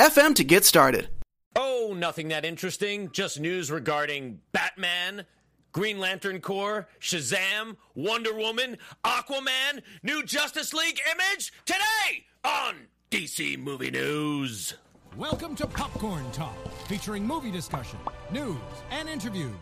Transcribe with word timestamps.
anchor.fm 0.00 0.34
to 0.36 0.44
get 0.44 0.64
started. 0.64 1.08
Oh, 1.56 1.94
nothing 1.96 2.28
that 2.28 2.44
interesting. 2.44 3.10
Just 3.12 3.40
news 3.40 3.70
regarding 3.70 4.40
Batman, 4.52 5.26
Green 5.72 5.98
Lantern 5.98 6.40
Corps, 6.40 6.88
Shazam, 7.00 7.76
Wonder 7.94 8.34
Woman, 8.34 8.78
Aquaman, 9.04 9.82
new 10.02 10.22
Justice 10.22 10.72
League 10.72 11.00
image 11.12 11.52
today 11.64 12.24
on 12.44 12.76
DC 13.10 13.58
Movie 13.58 13.90
News. 13.90 14.74
Welcome 15.16 15.56
to 15.56 15.66
Popcorn 15.66 16.30
Talk, 16.30 16.56
featuring 16.86 17.26
movie 17.26 17.50
discussion, 17.50 17.98
news, 18.30 18.56
and 18.92 19.08
interviews. 19.08 19.56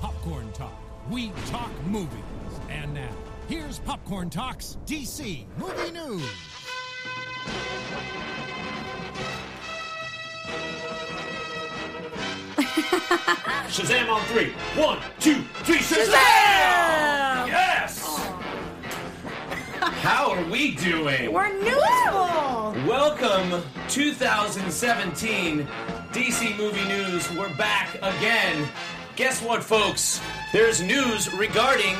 Popcorn 0.00 0.52
Talk, 0.52 0.78
we 1.10 1.32
talk 1.46 1.70
movies. 1.86 2.12
And 2.70 2.94
now, 2.94 3.10
here's 3.48 3.80
Popcorn 3.80 4.30
Talk's 4.30 4.78
DC 4.86 5.44
Movie 5.58 5.90
News. 5.90 6.22
Shazam 13.68 14.08
on 14.10 14.20
three. 14.26 14.50
One, 14.80 14.98
two, 15.20 15.42
three, 15.64 15.78
Shazam! 15.78 17.46
Yes! 17.46 18.04
How 19.80 20.30
are 20.32 20.44
we 20.50 20.74
doing? 20.74 21.32
We're 21.32 21.52
newsful. 21.52 22.74
Welcome 22.88 23.62
2017 23.88 25.66
DC 26.12 26.56
Movie 26.58 26.84
News. 26.84 27.30
We're 27.32 27.54
back 27.56 27.94
again. 27.96 28.68
Guess 29.16 29.42
what, 29.42 29.62
folks? 29.62 30.20
There's 30.52 30.80
news 30.82 31.32
regarding 31.34 31.94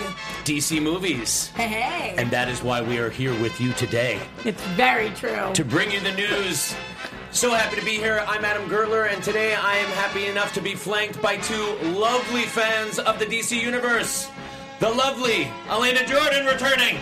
DC 0.44 0.82
movies. 0.82 1.48
Hey, 1.48 1.68
hey. 1.68 2.14
And 2.16 2.30
that 2.30 2.48
is 2.48 2.62
why 2.62 2.80
we 2.82 2.98
are 2.98 3.10
here 3.10 3.38
with 3.40 3.60
you 3.60 3.72
today 3.74 4.18
It's 4.44 4.62
very 4.76 5.10
true. 5.10 5.52
to 5.52 5.64
bring 5.64 5.90
you 5.90 6.00
the 6.00 6.12
news. 6.12 6.74
So 7.32 7.50
happy 7.50 7.76
to 7.76 7.84
be 7.84 7.92
here. 7.96 8.22
I'm 8.28 8.44
Adam 8.44 8.68
Gertler, 8.68 9.10
and 9.12 9.22
today 9.22 9.54
I 9.54 9.76
am 9.76 9.88
happy 9.92 10.26
enough 10.26 10.52
to 10.54 10.60
be 10.60 10.74
flanked 10.74 11.20
by 11.22 11.38
two 11.38 11.76
lovely 11.82 12.42
fans 12.42 12.98
of 12.98 13.18
the 13.18 13.24
DC 13.24 13.60
Universe. 13.60 14.28
The 14.80 14.90
lovely 14.90 15.48
Elena 15.70 16.06
Jordan 16.06 16.44
returning. 16.46 16.98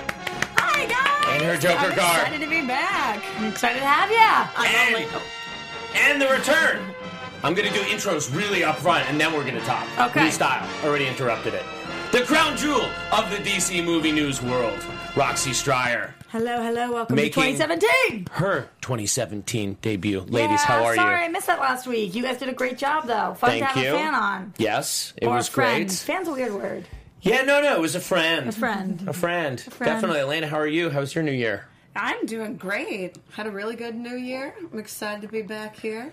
Hi, 0.56 0.86
guys. 0.86 1.34
And 1.34 1.42
her 1.42 1.56
Joker 1.56 1.86
I'm 1.86 1.98
card. 1.98 2.17
excited 2.23 2.41
to 2.45 2.48
be 2.51 2.64
back. 2.67 3.23
I'm 3.39 3.47
excited 3.51 3.81
to 3.81 3.86
have 3.86 4.11
you. 4.11 4.56
I'm 4.56 4.75
And, 4.75 4.95
only- 4.95 5.08
oh. 5.14 5.97
and 5.97 6.23
the 6.23 6.28
return. 6.28 6.95
I'm 7.42 7.55
going 7.55 7.69
to 7.69 7.75
do 7.75 7.81
intros 7.86 8.34
really 8.34 8.62
up 8.62 8.77
front, 8.77 9.08
and 9.11 9.20
then 9.20 9.33
we're 9.33 9.42
going 9.45 9.55
to 9.55 9.61
talk. 9.67 9.86
Okay. 9.98 10.25
New 10.25 10.31
style. 10.31 10.69
Already 10.84 11.06
interrupted 11.08 11.55
it. 11.55 11.64
The 12.12 12.20
crown 12.23 12.56
jewel 12.56 12.89
of 13.12 13.31
the 13.31 13.36
DC 13.39 13.84
movie 13.84 14.12
news 14.12 14.41
world, 14.42 14.78
Roxy 15.17 15.53
Striar. 15.53 16.14
Hello, 16.31 16.62
hello. 16.62 16.92
Welcome 16.92 17.17
Making- 17.17 17.31
to 17.42 17.53
2017. 17.53 18.27
Her 18.33 18.69
2017 18.83 19.78
debut. 19.83 20.20
Ladies, 20.20 20.61
yeah, 20.61 20.67
how 20.67 20.84
are 20.84 20.95
you? 20.95 21.00
Yeah. 21.00 21.06
sorry, 21.06 21.19
you? 21.20 21.25
I 21.25 21.28
missed 21.28 21.47
that 21.48 21.59
last 21.59 21.86
week. 21.89 22.14
You 22.14 22.23
guys 22.23 22.39
did 22.39 22.48
a 22.48 22.53
great 22.53 22.78
job, 22.78 23.06
though. 23.09 23.34
Fun 23.34 23.50
Thank 23.50 23.61
to 23.62 23.67
have 23.67 23.77
you. 23.84 23.95
a 23.95 23.98
fan 23.98 24.14
on. 24.14 24.55
Yes, 24.56 25.12
it 25.17 25.27
or 25.27 25.34
was 25.34 25.48
a 25.48 25.51
friend. 25.51 25.86
great. 25.89 25.98
Fan's 25.98 26.28
a 26.28 26.33
weird 26.33 26.55
word. 26.55 26.86
Yeah, 27.23 27.42
no, 27.42 27.61
no, 27.61 27.75
it 27.75 27.81
was 27.81 27.97
a 27.97 28.01
friend. 28.01 28.48
A 28.48 28.53
friend. 28.53 29.02
A 29.08 29.13
friend. 29.13 29.61
friend. 29.61 29.92
Definitely. 29.92 30.20
Elena, 30.20 30.46
how 30.46 30.58
are 30.58 30.67
you? 30.68 30.89
How 30.91 31.01
was 31.01 31.14
your 31.14 31.24
new 31.24 31.33
year? 31.33 31.67
I'm 31.96 32.24
doing 32.27 32.57
great. 32.57 33.17
Had 33.33 33.47
a 33.48 33.51
really 33.51 33.74
good 33.74 33.97
new 33.97 34.14
year. 34.17 34.55
I'm 34.73 34.79
excited 34.79 35.23
to 35.23 35.29
be 35.29 35.42
back 35.42 35.77
here. 35.77 36.12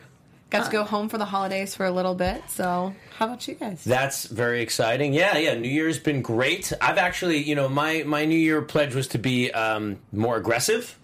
Got 0.50 0.66
to 0.66 0.72
go 0.72 0.84
home 0.84 1.10
for 1.10 1.18
the 1.18 1.26
holidays 1.26 1.76
for 1.76 1.86
a 1.86 1.92
little 1.92 2.16
bit. 2.16 2.42
So, 2.50 2.96
how 3.18 3.26
about 3.26 3.46
you 3.48 3.56
guys? 3.56 3.84
That's 3.84 4.26
very 4.26 4.62
exciting. 4.62 5.14
Yeah, 5.14 5.38
yeah. 5.38 5.56
New 5.56 5.68
Year's 5.68 6.00
been 6.00 6.22
great. 6.22 6.72
I've 6.80 6.98
actually, 6.98 7.40
you 7.40 7.54
know, 7.56 7.68
my 7.68 8.04
my 8.04 8.24
New 8.26 8.38
Year 8.38 8.62
pledge 8.62 8.96
was 8.96 9.10
to 9.10 9.18
be 9.18 9.52
um, 9.52 10.00
more 10.14 10.38
aggressive. 10.38 10.98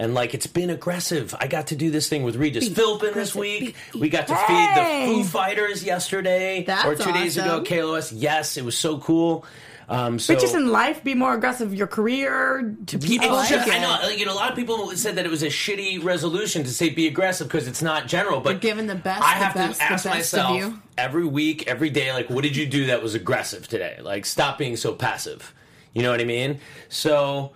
And 0.00 0.14
like 0.14 0.32
it's 0.32 0.46
been 0.46 0.70
aggressive. 0.70 1.34
I 1.38 1.46
got 1.46 1.66
to 1.68 1.76
do 1.76 1.90
this 1.90 2.08
thing 2.08 2.22
with 2.22 2.34
Regis 2.36 2.70
Philbin 2.70 3.12
this 3.12 3.34
week. 3.34 3.76
we 3.94 4.08
got 4.08 4.26
to 4.28 4.34
feed 4.34 4.70
the 4.74 5.06
Foo 5.06 5.24
Fighters 5.24 5.84
yesterday 5.84 6.64
That's 6.64 6.86
or 6.86 6.94
two 6.94 7.12
days 7.12 7.36
ago. 7.36 7.60
awesome. 7.60 7.64
KLOS. 7.64 8.12
Yes, 8.16 8.56
it 8.56 8.64
was 8.64 8.78
so 8.78 8.98
cool. 8.98 9.44
Um, 9.90 10.20
so 10.20 10.34
But 10.34 10.40
just 10.40 10.54
in 10.54 10.68
life, 10.70 11.02
be 11.02 11.14
more 11.14 11.34
aggressive. 11.34 11.74
Your 11.74 11.88
career 11.88 12.76
to 12.86 12.96
be 12.96 13.16
It's 13.16 13.26
like 13.26 13.48
just, 13.48 13.66
it. 13.66 13.74
I 13.74 13.78
know, 13.80 14.06
like, 14.06 14.20
you 14.20 14.24
know, 14.24 14.32
a 14.32 14.36
lot 14.36 14.48
of 14.48 14.56
people 14.56 14.88
said 14.92 15.16
that 15.16 15.26
it 15.26 15.30
was 15.30 15.42
a 15.42 15.48
shitty 15.48 16.02
resolution 16.04 16.62
to 16.62 16.70
say 16.70 16.90
be 16.90 17.08
aggressive 17.08 17.48
because 17.48 17.66
it's 17.66 17.82
not 17.82 18.06
general. 18.06 18.40
But 18.40 18.50
You're 18.50 18.60
giving 18.60 18.86
the 18.86 18.94
best, 18.94 19.20
I 19.20 19.38
the 19.38 19.44
have 19.44 19.54
best, 19.54 19.80
to 19.80 19.84
ask 19.84 20.04
myself 20.06 20.74
every 20.96 21.26
week, 21.26 21.66
every 21.66 21.90
day, 21.90 22.12
like, 22.12 22.30
what 22.30 22.44
did 22.44 22.56
you 22.56 22.66
do 22.66 22.86
that 22.86 23.02
was 23.02 23.16
aggressive 23.16 23.66
today? 23.66 23.98
Like, 24.00 24.26
stop 24.26 24.58
being 24.58 24.76
so 24.76 24.94
passive. 24.94 25.52
You 25.92 26.04
know 26.04 26.12
what 26.12 26.20
I 26.20 26.24
mean? 26.24 26.60
So, 26.88 27.50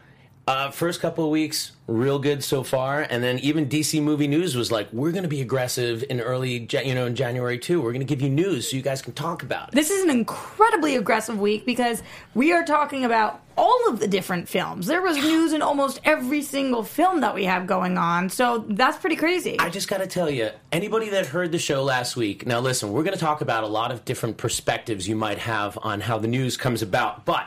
uh, 0.47 0.71
first 0.71 1.01
couple 1.01 1.25
of 1.25 1.31
weeks, 1.31 1.73
real 1.87 2.19
good 2.19 2.45
so 2.45 2.63
far, 2.63 3.07
and 3.09 3.23
then 3.23 3.39
even 3.39 3.67
DC 3.67 4.03
Movie 4.03 4.27
News 4.27 4.55
was 4.55 4.71
like, 4.71 4.93
we're 4.93 5.11
going 5.13 5.23
to 5.23 5.29
be 5.29 5.41
aggressive 5.41 6.05
in 6.11 6.21
early, 6.21 6.69
you 6.71 6.95
know, 6.95 7.07
in 7.07 7.15
January 7.15 7.59
too. 7.59 7.81
We're 7.81 7.93
going 7.93 8.07
to 8.07 8.07
give 8.07 8.21
you 8.21 8.29
news 8.29 8.71
so 8.71 8.77
you 8.77 8.83
guys 8.83 9.01
can 9.01 9.15
talk 9.15 9.43
about 9.43 9.69
it. 9.69 9.75
This 9.75 9.91
is 9.91 10.05
an 10.05 10.11
incredibly 10.11 10.97
aggressive 10.97 11.39
week 11.39 11.65
because 11.65 12.03
we 12.35 12.53
are 12.53 12.65
talking 12.65 13.05
about 13.05 13.41
all 13.57 13.89
of 13.89 14.01
the 14.01 14.09
different 14.09 14.49
films. 14.49 14.87
There 14.87 15.01
was 15.01 15.17
news 15.17 15.53
in 15.53 15.63
almost 15.63 16.01
every 16.05 16.43
single 16.43 16.83
film 16.83 17.21
that 17.21 17.35
we 17.35 17.45
have 17.45 17.67
going 17.67 17.97
on, 17.97 18.29
so 18.29 18.65
that's 18.69 18.99
pretty 18.99 19.17
crazy. 19.17 19.59
I 19.59 19.71
just 19.71 19.89
got 19.89 19.99
to 19.99 20.07
tell 20.07 20.29
you, 20.29 20.51
anybody 20.73 21.09
that 21.11 21.27
heard 21.27 21.53
the 21.53 21.59
show 21.59 21.85
last 21.85 22.17
week, 22.17 22.47
now 22.47 22.61
listen, 22.61 22.93
we're 22.93 23.05
going 23.05 23.15
to 23.15 23.21
talk 23.21 23.41
about 23.41 23.65
a 23.65 23.69
lot 23.69 23.93
of 23.93 24.05
different 24.05 24.37
perspectives 24.37 25.09
you 25.09 25.17
might 25.17 25.39
have 25.39 25.79
on 25.83 26.03
how 26.03 26.19
the 26.19 26.29
news 26.29 26.57
comes 26.57 26.83
about. 26.83 27.25
But 27.25 27.47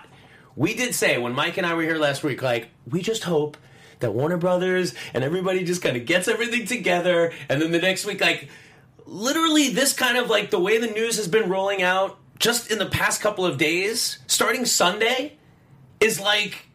we 0.57 0.73
did 0.73 0.93
say 0.93 1.17
when 1.17 1.33
Mike 1.33 1.57
and 1.57 1.65
I 1.65 1.73
were 1.75 1.83
here 1.83 1.97
last 1.97 2.23
week, 2.23 2.41
like, 2.41 2.67
we 2.89 3.01
just 3.01 3.23
hope 3.23 3.55
that 3.99 4.11
Warner 4.13 4.37
Brothers 4.37 4.93
and 5.13 5.23
everybody 5.23 5.63
just 5.63 5.81
kind 5.81 5.95
of 5.95 6.05
gets 6.05 6.27
everything 6.27 6.65
together. 6.65 7.31
And 7.47 7.61
then 7.61 7.71
the 7.71 7.79
next 7.79 8.05
week, 8.05 8.19
like, 8.19 8.49
literally, 9.05 9.69
this 9.69 9.93
kind 9.93 10.17
of 10.17 10.29
like 10.29 10.49
the 10.49 10.59
way 10.59 10.79
the 10.79 10.87
news 10.87 11.15
has 11.17 11.27
been 11.27 11.47
rolling 11.49 11.81
out 11.83 12.17
just 12.39 12.71
in 12.71 12.79
the 12.79 12.85
past 12.87 13.21
couple 13.21 13.45
of 13.45 13.57
days, 13.57 14.19
starting 14.27 14.65
Sunday, 14.65 15.37
is 15.99 16.19
like, 16.19 16.65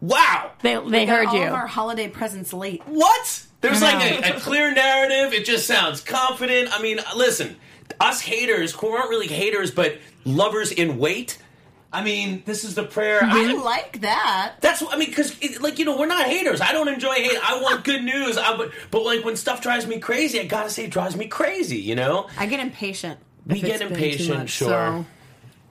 wow. 0.00 0.52
they 0.62 0.74
they 0.74 0.80
We 0.80 1.06
heard 1.06 1.26
all 1.26 1.36
you. 1.36 1.42
of 1.44 1.52
our 1.52 1.66
holiday 1.66 2.08
presents 2.08 2.52
late. 2.52 2.82
What? 2.86 3.46
There's 3.60 3.82
like 3.82 4.00
a, 4.24 4.36
a 4.36 4.40
clear 4.40 4.72
narrative. 4.72 5.32
It 5.32 5.44
just 5.44 5.66
sounds 5.66 6.00
confident. 6.00 6.68
I 6.72 6.80
mean, 6.80 7.00
listen, 7.16 7.56
us 8.00 8.20
haters, 8.20 8.72
who 8.72 8.88
aren't 8.88 9.10
really 9.10 9.26
haters, 9.26 9.72
but 9.72 9.98
lovers 10.24 10.70
in 10.70 10.98
wait. 10.98 11.38
I 11.90 12.04
mean, 12.04 12.42
this 12.44 12.64
is 12.64 12.74
the 12.74 12.84
prayer. 12.84 13.20
I 13.22 13.50
I, 13.50 13.62
like 13.62 14.02
that. 14.02 14.56
that's 14.60 14.82
what 14.82 14.94
I 14.94 14.98
mean, 14.98 15.08
because 15.08 15.34
like 15.60 15.78
you 15.78 15.86
know, 15.86 15.98
we're 15.98 16.06
not 16.06 16.26
haters. 16.26 16.60
I 16.60 16.72
don't 16.72 16.88
enjoy 16.88 17.14
hate. 17.14 17.38
I 17.42 17.62
want 17.62 17.84
good 17.84 18.02
news. 18.02 18.36
I, 18.36 18.56
but 18.56 18.72
but 18.90 19.04
like 19.04 19.24
when 19.24 19.36
stuff 19.36 19.62
drives 19.62 19.86
me 19.86 19.98
crazy, 19.98 20.38
I 20.38 20.44
gotta 20.44 20.68
say, 20.68 20.84
it 20.84 20.90
drives 20.90 21.16
me 21.16 21.28
crazy. 21.28 21.78
You 21.78 21.94
know. 21.94 22.28
I 22.36 22.46
get 22.46 22.60
impatient. 22.60 23.18
We 23.46 23.62
get 23.62 23.70
it's 23.70 23.78
been 23.78 23.88
too 23.88 23.94
impatient, 23.94 24.38
much, 24.38 24.50
sure. 24.50 24.68
So 24.68 25.06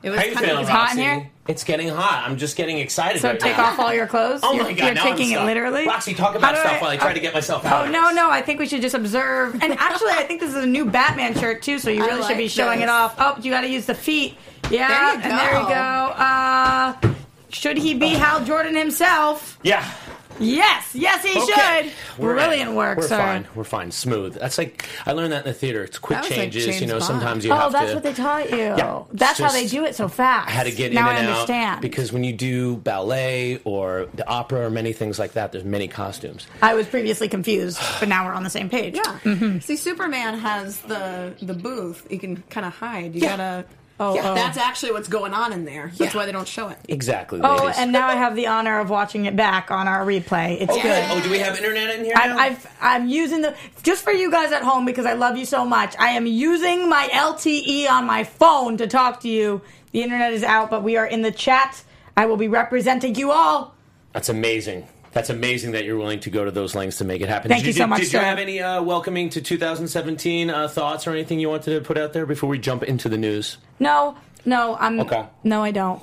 it 0.07 0.09
was 0.11 0.19
How 0.19 0.25
you 0.25 0.33
kind 0.33 0.45
feeling, 0.45 0.63
of 0.63 0.69
hot 0.69 0.91
in 0.93 0.97
Roxy? 0.97 1.01
here? 1.01 1.31
It's 1.47 1.63
getting 1.63 1.87
hot. 1.89 2.23
I'm 2.27 2.37
just 2.37 2.57
getting 2.57 2.79
excited. 2.79 3.21
so 3.21 3.29
right 3.29 3.39
take 3.39 3.55
now. 3.57 3.65
off 3.65 3.79
all 3.79 3.93
your 3.93 4.07
clothes. 4.07 4.41
Oh 4.43 4.53
you're, 4.53 4.63
my 4.63 4.73
god! 4.73 4.85
You're 4.85 4.93
now 4.95 5.01
I'm 5.05 5.11
taking 5.15 5.31
it 5.31 5.35
stuck. 5.35 5.45
literally. 5.45 5.85
Roxy, 5.87 6.13
talk 6.13 6.31
How 6.33 6.37
about 6.39 6.55
do 6.55 6.59
stuff 6.61 6.81
while 6.81 6.89
I 6.91 6.97
try 6.97 7.13
to 7.13 7.19
get 7.19 7.33
myself 7.33 7.63
out. 7.65 7.83
Oh 7.83 7.85
of 7.85 7.91
no, 7.91 8.07
this. 8.07 8.15
no! 8.15 8.29
I 8.29 8.41
think 8.41 8.59
we 8.59 8.67
should 8.67 8.81
just 8.81 8.95
observe. 8.95 9.53
And 9.63 9.73
actually, 9.73 10.11
I 10.11 10.23
think 10.23 10.41
this 10.41 10.49
is 10.55 10.63
a 10.63 10.67
new 10.67 10.85
Batman 10.85 11.35
shirt 11.37 11.61
too. 11.61 11.79
So 11.79 11.89
you 11.89 12.03
I 12.03 12.07
really 12.07 12.23
should 12.23 12.37
be 12.37 12.43
like 12.43 12.51
showing 12.51 12.79
it 12.79 12.85
this. 12.87 12.91
off. 12.91 13.15
Oh, 13.17 13.37
you 13.41 13.49
got 13.51 13.61
to 13.61 13.69
use 13.69 13.85
the 13.85 13.95
feet. 13.95 14.35
Yeah, 14.69 14.87
There 14.89 15.13
you 15.13 15.21
and 15.21 15.31
there 15.39 15.53
you 15.53 15.63
go. 15.63 15.69
go. 15.69 15.75
Uh, 15.75 17.13
should 17.49 17.77
he 17.77 17.93
be 17.93 18.09
Hal 18.09 18.43
Jordan 18.43 18.75
himself? 18.75 19.57
Yeah. 19.63 19.89
Yes, 20.39 20.93
yes, 20.93 21.23
he 21.23 21.39
Okay. 21.39 21.91
should. 21.91 21.91
We're 22.21 22.33
Brilliant 22.35 22.69
in. 22.71 22.75
work, 22.75 22.97
We're 22.99 23.07
sir. 23.07 23.17
fine. 23.17 23.47
We're 23.55 23.63
fine. 23.63 23.91
Smooth. 23.91 24.35
That's 24.39 24.57
like 24.57 24.85
I 25.05 25.11
learned 25.13 25.33
that 25.33 25.45
in 25.45 25.51
the 25.51 25.53
theater. 25.53 25.83
It's 25.83 25.97
quick 25.99 26.17
That 26.17 26.23
was 26.29 26.37
like 26.37 26.51
changes. 26.51 26.79
you 26.81 26.87
know, 26.87 26.93
Bond. 26.95 27.03
sometimes 27.05 27.45
you 27.45 27.51
oh, 27.51 27.55
have 27.55 27.71
to. 27.71 27.77
Oh, 27.77 27.79
that's 27.79 27.89
to. 27.91 27.95
what 27.95 28.03
they 28.03 28.13
taught 28.13 28.49
you. 28.51 28.57
Yeah, 28.57 29.03
that's 29.13 29.39
how 29.39 29.51
they 29.51 29.67
do 29.67 29.85
it 29.85 29.95
so 29.95 30.07
fast. 30.07 30.47
I 30.47 30.51
had 30.51 30.65
to 30.65 30.71
get 30.71 30.93
now 30.93 31.09
in 31.11 31.17
and 31.17 31.27
I 31.27 31.31
understand 31.31 31.75
out 31.77 31.81
because 31.81 32.11
when 32.13 32.23
you 32.23 32.33
do 32.33 32.77
ballet 32.77 33.59
or 33.63 34.07
the 34.13 34.27
opera 34.27 34.65
or 34.65 34.69
many 34.69 34.93
things 34.93 35.17
like 35.19 35.33
that, 35.33 35.51
there's 35.51 35.63
many 35.65 35.87
costumes. 35.87 36.47
I 36.61 36.73
was 36.75 36.87
previously 36.87 37.27
confused, 37.27 37.79
but 37.99 38.07
now 38.09 38.25
we're 38.25 38.33
on 38.33 38.43
the 38.43 38.49
same 38.49 38.69
page. 38.69 38.95
Yeah. 38.95 39.19
Mm-hmm. 39.23 39.59
See, 39.59 39.75
Superman 39.75 40.37
has 40.39 40.79
the 40.81 41.33
the 41.41 41.53
booth. 41.53 42.05
You 42.09 42.19
can 42.19 42.43
kind 42.49 42.65
of 42.65 42.73
hide. 42.73 43.15
You 43.15 43.21
Yeah. 43.21 43.37
gotta. 43.37 43.65
Oh, 43.99 44.13
Yeah, 44.15 44.29
oh. 44.31 44.35
that's 44.35 44.57
actually 44.57 44.91
what's 44.91 45.07
going 45.07 45.33
on 45.33 45.51
in 45.53 45.65
there. 45.65 45.91
That's 45.97 46.13
why 46.13 46.25
they 46.27 46.31
don't 46.31 46.47
show 46.47 46.69
it. 46.69 46.77
Exactly. 46.87 47.39
Oh, 47.43 47.63
ladies. 47.63 47.79
and 47.79 47.91
now 47.91 48.07
I 48.07 48.15
have 48.15 48.35
the 48.35 48.45
honor 48.47 48.79
of 48.79 48.89
watching 48.91 49.25
it 49.25 49.35
back 49.35 49.71
on 49.71 49.87
our 49.87 50.05
replay. 50.05 50.61
It's 50.61 50.71
Okay. 50.71 50.81
good. 50.83 51.05
Oh, 51.09 51.21
do 51.23 51.31
we 51.31 51.39
have 51.39 51.57
internet 51.57 51.97
in 51.97 52.05
here 52.05 52.13
now? 52.15 52.37
I've, 52.37 52.67
I'm 52.79 53.09
using 53.09 53.41
the 53.41 53.55
just 53.81 54.03
for 54.03 54.11
you 54.11 54.29
guys 54.29 54.51
at 54.51 54.61
home 54.61 54.85
because 54.85 55.05
I 55.07 55.13
love 55.13 55.35
you 55.35 55.45
so 55.45 55.65
much. 55.65 55.95
I 55.97 56.09
am 56.09 56.27
using 56.27 56.87
my 56.89 57.09
LTE 57.11 57.89
on 57.89 58.05
my 58.05 58.23
phone 58.23 58.77
to 58.77 58.85
talk 58.87 59.21
to 59.21 59.29
you. 59.29 59.61
The 59.93 60.03
internet 60.03 60.31
is 60.33 60.43
out, 60.43 60.69
but 60.69 60.83
we 60.83 60.97
are 60.97 61.05
in 61.07 61.23
the 61.23 61.31
chat. 61.31 61.83
I 62.15 62.27
will 62.27 62.37
be 62.37 62.47
representing 62.49 63.15
you 63.15 63.31
all. 63.31 63.73
That's 64.13 64.29
amazing. 64.29 64.87
That's 65.13 65.29
amazing 65.29 65.71
that 65.71 65.85
you're 65.85 65.97
willing 65.97 66.19
to 66.21 66.29
go 66.29 66.45
to 66.45 66.51
those 66.51 66.75
lengths 66.75 66.97
to 66.99 67.05
make 67.05 67.21
it 67.21 67.29
happen. 67.29 67.49
Thank 67.49 67.61
did 67.63 67.67
you 67.67 67.73
so 67.73 67.79
did, 67.85 67.87
much, 67.89 68.01
Did 68.01 68.13
you 68.13 68.19
have 68.19 68.39
any 68.39 68.59
uh, 68.61 68.81
welcoming 68.83 69.29
to 69.29 69.41
2017 69.41 70.49
uh, 70.49 70.67
thoughts 70.67 71.07
or 71.07 71.11
anything 71.11 71.39
you 71.39 71.49
wanted 71.49 71.73
to 71.73 71.81
put 71.81 71.97
out 71.97 72.13
there 72.13 72.25
before 72.25 72.49
we 72.49 72.59
jump 72.59 72.83
into 72.83 73.09
the 73.09 73.17
news? 73.17 73.57
No, 73.79 74.15
no, 74.45 74.75
I'm 74.79 74.99
Okay. 75.01 75.25
no, 75.43 75.63
I 75.63 75.71
don't. 75.71 76.01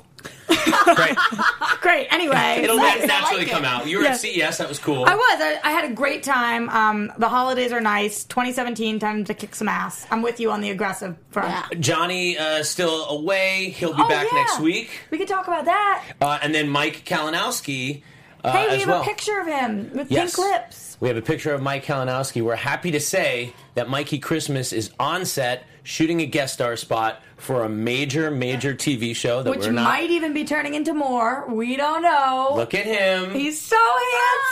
Great. 0.95 1.17
Great. 1.83 2.06
Anyway, 2.11 2.61
It'll 2.62 2.77
Nice, 2.79 3.06
naturally 3.06 3.41
like 3.41 3.49
it. 3.49 3.51
come 3.51 3.65
out. 3.65 3.87
You 3.87 3.99
were 3.99 4.05
Yeah. 4.05 4.11
at 4.12 4.21
CES. 4.21 4.56
That 4.59 4.69
was 4.71 4.79
cool. 4.79 5.05
I 5.05 5.15
was. 5.15 5.41
I, 5.41 5.61
I 5.62 5.71
had 5.73 5.91
a 5.91 5.95
great 5.95 6.23
time. 6.23 6.71
Um, 6.71 7.12
the 7.19 7.29
holidays 7.29 7.73
are 7.73 7.81
nice. 7.81 8.25
2017, 8.25 8.99
time 9.01 9.25
to 9.25 9.35
kick 9.35 9.55
some 9.55 9.69
ass. 9.69 10.06
I'm 10.11 10.23
with 10.23 10.41
you 10.41 10.51
on 10.51 10.62
the 10.62 10.71
aggressive 10.71 11.17
front. 11.31 11.51
Yeah. 11.51 11.79
Johnny 11.79 12.39
uh, 12.39 12.62
still 12.62 13.05
away. 13.11 13.69
He'll 13.77 13.93
be 13.95 14.01
Oh, 14.03 14.09
back 14.09 14.27
yeah. 14.33 14.39
next 14.39 14.61
week. 14.61 14.91
We 15.11 15.19
could 15.19 15.29
talk 15.29 15.47
about 15.47 15.67
that. 15.67 16.05
Uh, 16.23 16.39
and 16.41 16.55
then 16.55 16.69
Mike 16.71 17.05
Kalinowski 17.05 18.03
Hey, 18.44 18.69
we 18.75 18.79
have 18.81 18.88
well. 18.88 19.00
a 19.02 19.05
picture 19.05 19.41
of 19.41 19.46
him 19.46 19.91
with 19.94 20.11
Yes. 20.11 20.37
pink 20.37 20.46
lips. 20.52 20.96
We 21.00 21.08
have 21.08 21.17
a 21.17 21.23
picture 21.23 21.52
of 21.55 21.62
Mike 21.62 21.85
Kalinowski. 21.85 22.43
We're 22.43 22.56
happy 22.56 22.91
to 22.93 23.00
say 23.00 23.52
that 23.75 23.88
Mikey 23.88 24.19
Christmas 24.19 24.73
is 24.73 24.91
on 24.99 25.25
set 25.25 25.64
shooting 25.82 26.20
a 26.20 26.26
guest 26.26 26.55
star 26.55 26.76
spot 26.76 27.20
for 27.37 27.64
a 27.64 27.69
major, 27.69 28.31
major 28.31 28.73
TV 28.75 29.14
show 29.14 29.43
that 29.43 29.50
Which 29.50 29.61
we're 29.67 29.73
not. 29.73 29.85
might 29.85 30.11
even 30.11 30.32
be 30.32 30.44
turning 30.44 30.75
into 30.75 30.94
more. 30.94 31.44
We 31.49 31.76
don't 31.76 32.00
know. 32.02 32.52
Look 32.55 32.75
at 32.75 32.87
him. 32.87 33.32
He's 33.32 33.61
so 33.61 33.76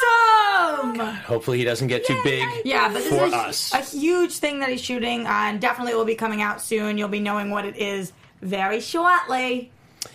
handsome. 0.03 0.99
Hopefully, 1.25 1.59
he 1.59 1.65
doesn't 1.65 1.89
get 1.89 2.05
too 2.07 2.21
big 2.25 2.47
Yeah, 2.65 2.89
but 2.89 2.95
this 3.05 3.09
for 3.09 3.25
is 3.27 3.33
a, 3.33 3.37
us. 3.37 3.73
a 3.75 3.79
huge 3.99 4.33
thing 4.39 4.61
that 4.61 4.69
he's 4.69 4.83
shooting, 4.83 5.27
uh, 5.27 5.31
and 5.31 5.61
definitely 5.61 5.95
will 5.95 6.05
be 6.05 6.15
coming 6.15 6.43
out 6.43 6.61
soon. 6.61 6.99
You'll 6.99 7.09
be 7.09 7.21
knowing 7.21 7.51
what 7.51 7.65
it 7.65 7.77
is 7.77 8.13
very 8.43 8.81
shortly. 8.81 9.71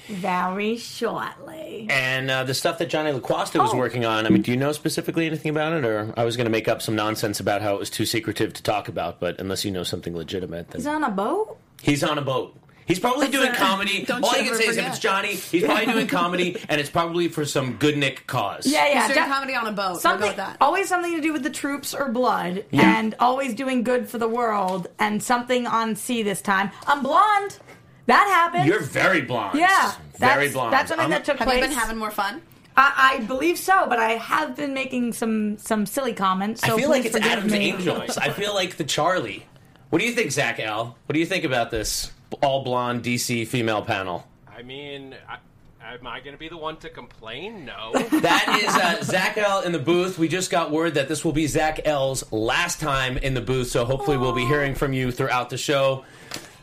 Very 0.07 0.77
shortly. 0.77 1.87
and 1.89 2.29
uh, 2.31 2.43
the 2.43 2.53
stuff 2.53 2.77
that 2.79 2.89
Johnny 2.89 3.11
LaQuasta 3.11 3.59
was 3.61 3.71
Oh. 3.73 3.77
working 3.77 4.05
on, 4.05 4.25
I 4.25 4.29
mean, 4.29 4.41
do 4.41 4.51
you 4.51 4.57
know 4.57 4.71
specifically 4.71 5.25
anything 5.25 5.49
about 5.51 5.73
it? 5.73 5.85
Or 5.85 6.13
I 6.17 6.23
was 6.23 6.35
going 6.37 6.45
to 6.45 6.51
make 6.51 6.67
up 6.67 6.81
some 6.81 6.95
nonsense 6.95 7.39
about 7.39 7.61
how 7.61 7.73
it 7.75 7.79
was 7.79 7.89
too 7.89 8.05
secretive 8.05 8.53
to 8.53 8.63
talk 8.63 8.87
about, 8.87 9.19
but 9.19 9.39
unless 9.39 9.65
you 9.65 9.71
know 9.71 9.83
something 9.83 10.15
legitimate, 10.15 10.69
then 10.69 10.79
He's 10.81 10.87
on 10.87 11.03
a 11.03 11.11
boat. 11.11 11.57
he's 11.81 12.03
on 12.03 12.17
a 12.17 12.21
boat. 12.21 12.55
He's 12.85 12.99
probably 12.99 13.27
doing 13.27 13.51
comedy. 13.51 14.03
Don't 14.07 14.23
All 14.23 14.31
you 14.31 14.37
you 14.37 14.43
can 14.45 14.53
ever 14.53 14.61
say 14.63 14.69
is 14.69 14.77
if 14.77 14.87
it's 14.87 14.99
Johnny, 14.99 15.35
he's 15.35 15.65
probably 15.65 15.87
doing 15.87 16.07
comedy, 16.07 16.55
and 16.69 16.79
it's 16.79 16.89
probably 16.89 17.27
for 17.27 17.43
some 17.43 17.73
good 17.73 17.97
Nick 17.97 18.25
cause. 18.27 18.65
Yeah, 18.65 18.87
yeah. 18.87 19.05
He's 19.07 19.13
doing 19.15 19.27
de- 19.27 19.33
comedy 19.33 19.55
on 19.55 19.67
a 19.67 19.73
boat. 19.73 19.81
I'll 19.83 19.93
go 19.95 19.99
Something, 19.99 20.27
with 20.29 20.37
that. 20.37 20.55
always 20.61 20.87
something 20.87 21.13
to 21.13 21.19
do 21.21 21.33
with 21.33 21.43
the 21.43 21.49
troops 21.49 21.93
or 21.93 22.07
blood, 22.09 22.63
and 22.71 23.13
always 23.19 23.53
doing 23.55 23.83
good 23.83 24.07
for 24.09 24.19
the 24.19 24.27
world, 24.29 24.87
and 24.99 25.21
something 25.21 25.67
on 25.67 25.97
sea 25.97 26.23
this 26.23 26.41
time. 26.41 26.71
I'm 26.87 27.03
blonde. 27.03 27.59
That 28.07 28.25
happened. 28.27 28.65
You're 28.65 28.81
very 28.81 29.21
blonde. 29.21 29.59
yeah, 29.59 29.93
very 30.17 30.45
that's, 30.45 30.53
blonde. 30.53 30.73
That's 30.73 30.89
something 30.89 31.03
I'm- 31.03 31.11
that 31.11 31.25
took 31.25 31.37
Have 31.37 31.47
place. 31.47 31.61
you 31.61 31.67
been 31.69 31.77
having 31.77 31.97
more 31.97 32.11
fun? 32.11 32.41
I, 32.75 33.17
I 33.19 33.23
believe 33.25 33.57
so, 33.57 33.87
but 33.87 33.97
I 33.99 34.11
have 34.13 34.55
been 34.55 34.73
making 34.73 35.13
some 35.13 35.57
some 35.57 35.85
silly 35.85 36.13
comments. 36.13 36.61
So 36.61 36.75
I 36.75 36.79
feel 36.79 36.89
like 36.89 37.05
it's 37.05 37.15
Adam's 37.15 37.51
me. 37.51 37.71
Angels. 37.71 38.17
I 38.17 38.29
feel 38.29 38.53
like 38.53 38.77
the 38.77 38.83
Charlie. 38.83 39.45
What 39.89 39.99
do 39.99 40.05
you 40.05 40.11
think, 40.13 40.31
Zach 40.31 40.59
L? 40.59 40.95
What 41.05 41.13
do 41.13 41.19
you 41.19 41.25
think 41.25 41.43
about 41.43 41.71
this 41.71 42.11
all 42.41 42.63
blonde 42.63 43.03
DC 43.03 43.47
female 43.47 43.81
panel? 43.81 44.27
I 44.47 44.61
mean, 44.61 45.15
I, 45.27 45.93
am 45.95 46.05
I 46.05 46.19
going 46.19 46.33
to 46.33 46.37
be 46.37 46.49
the 46.49 46.57
one 46.57 46.77
to 46.77 46.89
complain? 46.89 47.65
No. 47.65 47.93
That 48.21 48.59
is 48.61 48.75
uh, 48.75 49.03
Zach 49.03 49.37
L 49.37 49.61
in 49.61 49.71
the 49.71 49.79
booth. 49.79 50.19
We 50.19 50.27
just 50.27 50.51
got 50.51 50.69
word 50.71 50.95
that 50.95 51.07
this 51.07 51.23
will 51.25 51.31
be 51.31 51.47
Zach 51.47 51.79
L's 51.85 52.29
last 52.31 52.79
time 52.79 53.17
in 53.17 53.33
the 53.33 53.41
booth, 53.41 53.69
so 53.69 53.85
hopefully 53.85 54.17
we'll 54.17 54.33
be 54.35 54.45
hearing 54.45 54.75
from 54.75 54.93
you 54.93 55.11
throughout 55.11 55.49
the 55.49 55.57
show. 55.57 56.03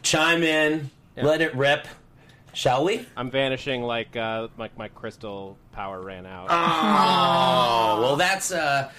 Chime 0.03 0.43
in, 0.43 0.91
let 1.17 1.41
it 1.41 1.55
rip, 1.55 1.87
shall 2.53 2.85
we? 2.85 3.07
I'm 3.17 3.31
vanishing 3.31 3.83
like 3.83 4.17
uh, 4.17 4.49
my, 4.57 4.71
my 4.77 4.89
crystal 4.89 5.57
power 5.73 6.01
ran 6.01 6.27
out. 6.27 6.49
Oh, 6.51 8.01
well, 8.01 8.17
that's 8.17 8.51
uh, 8.51 8.91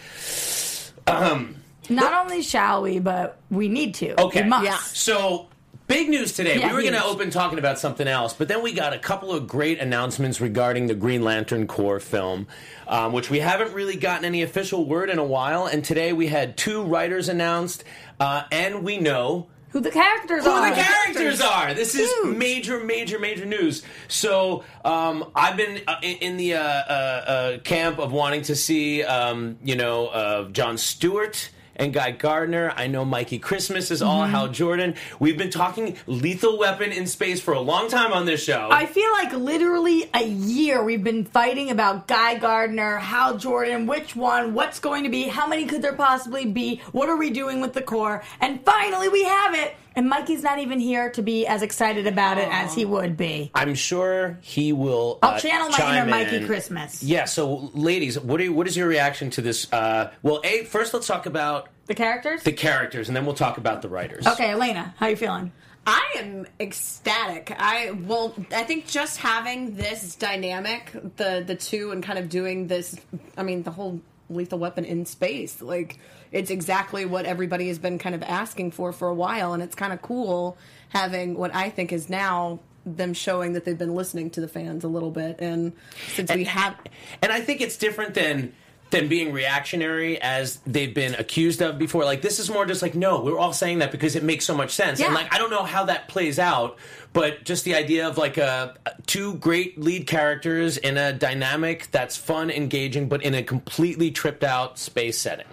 Not 1.90 2.26
only 2.26 2.42
shall 2.42 2.82
we, 2.82 3.00
but 3.00 3.38
we 3.50 3.68
need 3.68 3.94
to. 3.96 4.20
Okay. 4.22 4.44
We 4.44 4.50
must. 4.50 4.66
Yeah. 4.66 4.78
So, 4.78 5.48
big 5.88 6.10
news 6.10 6.34
today. 6.34 6.60
Yeah, 6.60 6.70
we 6.70 6.74
were 6.74 6.82
going 6.82 6.94
to 6.94 7.04
open 7.04 7.30
talking 7.30 7.60
about 7.60 7.78
something 7.80 8.08
else, 8.08 8.34
but 8.34 8.48
then 8.48 8.64
we 8.64 8.74
got 8.74 8.94
a 8.94 9.00
couple 9.00 9.32
of 9.32 9.48
great 9.48 9.80
announcements 9.80 10.42
regarding 10.42 10.88
the 10.88 10.96
Green 10.96 11.24
Lantern 11.24 11.68
Corps 11.68 12.00
film, 12.00 12.48
um, 12.88 13.14
which 13.14 13.30
we 13.30 13.40
haven't 13.40 13.74
really 13.74 13.96
gotten 13.96 14.26
any 14.26 14.42
official 14.42 14.86
word 14.86 15.10
in 15.10 15.20
a 15.20 15.24
while. 15.24 15.68
And 15.68 15.84
today 15.84 16.12
we 16.14 16.28
had 16.28 16.58
two 16.58 16.84
writers 16.84 17.30
announced, 17.30 17.84
uh, 18.20 18.44
and 18.52 18.84
we 18.84 18.98
know 18.98 19.48
Who 19.76 19.82
the 19.82 19.92
characters 19.92 20.46
are 20.46 20.50
who 20.50 20.64
are. 20.64 20.70
the 20.70 20.82
characters 20.82 21.42
are. 21.42 21.74
This 21.74 21.96
is 21.96 22.10
Huge. 22.10 22.38
major, 22.38 22.80
major, 22.80 23.20
major 23.20 23.46
news. 23.46 23.84
So 24.08 24.64
um, 24.86 25.30
I've 25.36 25.58
been 25.58 25.82
uh, 25.86 25.98
in, 26.02 26.16
in 26.20 26.38
the 26.38 26.54
uh, 26.54 26.60
uh, 26.62 26.64
uh, 26.64 27.58
camp 27.58 28.00
of 28.00 28.14
wanting 28.14 28.44
to 28.44 28.56
see, 28.56 29.04
um, 29.04 29.58
you 29.66 29.76
know, 29.76 30.08
uh, 30.08 30.48
John 30.48 30.78
Stewart. 30.78 31.50
And 31.76 31.94
Guy 31.94 32.12
Gardner. 32.12 32.74
I 32.76 32.88
know 32.88 33.04
Mikey 33.06 33.40
Christmas 33.40 33.92
is 33.92 34.02
Mm-hmm. 34.02 34.10
all 34.10 34.26
Hal 34.26 34.48
Jordan. 34.50 34.96
We've 35.20 35.38
been 35.38 35.50
talking 35.50 35.98
Lethal 36.06 36.58
Weapon 36.60 36.92
in 36.92 37.08
space 37.08 37.42
for 37.42 37.54
a 37.54 37.60
long 37.60 37.90
time 37.90 38.14
on 38.14 38.26
this 38.26 38.44
show. 38.44 38.70
I 38.72 38.86
feel 38.86 39.12
like 39.14 39.34
literally 39.34 40.10
a 40.14 40.24
year 40.24 40.84
we've 40.84 41.04
been 41.04 41.26
fighting 41.26 41.70
about 41.72 42.08
Guy 42.08 42.36
Gardner, 42.38 42.98
Hal 42.98 43.38
Jordan, 43.38 43.88
which 43.88 44.16
one, 44.16 44.54
what's 44.54 44.80
going 44.80 45.04
to 45.04 45.10
be, 45.10 45.24
how 45.24 45.48
many 45.48 45.66
could 45.66 45.82
there 45.82 45.94
possibly 45.94 46.46
be, 46.46 46.82
what 46.92 47.10
are 47.10 47.18
we 47.18 47.30
doing 47.30 47.62
with 47.62 47.74
the 47.74 47.82
Corps, 47.82 48.24
and 48.42 48.64
finally 48.64 49.10
we 49.10 49.24
have 49.24 49.56
it. 49.56 49.76
And 49.96 50.10
Mikey's 50.10 50.44
not 50.44 50.60
even 50.60 50.80
here 50.80 51.10
to 51.12 51.22
be 51.22 51.48
as 51.48 51.62
excited 51.62 52.06
about 52.08 52.38
it 52.38 52.48
as 52.52 52.74
he 52.76 52.84
would 52.86 53.16
be. 53.16 53.52
I'm 53.56 53.76
sure 53.76 54.38
he 54.42 54.74
will. 54.74 55.20
I'll 55.24 55.36
uh, 55.36 55.40
channel 55.40 55.70
my 55.70 55.78
chime 55.78 55.96
inner 56.04 56.12
Mikey 56.12 56.36
in. 56.38 56.46
Christmas. 56.46 57.02
Yeah. 57.02 57.26
So, 57.26 57.72
ladies, 57.74 58.20
what 58.20 58.40
are 58.42 58.44
you, 58.44 58.54
what 58.54 58.68
is 58.68 58.76
your 58.76 58.88
reaction 58.88 59.30
to 59.32 59.42
this? 59.42 59.72
Uh, 59.72 60.12
well, 60.22 60.42
a 60.44 60.66
first 60.66 60.94
let's 60.94 61.08
talk 61.08 61.26
about 61.26 61.70
The 61.88 61.96
characters? 61.96 62.44
the 62.44 62.52
characters, 62.52 63.08
and 63.08 63.16
then 63.16 63.26
we'll 63.26 63.36
talk 63.36 63.58
about 63.58 63.82
the 63.82 63.90
writers. 63.90 64.28
okay, 64.28 64.52
Elena, 64.52 64.94
how 64.98 65.08
you 65.08 65.16
feeling? 65.16 65.52
I 65.88 66.16
am 66.18 66.48
ecstatic. 66.60 67.54
I 67.58 67.92
well, 67.92 68.34
I 68.52 68.64
think 68.64 68.88
just 68.88 69.18
having 69.18 69.76
this 69.76 70.16
dynamic, 70.16 70.92
the 71.18 71.44
the 71.46 71.56
two, 71.56 71.92
and 71.92 72.04
kind 72.04 72.18
of 72.20 72.28
doing 72.28 72.66
this. 72.68 72.96
I 73.38 73.44
mean, 73.44 73.62
the 73.64 73.70
whole 73.72 74.02
lethal 74.30 74.60
weapon 74.60 74.86
in 74.86 75.06
space, 75.06 75.62
like 75.62 76.00
it's 76.32 76.50
exactly 76.50 77.06
what 77.06 77.26
everybody 77.26 77.68
has 77.68 77.80
been 77.80 77.98
kind 77.98 78.16
of 78.16 78.24
asking 78.24 78.72
for 78.72 78.92
for 78.92 79.08
a 79.08 79.14
while, 79.14 79.54
and 79.54 79.62
it's 79.62 79.76
kind 79.76 79.94
of 79.94 80.02
cool 80.02 80.58
having 80.90 81.36
what 81.36 81.54
I 81.54 81.70
think 81.70 81.92
is 81.92 82.10
now 82.10 82.60
them 82.86 83.14
showing 83.14 83.54
that 83.54 83.66
they've 83.66 83.78
been 83.78 83.96
listening 83.96 84.30
to 84.32 84.42
the 84.42 84.48
fans 84.48 84.84
a 84.84 84.88
little 84.88 85.12
bit, 85.12 85.40
and 85.40 85.74
since 86.14 86.32
we 86.34 86.44
have. 86.46 86.76
And 87.22 87.32
I 87.32 87.42
think 87.42 87.62
it's 87.62 87.78
different 87.78 88.14
than 88.14 88.54
than 88.92 89.08
being 89.08 89.34
reactionary 89.34 90.22
as 90.22 90.58
they've 90.66 90.94
been 90.94 91.16
accused 91.16 91.62
of 91.62 91.78
before. 91.78 92.06
Like 92.06 92.22
this 92.22 92.40
is 92.40 92.50
more 92.50 92.66
just 92.66 92.82
like 92.82 92.96
no, 92.96 93.22
we're 93.22 93.40
all 93.40 93.54
saying 93.54 93.80
that 93.80 93.92
because 93.92 94.16
it 94.16 94.24
makes 94.24 94.46
so 94.46 94.56
much 94.56 94.72
sense. 94.72 95.02
And 95.02 95.14
like 95.14 95.34
I 95.34 95.38
don't 95.38 95.50
know 95.50 95.64
how 95.64 95.86
that 95.86 96.08
plays 96.08 96.40
out, 96.40 96.78
but 97.16 97.46
just 97.46 97.64
the 97.64 97.74
idea 97.74 98.06
of 98.10 98.18
like 98.18 98.38
a 98.38 98.76
two 99.08 99.36
great 99.36 99.80
lead 99.80 100.06
characters 100.06 100.76
in 100.76 100.98
a 100.98 101.14
dynamic 101.14 101.90
that's 101.92 102.18
fun, 102.18 102.52
engaging, 102.52 103.08
but 103.08 103.24
in 103.24 103.34
a 103.34 103.42
completely 103.42 104.12
tripped 104.12 104.44
out 104.44 104.78
space 104.78 105.18
setting. 105.18 105.46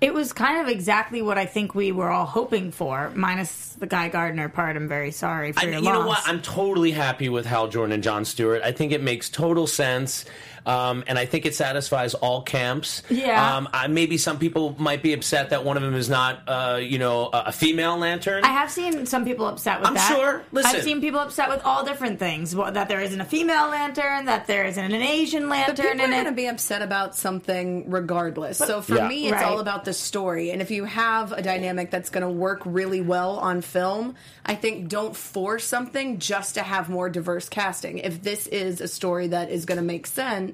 It 0.00 0.14
was 0.14 0.32
kind 0.32 0.60
of 0.60 0.68
exactly 0.68 1.20
what 1.20 1.36
I 1.36 1.44
think 1.44 1.74
we 1.74 1.92
were 1.92 2.10
all 2.10 2.24
hoping 2.24 2.72
for, 2.72 3.12
minus 3.14 3.74
the 3.74 3.86
Guy 3.86 4.08
Gardner 4.08 4.48
part. 4.48 4.76
I'm 4.76 4.88
very 4.88 5.10
sorry 5.10 5.52
for 5.52 5.60
I, 5.60 5.64
your 5.64 5.74
you 5.74 5.80
loss. 5.82 5.94
know 5.94 6.06
what? 6.06 6.22
I'm 6.24 6.40
totally 6.40 6.90
happy 6.90 7.28
with 7.28 7.44
Hal 7.44 7.68
Jordan 7.68 7.92
and 7.92 8.02
John 8.02 8.24
Stewart. 8.24 8.62
I 8.62 8.72
think 8.72 8.90
it 8.92 9.02
makes 9.02 9.28
total 9.28 9.66
sense. 9.66 10.24
Um, 10.66 11.04
and 11.06 11.18
I 11.18 11.26
think 11.26 11.46
it 11.46 11.54
satisfies 11.54 12.14
all 12.14 12.42
camps. 12.42 13.02
Yeah. 13.10 13.56
Um, 13.56 13.68
I, 13.72 13.86
maybe 13.88 14.16
some 14.18 14.38
people 14.38 14.74
might 14.78 15.02
be 15.02 15.12
upset 15.12 15.50
that 15.50 15.64
one 15.64 15.76
of 15.76 15.82
them 15.82 15.94
is 15.94 16.08
not, 16.08 16.42
uh, 16.48 16.78
you 16.82 16.98
know, 16.98 17.28
a, 17.32 17.44
a 17.46 17.52
female 17.52 17.96
lantern. 17.98 18.44
I 18.44 18.48
have 18.48 18.70
seen 18.70 19.06
some 19.06 19.24
people 19.24 19.46
upset 19.46 19.80
with 19.80 19.88
I'm 19.88 19.94
that. 19.94 20.08
sure. 20.16 20.42
Listen. 20.52 20.76
I've 20.76 20.82
seen 20.82 21.00
people 21.00 21.20
upset 21.20 21.48
with 21.50 21.62
all 21.64 21.84
different 21.84 22.18
things. 22.18 22.54
Well, 22.56 22.72
That 22.72 22.88
there 22.88 23.00
isn't 23.00 23.20
a 23.20 23.24
female 23.24 23.68
lantern, 23.68 24.24
that 24.26 24.46
there 24.46 24.64
isn't 24.64 24.84
an 24.92 25.02
Asian 25.02 25.42
But 25.44 25.50
lantern 25.50 25.76
people 25.92 26.04
are 26.06 26.08
going 26.10 26.24
to 26.26 26.32
be 26.32 26.46
upset 26.46 26.82
about 26.82 27.14
something 27.14 27.90
regardless. 27.90 28.58
So 28.58 28.80
for 28.80 28.94
Yeah. 28.96 29.08
me, 29.08 29.24
it's 29.26 29.32
Right. 29.34 29.44
all 29.44 29.58
about 29.60 29.84
the 29.84 29.92
story. 29.92 30.50
And 30.50 30.62
if 30.62 30.70
you 30.70 30.84
have 30.84 31.32
a 31.32 31.42
dynamic 31.42 31.90
that's 31.90 32.10
going 32.10 32.22
to 32.24 32.30
work 32.30 32.62
really 32.64 33.00
well 33.00 33.36
on 33.38 33.60
film, 33.60 34.14
I 34.46 34.54
think 34.54 34.88
don't 34.88 35.16
force 35.16 35.64
something 35.64 36.18
just 36.18 36.54
to 36.54 36.62
have 36.62 36.88
more 36.88 37.08
diverse 37.10 37.48
casting. 37.48 37.98
If 37.98 38.22
this 38.22 38.46
is 38.46 38.80
a 38.80 38.88
story 38.88 39.28
that 39.28 39.50
is 39.50 39.64
going 39.64 39.78
to 39.78 39.84
make 39.84 40.06
sense, 40.06 40.53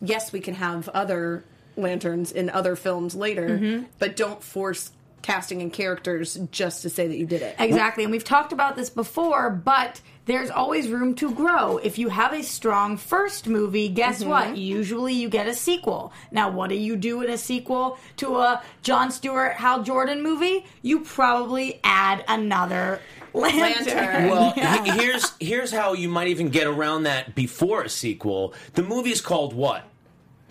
yes, 0.00 0.32
we 0.32 0.40
can 0.40 0.54
have 0.54 0.88
other 0.90 1.44
lanterns 1.76 2.32
in 2.32 2.50
other 2.50 2.76
films 2.76 3.14
later, 3.14 3.48
Mm-hmm. 3.48 3.84
but 3.98 4.16
don't 4.16 4.42
force 4.42 4.90
casting 5.22 5.62
and 5.62 5.72
characters 5.72 6.38
just 6.50 6.82
to 6.82 6.90
say 6.90 7.06
that 7.06 7.16
you 7.16 7.26
did 7.26 7.42
it. 7.42 7.54
Exactly. 7.58 8.02
And 8.04 8.10
we've 8.10 8.24
talked 8.24 8.52
about 8.52 8.74
this 8.76 8.90
before, 8.90 9.50
but 9.50 10.00
there's 10.24 10.50
always 10.50 10.88
room 10.88 11.14
to 11.16 11.32
grow. 11.32 11.78
If 11.78 11.98
you 11.98 12.08
have 12.08 12.32
a 12.32 12.42
strong 12.42 12.96
first 12.96 13.46
movie, 13.48 13.88
guess 13.88 14.20
Mm-hmm. 14.20 14.28
what? 14.30 14.56
Usually 14.56 15.14
you 15.14 15.28
get 15.28 15.46
a 15.48 15.54
sequel. 15.54 16.12
Now, 16.30 16.50
what 16.50 16.68
do 16.70 16.76
you 16.76 16.96
do 16.96 17.22
in 17.22 17.30
a 17.30 17.38
sequel 17.38 17.98
to 18.18 18.36
a 18.38 18.62
John 18.82 19.10
Stewart, 19.10 19.54
Hal 19.54 19.82
Jordan 19.82 20.22
movie? 20.22 20.64
You 20.82 21.00
probably 21.00 21.80
add 21.82 22.24
another 22.28 23.00
lantern. 23.34 23.86
Lantern. 23.96 24.28
Well, 24.30 24.52
he- 24.84 24.90
here's 24.92 25.32
here's 25.40 25.70
how 25.72 25.94
you 25.94 26.08
might 26.08 26.28
even 26.28 26.50
get 26.50 26.66
around 26.66 27.02
that 27.04 27.34
before 27.34 27.82
a 27.82 27.88
sequel. 27.88 28.54
The 28.74 28.82
movie 28.82 29.10
is 29.10 29.20
called 29.20 29.54
what? 29.54 29.84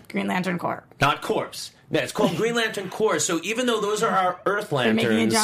Green 0.08 0.26
Lantern 0.26 0.58
Corps. 0.58 0.84
Not 1.00 1.22
Corpse. 1.22 1.70
No, 1.90 2.00
it's 2.00 2.12
called 2.12 2.36
Green 2.36 2.54
Lantern 2.54 2.90
Corps. 2.90 3.18
So 3.18 3.40
even 3.42 3.66
though 3.66 3.80
those 3.80 4.02
are 4.02 4.10
our 4.10 4.40
Earth 4.46 4.72
lanterns, 4.72 5.34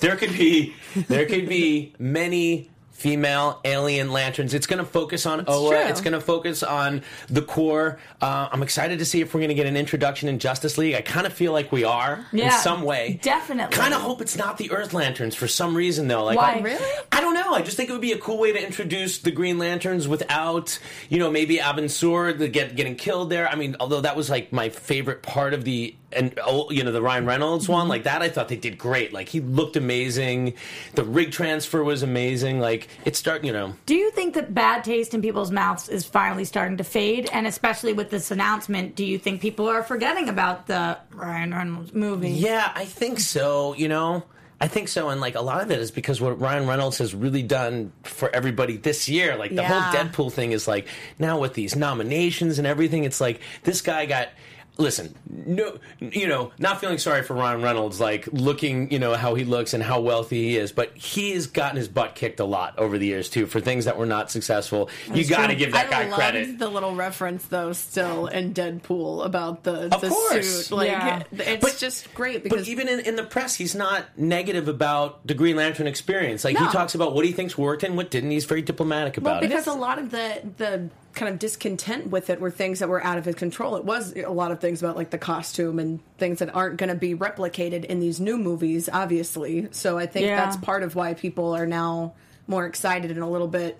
there 0.00 0.16
could 0.16 0.32
be 0.32 0.74
there 1.08 1.26
could 1.26 1.48
be 1.48 1.92
many 1.98 2.70
female 3.04 3.60
alien 3.66 4.10
lanterns. 4.10 4.54
It's 4.54 4.66
going 4.66 4.78
to 4.78 4.84
focus 4.90 5.26
on 5.26 5.44
Oa. 5.46 5.68
true. 5.68 5.78
It's 5.90 6.00
going 6.00 6.14
to 6.14 6.22
focus 6.22 6.62
on 6.62 7.02
the 7.28 7.42
Corps. 7.42 7.98
Uh, 8.22 8.48
I'm 8.50 8.62
excited 8.62 8.98
to 9.00 9.04
see 9.04 9.20
if 9.20 9.34
we're 9.34 9.40
going 9.40 9.50
to 9.50 9.54
get 9.54 9.66
an 9.66 9.76
introduction 9.76 10.26
in 10.30 10.38
Justice 10.38 10.78
League. 10.78 10.94
I 10.94 11.02
kind 11.02 11.26
of 11.26 11.34
feel 11.34 11.52
like 11.52 11.70
we 11.70 11.84
are 11.84 12.24
in 12.32 12.38
Yeah, 12.38 12.56
some 12.56 12.80
way. 12.80 13.20
definitely. 13.22 13.76
Kind 13.76 13.92
of 13.92 14.00
hope 14.00 14.22
it's 14.22 14.38
not 14.38 14.56
the 14.56 14.70
Earth 14.70 14.94
Lanterns 14.94 15.34
for 15.34 15.46
some 15.46 15.76
reason 15.76 16.08
though. 16.08 16.24
Like 16.24 16.38
Why? 16.38 16.54
I- 16.54 16.60
Really? 16.62 16.92
I 17.12 17.20
don't 17.20 17.34
know. 17.34 17.52
I 17.52 17.60
just 17.60 17.76
think 17.76 17.90
it 17.90 17.92
would 17.92 18.00
be 18.00 18.12
a 18.12 18.18
cool 18.18 18.38
way 18.38 18.52
to 18.52 18.66
introduce 18.66 19.18
the 19.18 19.30
Green 19.30 19.58
Lanterns 19.58 20.08
without, 20.08 20.78
you 21.10 21.18
know, 21.18 21.30
maybe 21.30 21.58
Abin 21.58 21.90
Sur 21.90 22.32
get 22.32 22.74
getting 22.74 22.96
killed 22.96 23.28
there. 23.28 23.46
I 23.50 23.54
mean, 23.54 23.76
although 23.80 24.00
that 24.00 24.16
was 24.16 24.30
like 24.30 24.50
my 24.50 24.70
favorite 24.70 25.22
part 25.22 25.52
of 25.52 25.64
the 25.64 25.94
and 26.16 26.38
oh, 26.44 26.70
you 26.70 26.84
know 26.84 26.92
the 26.92 27.02
Ryan 27.02 27.26
Reynolds 27.26 27.68
one, 27.68 27.82
mm-hmm. 27.82 27.90
like 27.90 28.02
that, 28.04 28.22
I 28.22 28.28
thought 28.28 28.48
they 28.48 28.56
did 28.56 28.78
great. 28.78 29.12
Like 29.12 29.28
he 29.28 29.40
looked 29.40 29.76
amazing. 29.76 30.54
The 30.94 31.04
rig 31.04 31.32
transfer 31.32 31.82
was 31.82 32.02
amazing. 32.02 32.60
Like 32.60 32.88
it's 33.04 33.18
start, 33.18 33.44
you 33.44 33.52
know. 33.52 33.74
Do 33.86 33.94
you 33.94 34.10
think 34.10 34.34
that 34.34 34.54
bad 34.54 34.84
taste 34.84 35.14
in 35.14 35.22
people's 35.22 35.50
mouths 35.50 35.88
is 35.88 36.04
finally 36.04 36.44
starting 36.44 36.76
to 36.78 36.84
fade? 36.84 37.28
And 37.32 37.46
especially 37.46 37.92
with 37.92 38.10
this 38.10 38.30
announcement, 38.30 38.96
do 38.96 39.04
you 39.04 39.18
think 39.18 39.40
people 39.40 39.68
are 39.68 39.82
forgetting 39.82 40.28
about 40.28 40.66
the 40.66 40.98
Ryan 41.12 41.52
Reynolds 41.52 41.94
movie? 41.94 42.30
Yeah, 42.30 42.70
I 42.74 42.84
think 42.84 43.20
so. 43.20 43.74
You 43.74 43.88
know, 43.88 44.24
I 44.60 44.68
think 44.68 44.88
so, 44.88 45.08
and 45.10 45.20
like 45.20 45.34
a 45.34 45.40
lot 45.42 45.62
of 45.62 45.70
it 45.70 45.78
is 45.80 45.90
because 45.90 46.20
what 46.20 46.40
Ryan 46.40 46.66
Reynolds 46.66 46.98
has 46.98 47.14
really 47.14 47.42
done 47.42 47.92
for 48.02 48.34
everybody 48.34 48.76
this 48.76 49.08
year. 49.08 49.36
Like 49.36 49.50
the 49.50 49.56
Yeah. 49.62 49.68
whole 49.68 49.92
Deadpool 49.92 50.32
thing 50.32 50.52
is 50.52 50.66
like 50.68 50.86
now 51.18 51.38
with 51.38 51.54
these 51.54 51.76
nominations 51.76 52.58
and 52.58 52.66
everything, 52.66 53.04
it's 53.04 53.20
like 53.20 53.40
this 53.64 53.80
guy 53.80 54.06
got. 54.06 54.28
Listen, 54.76 55.14
no, 55.30 55.78
you 56.00 56.26
know, 56.26 56.50
not 56.58 56.80
feeling 56.80 56.98
sorry 56.98 57.22
for 57.22 57.34
Ryan 57.34 57.62
Reynolds, 57.62 58.00
like 58.00 58.26
looking, 58.32 58.90
you 58.90 58.98
know, 58.98 59.14
how 59.14 59.36
he 59.36 59.44
looks 59.44 59.72
and 59.72 59.80
how 59.80 60.00
wealthy 60.00 60.42
he 60.42 60.56
is, 60.56 60.72
but 60.72 60.96
he 60.96 61.30
has 61.30 61.46
gotten 61.46 61.76
his 61.76 61.86
butt 61.86 62.16
kicked 62.16 62.40
a 62.40 62.44
lot 62.44 62.76
over 62.76 62.98
the 62.98 63.06
years 63.06 63.28
too 63.30 63.46
for 63.46 63.60
things 63.60 63.84
that 63.84 63.96
were 63.96 64.04
not 64.06 64.32
successful. 64.32 64.90
you 65.12 65.24
got 65.28 65.46
to 65.46 65.54
give 65.54 65.70
that 65.72 65.86
I 65.86 65.90
guy 65.90 66.02
loved 66.06 66.14
credit. 66.14 66.58
the 66.58 66.68
little 66.68 66.92
reference 66.96 67.44
though 67.46 67.72
still 67.72 68.26
in 68.26 68.52
Deadpool 68.52 69.24
about 69.24 69.62
the 69.62 69.94
Of 69.94 70.00
the 70.00 70.08
course. 70.08 70.66
suit. 70.66 70.74
Like 70.76 70.88
Yeah. 70.88 71.22
it's 71.30 71.62
But- 71.64 71.78
just 71.78 72.12
great 72.12 72.42
because 72.42 72.62
But 72.62 72.68
even 72.68 72.88
in, 72.88 72.98
in 72.98 73.14
the 73.14 73.22
press, 73.24 73.54
he's 73.54 73.76
not 73.76 74.06
negative 74.18 74.66
about 74.66 75.24
the 75.24 75.34
Green 75.34 75.54
Lantern 75.54 75.86
experience. 75.86 76.42
Like 76.44 76.58
he 76.58 76.66
talks 76.70 76.96
about 76.96 77.14
what 77.14 77.24
he 77.24 77.30
thinks 77.30 77.56
worked 77.56 77.84
and 77.84 77.96
what 77.96 78.10
didn't. 78.10 78.32
He's 78.32 78.44
very 78.44 78.62
diplomatic 78.62 79.18
well, 79.22 79.34
about 79.34 79.44
it. 79.44 79.50
because 79.50 79.68
a 79.68 79.72
lot 79.72 80.00
of 80.00 80.10
the 80.10 80.42
the 80.56 80.88
kind 81.14 81.32
of 81.32 81.38
discontent 81.38 82.08
with 82.08 82.28
it 82.30 82.40
were 82.40 82.50
things 82.50 82.78
that 82.80 82.88
were 82.88 83.02
out 83.04 83.18
of 83.18 83.24
his 83.24 83.34
control. 83.36 83.76
It 83.76 83.84
was 83.84 84.14
a 84.16 84.30
lot 84.30 84.50
of 84.50 84.60
things 84.60 84.82
about 84.82 84.96
like 84.96 85.10
the 85.10 85.18
costume 85.18 85.78
and 85.78 86.00
things 86.18 86.40
that 86.40 86.54
aren't 86.54 86.76
going 86.76 86.88
to 86.88 86.94
be 86.96 87.14
replicated 87.14 87.84
in 87.84 88.00
these 88.00 88.20
new 88.20 88.36
movies, 88.36 88.88
obviously. 88.92 89.68
So 89.70 89.98
I 89.98 90.06
think 90.06 90.26
Yeah. 90.26 90.36
that's 90.36 90.56
part 90.56 90.82
of 90.82 90.94
why 90.96 91.14
people 91.14 91.54
are 91.54 91.66
now 91.66 92.14
more 92.46 92.66
excited 92.66 93.10
and 93.10 93.20
a 93.20 93.26
little 93.26 93.48
bit 93.48 93.78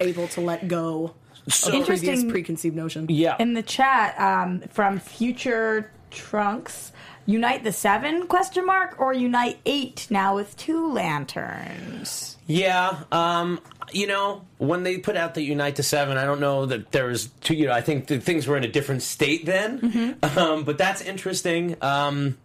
able 0.00 0.28
to 0.28 0.40
let 0.40 0.68
go 0.68 1.14
So- 1.48 1.80
of 1.80 1.86
previous 1.86 2.24
preconceived 2.24 2.76
notion. 2.76 3.06
yeah. 3.08 3.36
In 3.38 3.54
the 3.54 3.62
chat 3.62 4.18
um, 4.20 4.60
from 4.70 4.98
Future 5.00 5.90
Trunks, 6.10 6.92
unite 7.26 7.64
the 7.64 7.72
seven 7.72 8.26
question 8.26 8.64
mark 8.64 8.98
or 8.98 9.12
unite 9.12 9.58
eight 9.66 10.06
now 10.10 10.34
with 10.34 10.56
two 10.56 10.92
lanterns. 10.92 12.36
Yeah, 12.46 13.00
um, 13.10 13.60
you 13.92 14.06
know, 14.06 14.42
when 14.58 14.84
they 14.84 14.98
put 14.98 15.16
out 15.16 15.34
the 15.34 15.42
Unite 15.42 15.76
to 15.76 15.82
Seven, 15.82 16.16
I 16.16 16.24
don't 16.24 16.40
know 16.40 16.66
that 16.66 16.92
there 16.92 17.06
was 17.06 17.26
two. 17.40 17.54
You 17.54 17.66
know, 17.66 17.72
I 17.72 17.80
think 17.80 18.06
the 18.06 18.20
things 18.20 18.46
were 18.46 18.56
in 18.56 18.62
a 18.64 18.68
different 18.68 19.02
state 19.02 19.46
then. 19.46 19.80
Mm-hmm. 19.80 20.38
Um, 20.38 20.64
but 20.64 20.78
that's 20.78 21.02
interesting. 21.02 21.76
Um, 21.82 22.38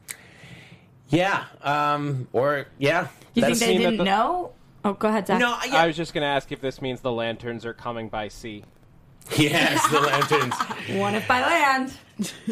yeah, 1.09 1.45
um, 1.61 2.27
or 2.33 2.65
yeah. 2.79 3.09
You 3.33 3.43
think 3.43 3.59
they 3.59 3.77
didn't 3.77 3.97
the- 3.97 4.03
know? 4.03 4.53
Oh, 4.83 4.93
go 4.93 5.09
ahead, 5.09 5.27
Zach. 5.27 5.39
No, 5.39 5.55
yeah. 5.67 5.75
I 5.75 5.88
was 5.88 5.95
just 5.95 6.13
going 6.13 6.23
to 6.23 6.27
ask 6.27 6.51
if 6.51 6.59
this 6.59 6.81
means 6.81 7.01
the 7.01 7.11
lanterns 7.11 7.65
are 7.65 7.73
coming 7.73 8.09
by 8.09 8.29
sea. 8.29 8.63
yes, 9.37 9.87
the 9.89 9.99
lanterns. 9.99 10.55
One 10.99 11.15
if 11.15 11.27
by 11.27 11.41
land. 11.41 11.93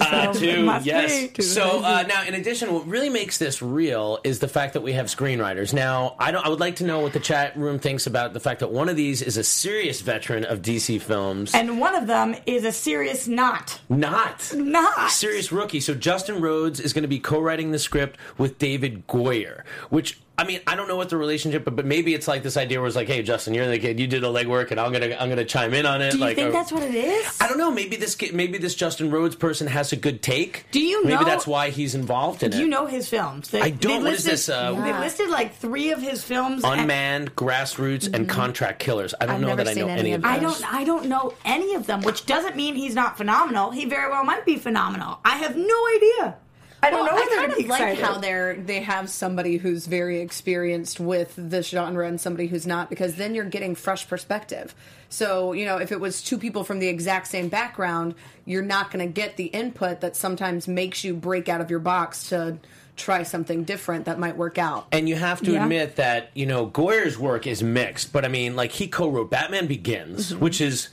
Uh, 0.01 0.33
So, 0.33 0.39
two, 0.39 0.63
yes. 0.81 1.27
be. 1.27 1.43
So 1.43 1.83
uh, 1.83 2.03
now, 2.07 2.23
in 2.23 2.33
addition, 2.33 2.73
what 2.73 2.87
really 2.87 3.09
makes 3.09 3.37
this 3.37 3.61
real 3.61 4.17
is 4.23 4.39
the 4.39 4.47
fact 4.47 4.73
that 4.73 4.81
we 4.81 4.93
have 4.93 5.05
screenwriters. 5.07 5.73
Now, 5.73 6.15
I 6.17 6.31
don't. 6.31 6.43
I 6.43 6.49
would 6.49 6.59
like 6.59 6.77
to 6.77 6.85
know 6.85 7.01
what 7.01 7.13
the 7.13 7.19
chat 7.19 7.55
room 7.55 7.77
thinks 7.77 8.07
about 8.07 8.33
the 8.33 8.39
fact 8.39 8.61
that 8.61 8.71
one 8.71 8.89
of 8.89 8.95
these 8.95 9.21
is 9.21 9.37
a 9.37 9.43
serious 9.43 10.01
veteran 10.01 10.43
of 10.45 10.63
DC 10.63 10.99
films, 11.01 11.53
And 11.53 11.79
one 11.79 11.93
of 11.93 12.07
them 12.07 12.35
is 12.47 12.65
a 12.65 12.71
serious 12.71 13.27
not. 13.27 13.79
not 13.89 14.51
Not. 14.55 15.11
serious 15.11 15.51
rookie. 15.51 15.81
So 15.81 15.93
Justin 15.93 16.41
Rhodes 16.41 16.79
is 16.79 16.93
going 16.93 17.03
to 17.03 17.07
be 17.07 17.19
co-writing 17.19 17.69
the 17.71 17.79
script 17.79 18.17
with 18.39 18.57
David 18.57 19.05
Goyer, 19.07 19.63
which. 19.91 20.19
I 20.39 20.45
mean, 20.45 20.61
I 20.65 20.77
don't 20.77 20.87
know 20.87 20.95
what 20.95 21.09
the 21.09 21.17
relationship, 21.17 21.65
but, 21.65 21.75
but 21.75 21.85
maybe 21.85 22.13
it's 22.13 22.25
like 22.25 22.43
this 22.43 22.55
idea 22.55 22.79
where 22.79 22.87
it's 22.87 22.95
like, 22.95 23.09
"Hey, 23.09 23.21
Justin, 23.23 23.53
you're 23.53 23.67
the 23.67 23.77
kid. 23.77 23.99
You 23.99 24.07
did 24.07 24.23
the 24.23 24.27
legwork, 24.27 24.71
and 24.71 24.79
I'm 24.79 24.93
gonna 24.93 25.13
I'm 25.19 25.27
gonna 25.27 25.43
chime 25.43 25.73
in 25.73 25.85
on 25.85 26.01
it." 26.01 26.11
Do 26.11 26.17
you 26.17 26.23
like, 26.23 26.37
think 26.37 26.49
uh, 26.49 26.51
that's 26.53 26.71
what 26.71 26.81
it 26.81 26.95
is? 26.95 27.37
I 27.41 27.49
don't 27.49 27.57
know. 27.57 27.69
Maybe 27.69 27.97
this 27.97 28.15
kid- 28.15 28.33
maybe 28.33 28.57
this 28.57 28.73
Justin 28.73 29.11
Rhodes 29.11 29.35
person 29.35 29.67
has 29.67 29.91
a 29.91 29.97
good 29.97 30.21
take. 30.21 30.65
Do 30.71 30.79
you 30.79 31.03
Maybe 31.03 31.15
know- 31.15 31.25
that's 31.25 31.45
why 31.45 31.71
he's 31.71 31.93
involved 31.93 32.41
in 32.41 32.51
Do 32.51 32.55
it. 32.55 32.59
Do 32.59 32.63
you 32.63 32.69
know 32.69 32.85
his 32.85 33.09
films? 33.09 33.49
They, 33.49 33.59
I 33.59 33.69
don't. 33.71 33.81
They 33.81 34.03
What 34.05 34.13
is 34.13 34.25
listed, 34.25 34.31
this, 34.31 34.47
uh, 34.49 34.71
They 34.81 34.93
listed 34.93 35.29
like 35.29 35.55
three 35.55 35.91
of 35.91 36.01
his 36.01 36.23
films. 36.23 36.63
and 36.63 36.81
Unmanned, 36.81 37.35
Grassroots, 37.35 38.13
and 38.13 38.29
Contract 38.29 38.79
Killers. 38.79 39.13
I 39.19 39.25
don't 39.25 39.35
I've 39.35 39.41
know 39.41 39.55
that 39.57 39.67
I 39.67 39.73
know 39.73 39.87
any 39.87 39.99
any 39.99 40.13
of 40.13 40.23
of 40.23 40.23
those. 40.23 40.31
I 40.31 40.39
don't. 40.39 40.73
I 40.73 40.83
don't 40.85 41.05
know 41.07 41.33
any 41.43 41.75
of 41.75 41.85
them, 41.85 42.01
which 42.01 42.25
doesn't 42.25 42.55
mean 42.55 42.75
he's 42.75 42.95
not 42.95 43.17
phenomenal. 43.17 43.71
He 43.71 43.83
very 43.83 44.09
well 44.09 44.23
might 44.23 44.45
be 44.45 44.55
phenomenal. 44.55 45.19
I 45.25 45.35
have 45.35 45.57
no 45.57 45.87
idea. 45.97 46.37
I 46.81 46.89
don't 46.91 46.99
Well, 47.03 47.07
know 47.07 47.11
I 47.11 47.25
whether 47.25 47.35
kind 47.35 47.51
to 47.51 47.57
be 47.57 47.63
of 47.63 47.69
like 47.69 47.81
excited. 47.81 48.03
how 48.03 48.17
they're 48.19 48.55
they 48.55 48.79
have 48.81 49.09
somebody 49.09 49.57
who's 49.57 49.85
very 49.85 50.19
experienced 50.21 50.99
with 50.99 51.33
this 51.37 51.67
genre 51.69 52.07
and 52.07 52.19
somebody 52.21 52.47
who's 52.47 52.65
not 52.65 52.89
because 52.89 53.15
then 53.15 53.35
you're 53.35 53.45
getting 53.45 53.75
fresh 53.75 54.07
perspective. 54.07 54.73
So 55.09 55.53
you 55.53 55.65
know 55.65 55.77
if 55.77 55.91
it 55.91 55.99
was 55.99 56.21
two 56.21 56.37
people 56.37 56.63
from 56.63 56.79
the 56.79 56.87
exact 56.87 57.27
same 57.27 57.49
background, 57.49 58.15
you're 58.45 58.61
not 58.61 58.91
going 58.91 59.05
to 59.05 59.11
get 59.11 59.35
the 59.37 59.45
input 59.45 60.01
that 60.01 60.15
sometimes 60.15 60.67
makes 60.67 61.03
you 61.03 61.13
break 61.15 61.49
out 61.49 61.61
of 61.61 61.69
your 61.69 61.79
box 61.79 62.29
to 62.29 62.57
try 62.95 63.23
something 63.23 63.63
different 63.63 64.05
that 64.05 64.19
might 64.19 64.35
work 64.35 64.57
out. 64.57 64.85
And 64.91 65.07
you 65.07 65.15
have 65.15 65.41
to 65.43 65.51
Yeah. 65.53 65.63
admit 65.63 65.95
that 65.97 66.31
you 66.33 66.45
know 66.45 66.65
Goyer's 66.65 67.17
work 67.17 67.47
is 67.47 67.61
mixed, 67.63 68.13
but 68.13 68.23
I 68.25 68.27
mean, 68.27 68.55
like 68.55 68.71
he 68.71 68.87
co-wrote 68.87 69.29
Batman 69.31 69.67
Begins, 69.67 70.31
mm-hmm. 70.31 70.39
which 70.41 70.61
is 70.61 70.89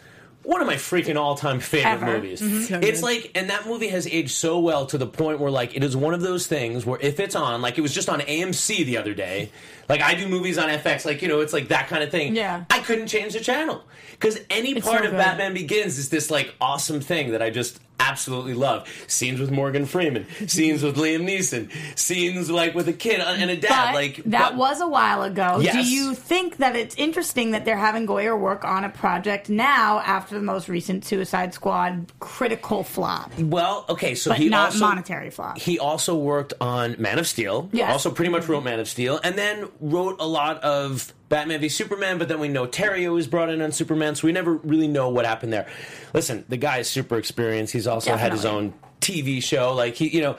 one 0.47 0.61
of 0.61 0.67
my 0.67 0.77
freaking 0.77 1.17
all-time 1.17 1.59
favorite 1.59 1.91
Ever. 1.91 2.07
movies. 2.07 2.41
Mm-hmm. 2.41 2.63
So 2.63 2.79
it's 2.79 3.01
good. 3.01 3.07
like, 3.07 3.31
and 3.35 3.51
that 3.51 3.67
movie 3.67 3.89
has 3.89 4.07
aged 4.07 4.31
so 4.31 4.61
well 4.61 4.87
to 4.87 4.97
the 4.97 5.07
point 5.07 5.41
where, 5.41 5.51
like, 5.51 5.77
it 5.77 5.83
is 5.83 5.97
one 5.97 6.15
of 6.15 6.21
those 6.21 6.47
things 6.47 6.87
where 6.87 7.01
if 7.01 7.19
it's 7.19 7.35
on, 7.35 7.61
like, 7.63 7.79
it 7.79 7.81
was 7.81 7.93
just 7.93 8.09
on 8.09 8.21
AMC 8.21 8.87
the 8.87 8.97
other 8.97 9.13
day. 9.13 9.51
Like, 9.89 10.01
I 10.03 10.15
do 10.15 10.29
movies 10.29 10.57
on 10.57 10.69
FX, 10.69 11.05
like, 11.05 11.21
you 11.21 11.29
know, 11.29 11.41
it's 11.41 11.53
like 11.53 11.69
that 11.69 11.89
kind 11.89 12.03
of 12.03 12.11
thing. 12.11 12.37
Yeah. 12.37 12.65
I 12.71 12.79
couldn't 12.79 13.09
change 13.09 13.33
the 13.33 13.41
channel 13.41 13.83
because 14.13 14.39
any 14.49 14.73
It's 14.73 14.87
part 14.87 15.01
so 15.01 15.05
of 15.07 15.11
good. 15.13 15.19
Batman 15.19 15.53
Begins 15.53 15.99
is 15.99 16.11
this 16.11 16.31
like 16.31 16.55
awesome 16.61 17.01
thing 17.01 17.33
that 17.33 17.43
I 17.43 17.51
just 17.51 17.81
absolutely 18.01 18.55
love. 18.55 18.89
Scenes 19.07 19.41
with 19.41 19.51
Morgan 19.51 19.87
Freeman, 19.87 20.27
scenes 20.49 20.83
with 20.83 20.97
Liam 20.97 21.29
Neeson, 21.29 21.71
scenes 21.99 22.51
like 22.51 22.75
with 22.75 22.89
a 22.89 22.93
kid 22.93 23.21
and 23.21 23.51
a 23.51 23.57
dad. 23.57 23.69
But 23.93 23.95
like 23.95 24.17
that 24.27 24.51
but- 24.51 24.57
was 24.57 24.81
a 24.81 24.89
while 24.89 25.23
ago. 25.23 25.59
Yes. 25.61 25.75
Do 25.75 25.91
you 25.91 26.15
think 26.15 26.59
that 26.59 26.77
it's 26.77 26.95
interesting 26.97 27.51
that 27.53 27.65
they're 27.65 27.77
having 27.77 28.07
Goyer 28.07 28.39
work 28.39 28.65
on 28.65 28.85
a 28.85 28.89
project 28.89 29.49
now 29.49 30.01
after 30.01 30.35
the 30.35 30.43
most 30.43 30.69
recent 30.69 31.05
Suicide 31.05 31.55
Squad 31.55 32.13
critical 32.21 32.83
flop? 32.83 33.33
Well, 33.39 33.85
okay, 33.89 34.15
so 34.15 34.31
But 34.31 34.39
he 34.39 34.49
not 34.49 34.67
also 34.67 34.79
monetary 34.81 35.31
flop. 35.31 35.59
He 35.59 35.79
also 35.79 36.15
worked 36.17 36.55
on 36.61 36.97
Man 36.99 37.19
of 37.19 37.27
Steel. 37.27 37.69
Yes. 37.73 37.93
Also, 37.93 38.11
pretty 38.11 38.31
much 38.31 38.49
wrote 38.49 38.65
Man 38.65 38.81
of 38.81 38.89
Steel, 38.89 39.21
and 39.23 39.37
then 39.37 39.69
wrote 39.81 40.17
a 40.21 40.27
lot 40.27 40.63
of 40.63 41.13
Batman 41.29 41.61
v 41.61 41.69
Superman. 41.69 42.19
But 42.19 42.29
then 42.29 42.41
we 42.41 42.49
know 42.49 42.67
Terrio 42.67 43.15
was 43.15 43.27
brought 43.27 43.51
in 43.51 43.61
on 43.61 43.73
Superman, 43.73 44.15
so 44.15 44.27
we 44.27 44.33
never 44.33 44.55
really 44.55 44.89
know 44.89 45.09
what 45.09 45.27
happened 45.27 45.53
there. 45.53 45.67
Listen, 46.15 46.45
the 46.49 46.57
guy 46.57 46.79
is 46.79 46.89
super 46.89 47.17
experienced. 47.17 47.73
He's 47.73 47.87
also 47.87 48.17
had 48.17 48.33
his 48.33 48.45
own 48.45 48.75
TV 49.01 49.43
show. 49.43 49.75
Like 49.75 49.95
he, 49.95 50.09
you 50.09 50.23
know, 50.23 50.37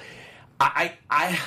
I, 0.60 0.94
I, 1.10 1.30
I 1.30 1.40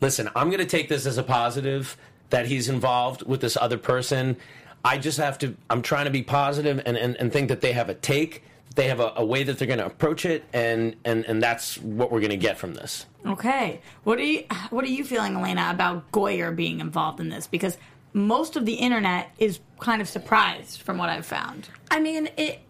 listen. 0.00 0.28
I'm 0.34 0.48
going 0.48 0.60
to 0.60 0.66
take 0.66 0.88
this 0.88 1.06
as 1.06 1.18
a 1.18 1.22
positive 1.22 1.96
that 2.30 2.46
he's 2.46 2.68
involved 2.68 3.26
with 3.26 3.40
this 3.40 3.56
other 3.56 3.78
person. 3.78 4.36
I 4.84 4.98
just 4.98 5.18
have 5.18 5.38
to. 5.38 5.56
I'm 5.70 5.82
trying 5.82 6.06
to 6.06 6.10
be 6.10 6.22
positive 6.22 6.82
and, 6.84 6.96
and, 6.96 7.16
and 7.16 7.32
think 7.32 7.48
that 7.48 7.60
they 7.60 7.72
have 7.72 7.88
a 7.88 7.94
take 7.94 8.42
they 8.74 8.88
have 8.88 9.00
a, 9.00 9.12
a 9.16 9.24
way 9.24 9.42
that 9.42 9.58
they're 9.58 9.66
going 9.66 9.78
to 9.78 9.86
approach 9.86 10.24
it, 10.24 10.44
and 10.52 10.96
and 11.04 11.24
and 11.24 11.42
that's 11.42 11.78
what 11.78 12.10
we're 12.10 12.20
going 12.20 12.30
to 12.30 12.36
get 12.36 12.58
from 12.58 12.74
this. 12.74 13.06
Okay. 13.24 13.80
What 14.04 14.18
are 14.18 14.24
you 14.24 14.44
what 14.70 14.84
are 14.84 14.88
you 14.88 15.04
feeling, 15.04 15.36
Elena, 15.36 15.70
about 15.70 16.10
Goyer 16.12 16.54
being 16.54 16.80
involved 16.80 17.20
in 17.20 17.28
this? 17.28 17.46
Because 17.46 17.76
most 18.12 18.56
of 18.56 18.66
the 18.66 18.74
internet 18.74 19.30
is 19.38 19.60
kind 19.80 20.02
of 20.02 20.08
surprised 20.08 20.82
from 20.82 20.98
what 20.98 21.08
I've 21.08 21.26
found. 21.26 21.68
I 21.90 22.00
mean, 22.00 22.28
it 22.36 22.60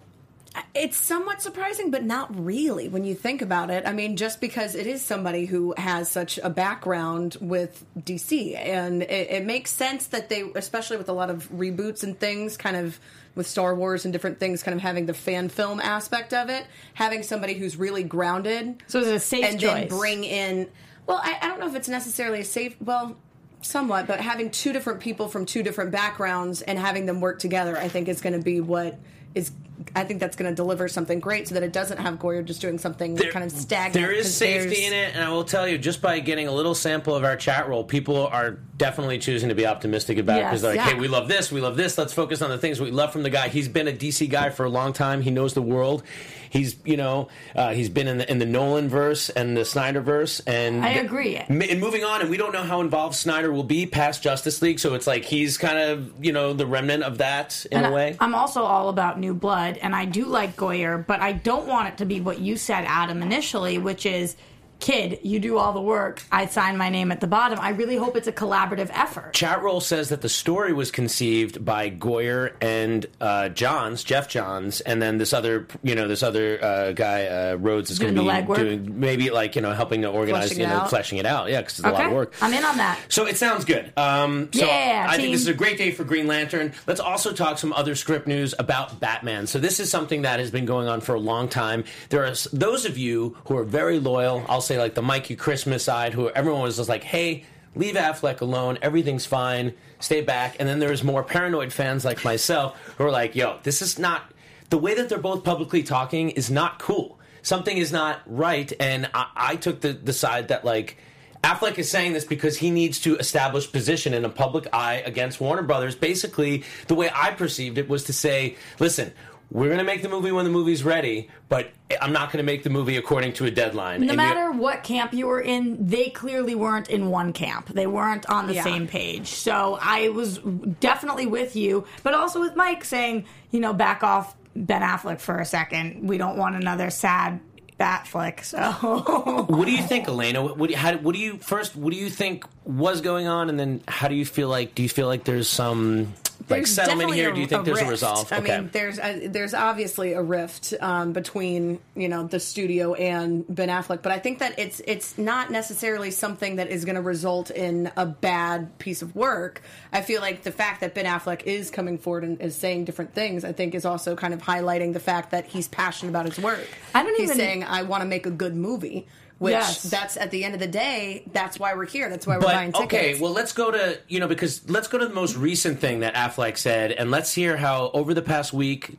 it's 0.75 0.97
somewhat 0.97 1.41
surprising, 1.41 1.91
but 1.91 2.05
not 2.05 2.45
really 2.45 2.89
when 2.89 3.05
you 3.05 3.15
think 3.15 3.41
about 3.43 3.71
it. 3.71 3.85
I 3.87 3.93
mean, 3.93 4.17
just 4.17 4.41
because 4.41 4.75
it 4.75 4.87
is 4.87 5.03
somebody 5.03 5.47
who 5.47 5.75
has 5.77 6.11
such 6.11 6.39
a 6.43 6.51
background 6.51 7.37
with 7.41 7.85
DC, 7.99 8.57
and 8.57 9.03
it, 9.03 9.31
it 9.31 9.45
makes 9.45 9.71
sense 9.71 10.09
that 10.09 10.29
they, 10.29 10.51
especially 10.55 10.99
with 10.99 11.09
a 11.09 11.13
lot 11.13 11.31
of 11.31 11.51
reboots 11.51 12.03
and 12.05 12.19
things, 12.19 12.57
kind 12.57 12.77
of 12.77 12.99
with 13.35 13.47
Star 13.47 13.75
Wars 13.75 14.05
and 14.05 14.13
different 14.13 14.41
things, 14.41 14.63
kind 14.63 14.75
of 14.75 14.83
having 14.83 15.07
the 15.07 15.15
fan 15.15 15.49
film 15.49 15.81
aspect 15.81 16.35
of 16.35 16.51
it, 16.51 16.67
having 16.95 17.23
somebody 17.23 17.55
who's 17.55 17.77
really 17.77 18.03
grounded. 18.03 18.83
So 18.89 18.99
it's 18.99 19.09
a 19.09 19.21
safe 19.21 19.45
and 19.45 19.61
choice. 19.61 19.89
then 19.89 19.89
bring 19.89 20.25
in. 20.25 20.69
Well, 21.07 21.21
I, 21.23 21.39
I 21.41 21.49
don't 21.49 21.61
know 21.61 21.67
if 21.67 21.75
it's 21.75 21.89
necessarily 21.89 22.41
a 22.41 22.45
safe. 22.45 22.77
Well, 22.81 23.17
somewhat, 23.63 24.07
but 24.07 24.21
having 24.21 24.51
two 24.51 24.73
different 24.73 25.01
people 25.01 25.29
from 25.29 25.47
two 25.47 25.63
different 25.63 25.91
backgrounds 25.91 26.63
and 26.63 26.79
having 26.79 27.07
them 27.07 27.21
work 27.21 27.39
together, 27.39 27.77
I 27.77 27.89
think 27.89 28.09
is 28.09 28.21
going 28.21 28.35
to 28.35 28.43
be 28.43 28.61
what 28.61 28.99
is. 29.35 29.53
I 29.97 30.05
think 30.05 30.21
that's 30.21 30.37
going 30.37 30.49
to 30.49 30.55
deliver 30.55 30.87
something 30.87 31.19
great, 31.19 31.49
so 31.49 31.55
that 31.55 31.65
it 31.65 31.73
doesn't 31.73 31.99
have 31.99 32.15
Goyer 32.19 32.45
just 32.45 32.61
doing 32.61 32.79
something 32.79 33.17
kind 33.17 33.45
of 33.45 33.51
stagnant. 33.51 33.95
There 33.95 34.13
is 34.13 34.33
safety 34.33 34.85
in 34.85 34.93
it, 34.93 35.15
and 35.15 35.25
I 35.25 35.31
will 35.31 35.43
tell 35.43 35.67
you, 35.67 35.77
just 35.77 36.01
by 36.01 36.21
getting 36.21 36.47
a 36.47 36.53
little 36.53 36.75
sample 36.75 37.17
of 37.17 37.25
our 37.25 37.37
chat 37.37 37.69
roll, 37.69 37.83
people 37.83 38.29
are 38.29 38.53
definitely 38.77 39.19
choosing 39.19 39.49
to 39.49 39.57
be 39.57 39.67
optimistic 39.67 40.19
about 40.19 40.41
it 40.41 40.45
because 40.45 40.63
they're 40.63 40.77
like, 40.77 40.87
yeah. 40.87 40.95
"Hey, 40.95 41.01
we 41.01 41.09
love 41.09 41.27
this, 41.27 41.51
we 41.51 41.61
love 41.61 41.77
this. 41.77 41.99
Let's 41.99 42.13
focus 42.13 42.43
on 42.43 42.51
the 42.51 42.59
things 42.59 42.81
we 42.81 42.93
love 42.93 43.13
from 43.13 43.25
the 43.25 43.31
guy. 43.31 43.49
He's 43.49 43.67
been 43.67 43.89
a 43.89 43.93
DC 43.93 44.29
guy 44.31 44.51
for 44.51 44.65
a 44.65 44.71
long 44.71 44.93
time. 44.93 45.23
He 45.23 45.31
knows 45.31 45.55
the 45.55 45.63
world. 45.63 46.05
He's, 46.53 46.77
you 46.85 46.99
know, 46.99 47.29
uh, 47.57 47.73
he's 47.73 47.89
been 47.89 48.07
in 48.07 48.19
the 48.19 48.31
in 48.31 48.39
the 48.39 48.45
Nolan 48.45 48.91
verse 48.91 49.31
and 49.31 49.57
the 49.57 49.65
Snyder 49.65 50.03
verse, 50.03 50.39
and 50.41 50.85
I 50.85 50.91
agree. 50.91 51.37
And 51.37 51.81
moving 51.81 52.05
on, 52.05 52.21
and 52.21 52.29
we 52.29 52.37
don't 52.37 52.53
know 52.53 52.63
how 52.63 52.83
involved 52.83 53.15
Snyder 53.15 53.51
will 53.51 53.65
be 53.65 53.87
past 53.87 54.23
Justice 54.23 54.61
League, 54.61 54.79
so 54.79 54.93
it's 54.93 55.07
like 55.07 55.25
he's 55.25 55.57
kind 55.57 55.79
of, 55.79 56.13
you 56.23 56.31
know, 56.31 56.53
the 56.53 56.67
remnant 56.67 57.05
of 57.05 57.17
that 57.19 57.65
in 57.73 57.79
And 57.79 57.87
a 57.87 57.91
way. 57.91 58.19
I, 58.21 58.25
am 58.27 58.35
also 58.35 58.65
all 58.65 58.91
about 58.91 59.19
new 59.19 59.33
blood, 59.33 59.79
and 59.79 59.97
I 59.97 60.05
do 60.05 60.27
like 60.27 60.55
Goyer, 60.55 61.07
but 61.07 61.21
I 61.21 61.33
don't 61.33 61.67
want 61.67 61.89
it 61.89 61.97
to 61.97 62.05
be 62.05 62.21
what 62.21 62.39
you 62.39 62.59
said, 62.59 62.85
Adam, 62.87 63.23
initially, 63.23 63.79
which 63.79 64.05
is, 64.05 64.37
kid, 64.83 65.21
you 65.23 65.39
do 65.39 65.57
all 65.57 65.73
the 65.73 65.81
work. 65.81 66.23
I 66.31 66.47
sign 66.47 66.77
my 66.77 66.91
name 66.91 67.13
at 67.13 67.21
the 67.21 67.27
bottom. 67.27 67.59
I 67.61 67.71
really 67.71 67.97
hope 67.97 68.17
it's 68.17 68.29
a 68.29 68.33
collaborative 68.33 68.91
effort. 68.93 69.33
Chat 69.33 69.63
roll 69.63 69.81
says 69.81 70.11
that 70.11 70.21
the 70.21 70.29
story 70.29 70.73
was 70.73 70.91
conceived 70.91 71.65
by 71.65 71.89
Goyer 71.89 72.53
and 72.61 73.07
uh, 73.21 73.49
Johns, 73.51 74.05
Geoff 74.05 74.29
Johns, 74.29 74.81
and 74.83 75.01
then 75.01 75.19
this 75.19 75.33
other, 75.33 75.67
you 75.83 75.95
know, 75.95 76.09
this 76.09 76.23
other 76.23 76.63
uh, 76.63 76.93
guy 76.93 77.27
uh, 77.27 77.55
Rhodes 77.55 77.91
is 77.91 77.99
going 77.99 78.15
to 78.17 78.23
be 78.23 78.55
doing 78.55 79.01
maybe 79.01 79.31
like 79.31 79.55
you 79.57 79.63
know 79.63 79.73
helping 79.73 80.03
to 80.03 80.09
organize, 80.09 80.49
Fleshing 80.49 80.61
you 80.61 80.67
know, 80.67 80.81
out. 80.81 80.91
fleshing 80.91 81.19
it 81.19 81.27
out. 81.27 81.49
Yeah, 81.49 81.61
because 81.61 81.79
it's 81.79 81.87
a 81.89 81.91
lot 81.91 82.07
of 82.07 82.13
work. 82.13 82.35
I'm 82.43 82.53
in 82.53 82.65
on 82.65 82.77
that. 82.79 82.99
So 83.09 83.27
it 83.27 83.37
sounds 83.37 83.65
good. 83.65 83.93
Um, 83.97 84.51
so 84.53 84.67
Yeah, 84.67 85.07
I 85.09 85.17
think 85.17 85.33
this 85.33 85.43
is 85.43 85.49
a 85.49 85.55
great 85.55 85.79
day 85.79 85.93
for 85.93 86.03
Green 86.05 86.27
Lantern. 86.27 86.73
Let's 86.87 87.01
also 87.01 87.33
talk 87.33 87.59
some 87.59 87.73
other 87.73 87.95
script 87.95 88.27
news 88.27 88.55
about 88.59 88.99
Batman. 88.99 89.47
So 89.47 89.59
this 89.61 89.79
is 89.79 89.91
something 89.91 90.23
that 90.23 90.41
has 90.41 90.51
been 90.51 90.67
going 90.67 90.89
on 90.89 91.01
for 91.01 91.15
a 91.15 91.21
long 91.21 91.49
time. 91.49 91.85
There 92.09 92.25
are 92.25 92.35
those 92.53 92.85
of 92.85 92.99
you 92.99 93.37
who 93.47 93.57
are 93.57 93.65
very 93.65 94.01
loyal. 94.01 94.45
I'll 94.49 94.61
say 94.61 94.72
like 94.79 94.95
the 94.95 95.03
Mikey 95.03 95.37
Christmas 95.37 95.85
side, 95.85 96.15
who 96.15 96.31
everyone 96.31 96.63
was 96.63 96.77
just 96.77 96.89
like, 96.89 97.05
"Hey, 97.05 97.45
leave 97.75 97.95
Affleck 97.95 98.41
alone. 98.41 98.79
Everything's 98.83 99.27
fine. 99.27 99.73
Stay 100.01 100.21
back." 100.21 100.57
And 100.59 100.69
then 100.69 100.79
there 100.79 100.91
was 100.91 101.03
more 101.03 101.23
paranoid 101.23 101.73
fans 101.73 102.05
like 102.05 102.25
myself 102.25 102.77
who 102.99 103.05
were 103.05 103.11
like, 103.11 103.35
"Yo, 103.35 103.59
this 103.63 103.83
is 103.83 103.99
not 103.99 104.33
the 104.71 104.79
way 104.79 104.95
that 104.95 105.09
they're 105.09 105.19
both 105.19 105.45
publicly 105.45 105.83
talking 105.83 106.31
is 106.31 106.51
not 106.51 106.79
cool. 106.79 107.19
Something 107.43 107.77
is 107.77 107.93
not 107.93 108.21
right." 108.27 108.73
And 108.79 109.11
I, 109.15 109.27
I 109.37 109.57
took 109.57 109.81
the 109.81 109.93
the 109.93 110.13
side 110.13 110.49
that 110.49 110.65
like. 110.65 110.99
Affleck 111.45 111.77
is 111.77 111.91
saying 111.91 112.13
this 112.13 112.25
because 112.25 112.57
he 112.59 112.71
needs 112.71 113.01
to 113.01 113.17
establish 113.17 113.73
position 113.73 114.15
in 114.15 114.25
a 114.25 114.29
public 114.29 114.69
eye 114.73 115.03
against 115.05 115.41
Warner 115.41 115.65
Brothers. 115.65 115.97
Basically, 115.97 116.63
the 116.87 116.95
way 116.95 117.11
I 117.13 117.33
perceived 117.33 117.79
it 117.79 117.89
was 117.89 118.05
to 118.05 118.13
say, 118.13 118.55
listen, 118.79 119.13
we're 119.53 119.67
going 119.69 119.79
to 119.79 119.85
make 119.85 120.01
the 120.03 120.09
movie 120.09 120.33
when 120.33 120.45
the 120.45 120.51
movie's 120.51 120.83
ready, 120.83 121.29
but 121.51 121.71
I'm 122.01 122.13
not 122.13 122.33
going 122.33 122.39
to 122.45 122.51
make 122.51 122.63
the 122.63 122.71
movie 122.71 122.97
according 122.97 123.35
to 123.35 123.45
a 123.45 123.51
deadline. 123.51 124.01
No 124.01 124.05
And 124.05 124.11
you- 124.13 124.17
matter 124.17 124.51
what 124.51 124.83
camp 124.83 125.13
you 125.13 125.27
were 125.27 125.41
in, 125.41 125.87
they 125.87 126.09
clearly 126.09 126.55
weren't 126.55 126.89
in 126.89 127.11
one 127.11 127.33
camp. 127.35 127.67
They 127.69 127.87
weren't 127.87 128.25
on 128.31 128.47
the 128.47 128.55
Yeah. 128.55 128.65
same 128.65 128.89
page. 128.89 129.29
So 129.29 129.79
I 129.81 130.09
was 130.09 130.39
definitely 130.81 131.27
with 131.27 131.55
you, 131.55 131.85
but 132.03 132.15
also 132.15 132.41
with 132.41 132.57
Mike 132.57 132.83
saying, 132.85 133.27
you 133.51 133.61
know, 133.61 133.73
back 133.75 134.03
off 134.03 134.35
Ben 134.57 134.81
Affleck 134.83 135.21
for 135.21 135.39
a 135.39 135.45
second. 135.45 136.09
We 136.09 136.17
don't 136.19 136.37
want 136.39 136.57
another 136.57 136.89
sad 136.91 137.41
bat 137.79 138.07
flick. 138.07 138.45
So 138.45 138.59
What 139.49 139.67
do 139.67 139.73
you 139.73 139.83
think, 139.83 140.09
Elena? 140.09 140.43
What, 140.43 140.57
what, 140.57 140.67
do 140.69 140.73
you, 140.73 140.79
how, 140.79 140.97
what 140.99 141.15
do 141.15 141.19
you 141.21 141.39
first? 141.39 141.75
What 141.77 141.93
do 141.93 141.99
you 141.99 142.09
think 142.11 142.45
was 142.65 143.01
going 143.01 143.27
on, 143.29 143.49
and 143.51 143.59
then 143.59 143.83
how 143.89 144.09
do 144.09 144.15
you 144.15 144.25
feel 144.25 144.49
like? 144.49 144.75
Do 144.75 144.83
you 144.83 144.89
feel 144.89 145.07
like 145.09 145.25
there's 145.25 145.49
some 145.49 146.13
like 146.43 146.49
There's 146.49 146.71
settlement 146.75 147.11
definitely 147.11 147.17
here? 147.19 147.33
do 147.33 147.41
you 147.41 147.47
think 147.47 147.65
there's 147.65 147.79
a 147.79 147.81
rift. 147.83 147.91
resolve? 147.91 148.33
I 148.33 148.39
okay. 148.39 148.59
mean, 148.61 148.71
there's 148.73 148.99
a, 148.99 149.27
there's 149.29 149.55
obviously 149.55 150.13
a 150.13 150.23
rift 150.23 150.75
um, 150.81 151.13
between 151.13 151.79
you 151.95 152.09
know 152.09 152.27
the 152.27 152.41
studio 152.41 152.95
and 152.95 153.45
Ben 153.49 153.69
Affleck, 153.69 154.03
but 154.03 154.13
I 154.13 154.19
think 154.19 154.39
that 154.41 154.59
it's 154.59 154.81
it's 154.87 155.19
not 155.19 155.51
necessarily 155.51 156.11
something 156.11 156.57
that 156.57 156.69
is 156.69 156.85
going 156.85 156.97
to 156.97 157.01
result 157.03 157.51
in 157.51 157.91
a 157.97 158.07
bad 158.07 158.79
piece 158.79 159.03
of 159.03 159.15
work. 159.15 159.63
I 159.93 160.03
feel 160.03 160.21
like 160.21 160.43
the 160.43 160.53
fact 160.53 160.81
that 160.81 160.95
Ben 160.95 161.05
Affleck 161.05 161.43
is 161.45 161.71
coming 161.71 161.99
forward 161.99 162.25
and 162.25 162.41
is 162.41 162.55
saying 162.57 162.85
different 162.85 163.15
things, 163.15 163.45
I 163.45 163.53
think, 163.53 163.75
is 163.75 163.85
also 163.85 164.17
kind 164.17 164.35
of 164.35 164.41
highlighting 164.43 164.93
the 164.93 165.01
fact 165.01 165.31
that 165.33 165.47
he's 165.47 165.69
passionate 165.69 166.11
about 166.11 166.27
his 166.27 166.39
work. 166.39 166.67
I 166.95 167.03
don't 167.03 167.13
he's 167.17 167.25
even- 167.31 167.37
saying, 167.37 167.65
"I 167.65 167.83
want 167.83 168.03
to 168.03 168.07
make 168.07 168.27
a 168.27 168.31
good 168.31 168.57
movie." 168.57 169.07
Which 169.43 169.53
Yes. 169.53 169.83
that's 169.83 170.17
at 170.17 170.31
the 170.31 170.45
end 170.45 170.55
of 170.55 170.61
the 170.61 170.69
day, 170.69 171.25
that's 171.33 171.59
why 171.59 171.75
we're 171.75 171.85
here. 171.85 172.09
That's 172.09 172.27
why 172.29 172.37
we're 172.37 172.43
buying 172.45 172.71
But 172.71 172.83
tickets. 172.89 172.95
okay, 173.15 173.21
well, 173.21 173.33
let's 173.33 173.53
go 173.53 173.73
to 173.73 173.99
you 174.07 174.21
know 174.21 174.29
because 174.29 174.63
let's 174.71 174.87
go 174.87 174.99
to 174.99 175.07
the 175.07 175.13
most 175.15 175.37
recent 175.37 175.81
thing 175.81 176.01
that 176.01 176.15
Affleck 176.15 176.57
said, 176.57 176.93
and 176.93 177.11
let's 177.11 177.33
hear 177.35 177.57
how 177.57 177.91
over 177.93 178.15
the 178.15 178.23
past 178.23 178.53
week, 178.53 178.99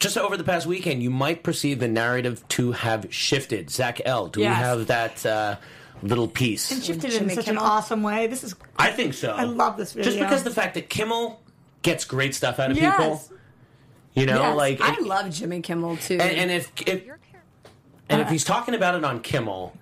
just 0.00 0.16
over 0.16 0.36
the 0.38 0.42
past 0.44 0.66
weekend, 0.66 1.02
you 1.02 1.10
might 1.10 1.42
perceive 1.42 1.80
the 1.80 1.88
narrative 1.88 2.42
to 2.48 2.72
have 2.72 3.06
shifted. 3.10 3.68
Zach 3.68 4.00
L, 4.06 4.28
do 4.28 4.40
Yes. 4.40 4.48
we 4.50 4.54
have 4.64 4.86
that 4.86 5.26
uh, 5.26 5.56
little 6.02 6.28
piece? 6.28 6.70
And 6.70 6.82
shifted 6.82 7.12
in 7.12 7.18
Jimmy 7.20 7.34
such 7.34 7.44
Kimmel? 7.44 7.62
an 7.62 7.68
awesome 7.70 8.02
way. 8.02 8.26
This 8.26 8.42
is 8.42 8.54
I 8.78 8.90
think 8.90 9.12
so. 9.12 9.32
I 9.32 9.44
love 9.44 9.76
this 9.76 9.92
video. 9.92 10.10
Just 10.12 10.18
because 10.18 10.42
the 10.44 10.50
fact 10.50 10.74
that 10.74 10.88
Kimmel 10.88 11.42
gets 11.82 12.06
great 12.06 12.34
stuff 12.34 12.58
out 12.58 12.70
of 12.70 12.78
Yes. 12.78 12.96
people, 12.96 13.22
you 14.14 14.24
know, 14.24 14.40
Yes. 14.40 14.56
like 14.56 14.80
I 14.80 14.94
and- 14.94 15.06
love 15.06 15.28
Jimmy 15.30 15.60
Kimmel 15.60 15.98
too. 15.98 16.14
and, 16.14 16.22
and 16.38 16.50
if 16.50 16.72
if 16.86 17.02
and 18.08 18.20
if 18.20 18.28
he's 18.28 18.44
talking 18.44 18.74
about 18.74 18.94
it 18.94 19.04
on 19.04 19.20
Kimmel. 19.20 19.76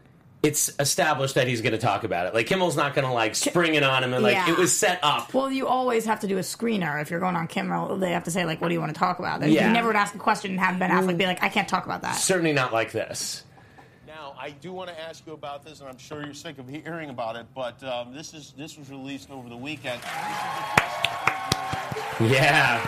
It's 0.44 0.72
established 0.80 1.36
that 1.36 1.46
he's 1.46 1.60
going 1.60 1.70
to 1.70 1.78
talk 1.78 2.02
about 2.02 2.26
it. 2.26 2.34
Like 2.34 2.48
Kimmel's 2.48 2.76
not 2.76 2.94
going 2.96 3.06
to 3.06 3.12
like 3.12 3.36
spring 3.36 3.76
it 3.76 3.84
on 3.84 4.02
him 4.02 4.12
and 4.12 4.24
like 4.24 4.34
Yeah. 4.34 4.50
it 4.50 4.58
was 4.58 4.76
set 4.76 4.98
up. 5.00 5.32
Well, 5.32 5.48
you 5.52 5.68
always 5.68 6.04
have 6.06 6.18
to 6.18 6.26
do 6.26 6.36
a 6.36 6.40
screener 6.40 7.00
if 7.00 7.12
you're 7.12 7.20
going 7.20 7.36
on 7.36 7.46
Kimmel. 7.46 7.96
They 7.98 8.10
have 8.10 8.24
to 8.24 8.32
say 8.32 8.44
like, 8.44 8.60
"What 8.60 8.66
do 8.66 8.74
you 8.74 8.80
want 8.80 8.92
to 8.92 8.98
talk 8.98 9.20
about?" 9.20 9.38
They- 9.38 9.50
Yeah. 9.50 9.68
You 9.68 9.72
never 9.72 9.86
would 9.86 9.94
ask 9.94 10.16
a 10.16 10.18
question 10.18 10.50
and 10.50 10.58
have 10.58 10.80
Ben 10.80 10.90
Affleck 10.90 11.16
be 11.16 11.26
like, 11.26 11.40
"I 11.44 11.48
can't 11.48 11.68
talk 11.68 11.84
about 11.84 12.02
that." 12.02 12.16
Certainly 12.16 12.54
not 12.54 12.72
like 12.72 12.90
this. 12.90 13.44
Now, 14.04 14.34
I 14.36 14.50
do 14.50 14.72
want 14.72 14.90
to 14.90 15.00
ask 15.00 15.24
you 15.28 15.32
about 15.32 15.64
this, 15.64 15.78
and 15.78 15.88
I'm 15.88 15.98
sure 15.98 16.24
you're 16.24 16.34
sick 16.34 16.58
of 16.58 16.68
hearing 16.68 17.10
about 17.10 17.36
it. 17.36 17.46
But 17.54 17.80
um, 17.84 18.12
this 18.12 18.34
is 18.34 18.52
this 18.58 18.76
was 18.76 18.90
released 18.90 19.30
over 19.30 19.48
the 19.48 19.56
weekend. 19.56 20.00
Yeah. 20.02 20.74
That's 20.76 21.31
here. 22.18 22.80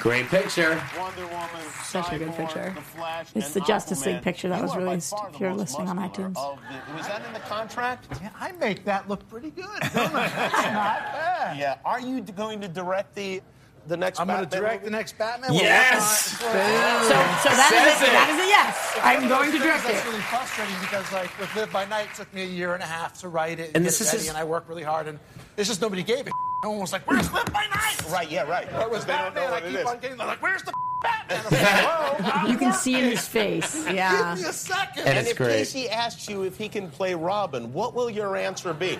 Great 0.00 0.26
picture. 0.28 0.80
Wonder 0.96 1.26
Woman, 1.26 1.48
Such 1.84 2.12
a 2.12 2.18
good 2.18 2.32
picture. 2.36 2.72
The 2.74 2.80
Flash, 2.82 3.26
It's 3.34 3.52
the 3.52 3.60
Justice 3.62 4.06
League 4.06 4.22
picture 4.22 4.48
that 4.48 4.58
You 4.58 4.62
was 4.62 4.76
released, 4.76 5.14
if 5.34 5.40
you're 5.40 5.52
listening 5.54 5.88
on 5.88 5.98
iTunes. 5.98 6.34
the- 6.34 6.94
was 6.96 7.06
that 7.08 7.24
in 7.26 7.32
the 7.32 7.40
contract? 7.40 8.06
Yeah, 8.22 8.30
I 8.38 8.52
make 8.52 8.84
that 8.84 9.08
look 9.08 9.28
pretty 9.28 9.50
good. 9.50 9.66
Don't 9.94 10.14
I? 10.14 10.28
That's 10.36 10.54
not 10.54 11.12
bad. 11.12 11.58
Yeah. 11.58 11.78
Are 11.84 12.00
you 12.00 12.20
going 12.20 12.60
to 12.60 12.68
direct 12.68 13.14
the 13.16 13.42
the 13.88 13.96
next? 13.96 14.20
I'm 14.20 14.26
going 14.28 14.40
to 14.40 14.44
Batman 14.46 14.60
direct 14.60 14.82
movie? 14.82 14.90
the 14.92 14.96
next 14.98 15.18
Batman. 15.18 15.54
Yes! 15.54 16.40
working 16.42 16.58
on 16.60 16.60
it. 16.60 17.08
So, 17.08 17.48
so 17.48 17.56
that 17.56 17.72
is 17.88 17.98
Says 17.98 18.02
a, 18.02 18.10
it. 18.10 18.12
that 18.12 18.30
is 18.30 18.38
a 18.38 18.48
yes. 18.48 18.98
I'm 19.02 19.28
going 19.28 19.50
to 19.50 19.58
direct 19.58 19.84
That's 19.84 20.04
it. 20.04 20.08
really 20.08 20.20
frustrating 20.20 20.74
because, 20.80 21.10
like, 21.12 21.38
with 21.40 21.54
Live 21.56 21.72
by 21.72 21.86
Night, 21.86 22.08
it 22.12 22.16
took 22.16 22.32
me 22.34 22.42
a 22.42 22.46
year 22.46 22.74
and 22.74 22.82
a 22.82 22.86
half 22.86 23.18
to 23.20 23.28
write 23.28 23.58
it 23.58 23.68
and, 23.68 23.76
And 23.76 23.84
get 23.84 23.90
this 23.90 24.00
it 24.00 24.04
is 24.04 24.08
ready, 24.12 24.18
his- 24.20 24.28
and 24.28 24.36
I 24.38 24.44
worked 24.44 24.68
really 24.68 24.82
hard, 24.84 25.08
and 25.08 25.18
it's 25.56 25.68
just 25.68 25.80
nobody 25.80 26.02
gave 26.04 26.26
it. 26.26 26.32
No 26.62 26.70
one 26.70 26.80
was 26.80 26.92
like, 26.92 27.06
"Where's 27.08 27.32
Live 27.32 27.52
by 27.52 27.64
Night?" 27.70 27.96
Right. 28.10 28.30
Yeah. 28.30 28.42
Right. 28.42 28.70
Where 28.72 28.88
was 28.88 29.04
They 29.04 29.12
don't 29.12 29.34
know 29.34 29.42
Batman? 29.42 29.62
I 29.62 29.70
keep 29.70 29.78
is. 29.80 29.86
on 29.86 29.98
getting 29.98 30.16
they're 30.16 30.26
like, 30.26 30.42
"Where's 30.42 30.62
the 30.62 30.72
Batman?" 31.02 31.40
I'm 31.46 31.52
like, 31.52 32.32
Whoa, 32.44 32.50
You 32.50 32.56
can 32.58 32.72
see 32.72 32.94
in 32.94 33.04
his 33.04 33.26
face. 33.26 33.84
yeah. 33.92 34.34
Give 34.34 34.42
me 34.44 34.50
a 34.50 34.52
second. 34.52 35.00
And 35.00 35.08
And 35.10 35.18
it's 35.18 35.30
if 35.30 35.36
great. 35.36 35.50
Casey 35.58 35.88
asks 35.88 36.28
you 36.28 36.42
if 36.42 36.56
he 36.58 36.68
can 36.68 36.90
play 36.90 37.14
Robin, 37.14 37.72
what 37.72 37.94
will 37.94 38.10
your 38.10 38.34
answer 38.36 38.72
be? 38.74 38.98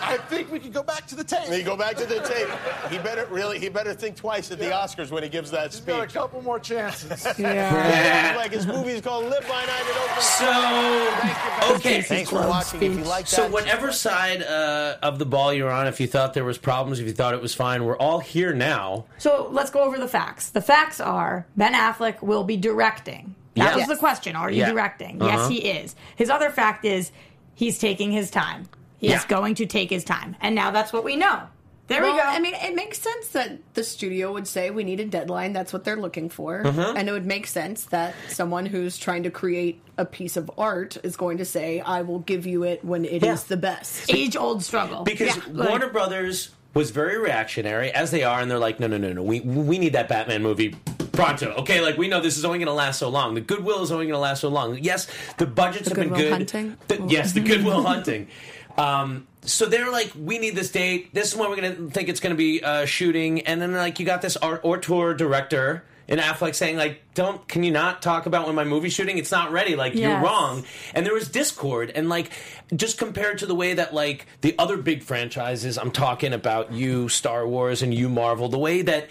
I 0.00 0.16
think 0.28 0.50
we 0.50 0.58
could 0.58 0.72
go 0.72 0.82
back 0.82 1.06
to 1.08 1.14
the 1.14 1.24
tape. 1.24 1.48
He 1.52 1.62
go 1.62 1.76
back 1.76 1.96
to 1.96 2.06
the 2.06 2.20
tape. 2.20 2.48
He 2.90 2.98
better 2.98 3.26
really. 3.26 3.58
He 3.58 3.68
better 3.68 3.94
think 3.94 4.16
twice 4.16 4.50
at 4.50 4.58
the 4.58 4.66
Oscars 4.66 5.10
when 5.10 5.22
he 5.22 5.28
gives 5.28 5.50
that 5.50 5.72
He's 5.72 5.80
got 5.80 6.02
a 6.02 6.06
couple 6.06 6.42
more 6.42 6.58
chances. 6.58 7.26
Yeah. 7.38 8.34
Like 8.36 8.52
his 8.52 8.66
movie's 8.66 9.00
called 9.00 9.26
Live 9.26 9.46
by 9.48 9.64
Night. 9.64 9.82
It 9.82 9.96
opens. 10.10 10.24
So, 10.24 11.74
okay. 11.76 12.02
Thanks 12.02 12.30
for 12.30 12.36
watching. 12.46 12.82
If 12.82 12.98
you 12.98 13.04
like 13.04 13.24
that, 13.26 13.30
So, 13.30 13.48
whatever 13.48 13.92
side 13.92 14.42
uh, 14.42 14.96
of 15.02 15.18
the 15.18 15.26
ball 15.26 15.52
you're 15.52 15.70
on, 15.70 15.86
if 15.86 16.00
you 16.00 16.06
thought 16.06 16.34
there 16.34 16.44
was 16.44 16.58
problems, 16.58 17.00
if 17.00 17.06
you 17.06 17.12
thought 17.12 17.34
it 17.34 17.40
was 17.42 17.54
fine, 17.54 17.84
we're 17.84 17.96
all 17.98 18.20
here 18.20 18.52
now. 18.54 19.06
So 19.18 19.48
let's 19.52 19.70
go 19.70 19.80
over 19.82 19.98
the 19.98 20.08
facts. 20.08 20.50
The 20.50 20.60
facts 20.62 21.00
are 21.00 21.46
Ben 21.56 21.74
Affleck 21.74 22.22
will 22.22 22.44
be 22.44 22.56
directing. 22.56 23.34
That 23.54 23.76
Yes. 23.76 23.88
was 23.88 23.96
the 23.96 24.00
question. 24.00 24.36
Are 24.36 24.50
you 24.50 24.60
Yeah. 24.60 24.70
directing? 24.70 25.20
Uh-huh. 25.20 25.36
Yes, 25.36 25.48
he 25.48 25.56
is. 25.58 25.96
His 26.16 26.30
other 26.30 26.50
fact 26.50 26.84
is 26.84 27.10
he's 27.54 27.78
taking 27.78 28.12
his 28.12 28.30
time. 28.30 28.68
He 28.98 29.08
is 29.08 29.12
Yeah. 29.22 29.28
going 29.28 29.54
to 29.56 29.66
take 29.66 29.90
his 29.90 30.04
time. 30.04 30.36
And 30.40 30.54
now 30.54 30.70
that's 30.70 30.92
what 30.92 31.04
we 31.04 31.16
know. 31.16 31.40
There 31.86 32.02
well, 32.02 32.12
we 32.12 32.18
go. 32.18 32.24
I 32.26 32.38
mean, 32.38 32.52
it 32.54 32.74
makes 32.74 33.00
sense 33.00 33.28
that 33.28 33.58
the 33.72 33.82
studio 33.82 34.30
would 34.34 34.46
say 34.46 34.70
we 34.70 34.84
need 34.84 35.00
a 35.00 35.06
deadline. 35.06 35.54
That's 35.54 35.72
what 35.72 35.84
they're 35.84 35.96
looking 35.96 36.28
for, 36.28 36.66
Uh-huh. 36.66 36.92
and 36.94 37.08
it 37.08 37.12
would 37.12 37.24
make 37.24 37.46
sense 37.46 37.84
that 37.86 38.14
someone 38.28 38.66
who's 38.66 38.98
trying 38.98 39.22
to 39.22 39.30
create 39.30 39.80
a 39.96 40.04
piece 40.04 40.36
of 40.36 40.50
art 40.58 40.98
is 41.02 41.16
going 41.16 41.38
to 41.38 41.46
say, 41.46 41.80
"I 41.80 42.02
will 42.02 42.18
give 42.18 42.44
you 42.44 42.62
it 42.64 42.84
when 42.84 43.06
it 43.06 43.22
is 43.22 43.24
Yeah. 43.24 43.36
the 43.48 43.56
best." 43.56 44.12
age 44.12 44.36
old 44.36 44.62
struggle. 44.62 45.02
Because 45.04 45.28
Yeah, 45.34 45.42
like- 45.50 45.70
Warner 45.70 45.88
Brothers 45.88 46.50
was 46.74 46.90
very 46.90 47.16
reactionary, 47.16 47.90
as 47.90 48.10
they 48.10 48.22
are, 48.22 48.38
and 48.38 48.50
they're 48.50 48.58
like, 48.58 48.78
no, 48.78 48.86
no, 48.86 48.98
no, 48.98 49.14
no, 49.14 49.22
we 49.22 49.40
we 49.40 49.78
need 49.78 49.94
that 49.94 50.08
Batman 50.10 50.42
movie 50.42 50.74
pronto. 51.12 51.54
Okay, 51.60 51.80
like 51.80 51.96
we 51.96 52.06
know 52.06 52.20
this 52.20 52.36
is 52.36 52.44
only 52.44 52.58
going 52.58 52.66
to 52.66 52.72
last 52.74 52.98
so 52.98 53.08
long. 53.08 53.34
The 53.34 53.40
goodwill 53.40 53.82
is 53.82 53.90
only 53.90 54.04
going 54.04 54.12
to 54.14 54.18
last 54.20 54.40
so 54.42 54.50
long. 54.50 54.78
Yes, 54.82 55.06
the 55.38 55.46
budgets 55.46 55.88
have 55.88 55.96
been 55.96 56.10
good. 56.12 56.32
Hunting? 56.32 56.76
The- 56.88 57.02
yes, 57.08 57.32
the 57.32 57.40
Goodwill 57.40 57.82
Hunting. 57.82 58.28
Um, 58.78 59.26
so 59.42 59.66
they're 59.66 59.90
like, 59.90 60.12
we 60.16 60.38
need 60.38 60.54
this 60.54 60.70
date. 60.70 61.12
This 61.12 61.32
is 61.32 61.36
when 61.36 61.50
we're 61.50 61.56
going 61.56 61.76
to 61.76 61.90
think 61.90 62.08
it's 62.08 62.20
going 62.20 62.34
to 62.34 62.36
be 62.36 62.62
uh, 62.62 62.86
shooting, 62.86 63.42
and 63.42 63.60
then 63.60 63.74
like 63.74 63.98
you 63.98 64.06
got 64.06 64.22
this 64.22 64.36
art 64.36 64.60
or 64.62 64.78
tour 64.78 65.14
director. 65.14 65.84
And 66.10 66.18
Affleck 66.20 66.54
saying 66.54 66.78
like, 66.78 67.02
"Don't 67.12 67.46
can 67.48 67.62
you 67.62 67.70
not 67.70 68.00
talk 68.00 68.24
about 68.24 68.46
when 68.46 68.54
my 68.54 68.64
movie's 68.64 68.94
shooting? 68.94 69.18
It's 69.18 69.30
not 69.30 69.52
ready. 69.52 69.76
Like 69.76 69.94
you're 69.94 70.18
wrong." 70.20 70.64
And 70.94 71.04
there 71.04 71.12
was 71.12 71.28
discord, 71.28 71.92
and 71.94 72.08
like 72.08 72.30
just 72.74 72.96
compared 72.96 73.36
to 73.38 73.46
the 73.46 73.54
way 73.54 73.74
that 73.74 73.92
like 73.92 74.24
the 74.40 74.54
other 74.58 74.78
big 74.78 75.02
franchises, 75.02 75.76
I'm 75.76 75.90
talking 75.90 76.32
about 76.32 76.72
you 76.72 77.10
Star 77.10 77.46
Wars 77.46 77.82
and 77.82 77.92
you 77.92 78.08
Marvel, 78.08 78.48
the 78.48 78.58
way 78.58 78.80
that 78.80 79.08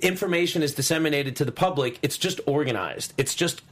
information 0.00 0.62
is 0.62 0.74
disseminated 0.74 1.34
to 1.36 1.44
the 1.44 1.52
public, 1.52 1.98
it's 2.02 2.16
just 2.16 2.40
organized. 2.46 3.12
It's 3.18 3.34
just 3.34 3.62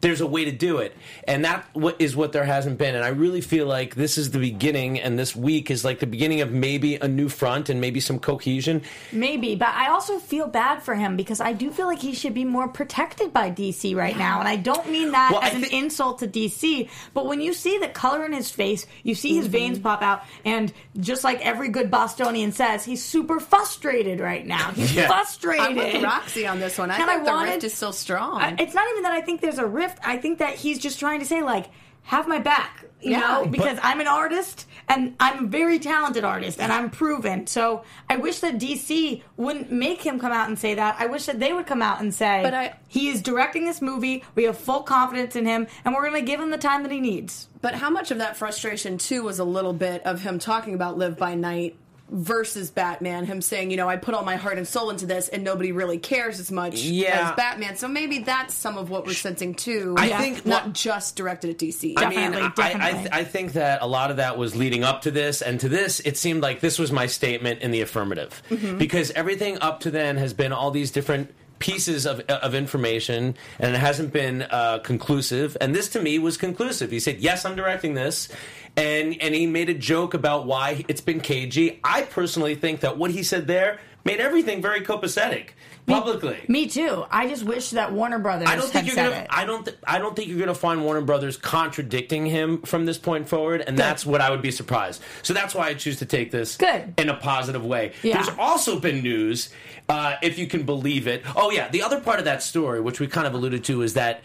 there's 0.00 0.20
a 0.20 0.26
way 0.26 0.44
to 0.44 0.52
do 0.52 0.78
it, 0.78 0.96
and 1.28 1.44
that 1.44 1.64
what 1.72 1.96
is 2.00 2.16
what 2.16 2.32
there 2.32 2.44
hasn't 2.44 2.78
been. 2.78 2.94
And 2.94 3.04
I 3.04 3.08
really 3.08 3.40
feel 3.40 3.66
like 3.66 3.94
this 3.94 4.18
is 4.18 4.30
the 4.30 4.38
beginning, 4.38 5.00
and 5.00 5.18
this 5.18 5.34
week 5.36 5.70
is 5.70 5.84
like 5.84 6.00
the 6.00 6.06
beginning 6.06 6.40
of 6.40 6.50
maybe 6.50 6.96
a 6.96 7.08
new 7.08 7.28
front 7.28 7.68
and 7.68 7.80
maybe 7.80 8.00
some 8.00 8.18
cohesion. 8.18 8.82
Maybe, 9.12 9.54
but 9.54 9.68
I 9.68 9.88
also 9.88 10.18
feel 10.18 10.46
bad 10.46 10.82
for 10.82 10.94
him 10.94 11.16
because 11.16 11.40
I 11.40 11.52
do 11.52 11.70
feel 11.70 11.86
like 11.86 12.00
he 12.00 12.14
should 12.14 12.34
be 12.34 12.44
more 12.44 12.68
protected 12.68 13.32
by 13.32 13.50
DC 13.50 13.94
right 13.94 14.16
now. 14.16 14.40
And 14.40 14.48
I 14.48 14.56
don't 14.56 14.90
mean 14.90 15.12
that 15.12 15.30
Well, 15.32 15.40
I 15.42 15.48
as 15.48 15.54
an 15.54 15.64
insult 15.64 16.18
to 16.20 16.28
DC, 16.28 16.88
but 17.14 17.26
when 17.26 17.40
you 17.40 17.52
see 17.52 17.78
the 17.78 17.88
color 17.88 18.24
in 18.24 18.32
his 18.32 18.50
face, 18.50 18.86
you 19.02 19.14
see 19.14 19.34
his 19.36 19.44
mm-hmm. 19.46 19.52
veins 19.52 19.78
pop 19.78 20.02
out, 20.02 20.22
and 20.44 20.72
just 20.98 21.24
like 21.24 21.44
every 21.44 21.68
good 21.68 21.90
Bostonian 21.90 22.52
says, 22.52 22.84
he's 22.84 23.04
super 23.04 23.38
frustrated 23.40 24.20
right 24.20 24.46
now. 24.46 24.70
He's 24.72 24.92
Yeah. 25.02 25.06
frustrated. 25.06 25.66
I'm 25.66 25.76
with 25.76 26.02
Roxy 26.02 26.46
on 26.46 26.60
this 26.60 26.76
one. 26.78 26.90
I 26.90 26.96
And 26.96 27.04
think 27.06 27.20
I 27.20 27.24
the 27.24 27.30
wanted- 27.30 27.50
rift 27.52 27.64
is 27.64 27.74
still 27.74 27.92
strong. 27.92 28.40
I- 28.40 28.56
it's 28.58 28.74
not 28.74 28.86
even 28.90 29.02
that 29.04 29.12
I 29.12 29.20
think 29.20 29.40
there's 29.40 29.51
a 29.58 29.66
rift. 29.66 29.98
I 30.04 30.16
think 30.18 30.38
that 30.38 30.54
he's 30.54 30.78
just 30.78 30.98
trying 30.98 31.20
to 31.20 31.26
say 31.26 31.42
like, 31.42 31.66
have 32.04 32.26
my 32.26 32.40
back, 32.40 32.84
you 33.00 33.12
Yeah. 33.12 33.20
know, 33.20 33.46
because 33.46 33.78
I'm 33.80 34.00
an 34.00 34.08
artist 34.08 34.66
and 34.88 35.14
I'm 35.20 35.44
a 35.44 35.46
very 35.46 35.78
talented 35.78 36.24
artist 36.24 36.58
and 36.60 36.72
I'm 36.72 36.90
proven. 36.90 37.46
So 37.46 37.84
I 38.10 38.16
wish 38.16 38.40
that 38.40 38.58
DC 38.58 39.22
wouldn't 39.36 39.70
make 39.70 40.02
him 40.02 40.18
come 40.18 40.32
out 40.32 40.48
and 40.48 40.58
say 40.58 40.74
that. 40.74 40.96
I 40.98 41.06
wish 41.06 41.26
that 41.26 41.38
they 41.38 41.52
would 41.52 41.66
come 41.66 41.80
out 41.80 42.00
and 42.00 42.12
say, 42.12 42.40
But 42.42 42.54
I- 42.54 42.74
he 42.88 43.08
is 43.08 43.22
directing 43.22 43.66
this 43.66 43.80
movie. 43.80 44.24
We 44.34 44.44
have 44.44 44.58
full 44.58 44.80
confidence 44.82 45.36
in 45.36 45.46
him, 45.46 45.68
and 45.84 45.94
we're 45.94 46.08
going 46.08 46.20
to 46.20 46.26
give 46.28 46.40
him 46.40 46.50
the 46.50 46.58
time 46.58 46.82
that 46.82 46.90
he 46.90 46.98
needs. 47.00 47.48
But 47.60 47.74
how 47.76 47.88
much 47.88 48.10
of 48.10 48.18
that 48.18 48.36
frustration 48.36 48.98
too 48.98 49.22
was 49.22 49.38
a 49.38 49.44
little 49.44 49.72
bit 49.72 50.04
of 50.04 50.22
him 50.22 50.40
talking 50.40 50.74
about 50.74 50.98
Live 50.98 51.16
by 51.16 51.36
Night 51.36 51.76
versus 52.12 52.70
Batman, 52.70 53.24
him 53.24 53.40
saying, 53.40 53.70
you 53.70 53.76
know, 53.78 53.88
I 53.88 53.96
put 53.96 54.14
all 54.14 54.22
my 54.24 54.36
heart 54.36 54.58
and 54.58 54.68
soul 54.68 54.90
into 54.90 55.06
this 55.06 55.28
and 55.28 55.42
nobody 55.42 55.72
really 55.72 55.96
cares 55.98 56.38
as 56.38 56.52
much 56.52 56.74
Yeah. 56.82 57.30
as 57.30 57.36
Batman. 57.36 57.76
So 57.76 57.88
maybe 57.88 58.18
that's 58.18 58.52
some 58.54 58.76
of 58.76 58.90
what 58.90 59.06
we're 59.06 59.14
sensing 59.14 59.54
too. 59.54 59.94
I 59.98 60.10
think 60.20 60.44
not 60.44 60.66
what- 60.66 60.72
just 60.74 61.16
directed 61.16 61.50
at 61.50 61.58
DC. 61.58 61.94
I 61.96 62.08
mean, 62.10 62.18
Definitely, 62.32 62.42
I, 62.42 62.46
I, 62.46 62.50
definitely. 62.72 63.10
I 63.12 63.24
think 63.24 63.52
that 63.54 63.82
a 63.82 63.86
lot 63.86 64.10
of 64.10 64.18
that 64.18 64.36
was 64.36 64.54
leading 64.54 64.84
up 64.84 65.02
to 65.02 65.10
this, 65.10 65.40
and 65.42 65.58
to 65.60 65.68
this, 65.68 66.00
it 66.00 66.16
seemed 66.18 66.42
like 66.42 66.60
this 66.60 66.78
was 66.78 66.92
my 66.92 67.06
statement 67.06 67.60
in 67.62 67.70
the 67.70 67.80
affirmative, 67.80 68.42
because 68.78 69.10
everything 69.12 69.58
up 69.60 69.80
to 69.80 69.90
then 69.90 70.18
has 70.18 70.34
been 70.34 70.52
all 70.52 70.70
these 70.70 70.90
different 70.90 71.32
pieces 71.58 72.06
of, 72.06 72.18
of 72.28 72.54
information, 72.56 73.36
and 73.60 73.74
it 73.74 73.78
hasn't 73.78 74.12
been 74.12 74.42
uh, 74.42 74.78
conclusive. 74.80 75.56
And 75.60 75.74
this, 75.74 75.88
to 75.90 76.02
me, 76.02 76.18
was 76.18 76.36
conclusive. 76.36 76.90
He 76.90 76.98
said, 77.00 77.20
"Yes, 77.20 77.44
I'm 77.44 77.54
directing 77.56 77.94
this." 77.94 78.28
And, 78.76 79.20
and 79.20 79.34
he 79.34 79.46
made 79.46 79.68
a 79.68 79.74
joke 79.74 80.14
about 80.14 80.46
why 80.46 80.84
it's 80.88 81.00
been 81.02 81.20
cagey. 81.20 81.78
I 81.84 82.02
personally 82.02 82.54
think 82.54 82.80
that 82.80 82.96
what 82.96 83.10
he 83.10 83.22
said 83.22 83.46
there 83.46 83.80
made 84.04 84.18
everything 84.18 84.62
very 84.62 84.80
copacetic 84.80 85.50
publicly. 85.86 86.38
Me 86.48 86.66
too. 86.66 87.04
I 87.10 87.28
just 87.28 87.44
wish 87.44 87.70
that 87.70 87.92
Warner 87.92 88.18
Brothers 88.18 88.48
I 88.48 88.56
don't 88.56 88.68
think 88.70 88.86
had 88.86 88.96
you're 88.96 89.10
gonna. 89.10 89.22
it. 89.22 89.26
I 89.30 89.44
don't. 89.44 89.64
Th- 89.64 89.76
I 89.86 89.98
don't 89.98 90.16
think 90.16 90.28
you're 90.28 90.38
gonna 90.38 90.54
find 90.54 90.82
Warner 90.84 91.02
Brothers 91.02 91.36
contradicting 91.36 92.26
him 92.26 92.62
from 92.62 92.86
this 92.86 92.98
point 92.98 93.28
forward, 93.28 93.62
and 93.66 93.76
that's 93.78 94.06
what 94.06 94.20
I 94.20 94.30
would 94.30 94.42
be 94.42 94.50
surprised. 94.50 95.02
So 95.22 95.34
that's 95.34 95.54
why 95.54 95.68
I 95.68 95.74
choose 95.74 95.98
to 95.98 96.06
take 96.06 96.30
this 96.30 96.56
Good. 96.56 96.94
in 96.98 97.08
a 97.08 97.14
positive 97.16 97.64
way. 97.64 97.92
Yeah. 98.02 98.22
There's 98.22 98.36
also 98.38 98.78
been 98.80 99.02
news, 99.02 99.52
uh, 99.88 100.16
if 100.22 100.38
you 100.38 100.46
can 100.46 100.64
believe 100.64 101.06
it. 101.06 101.22
Oh 101.36 101.50
yeah, 101.50 101.68
the 101.68 101.82
other 101.82 102.00
part 102.00 102.18
of 102.18 102.24
that 102.24 102.42
story, 102.42 102.80
which 102.80 103.00
we 103.00 103.06
kind 103.06 103.26
of 103.26 103.34
alluded 103.34 103.64
to, 103.64 103.82
is 103.82 103.94
that 103.94 104.22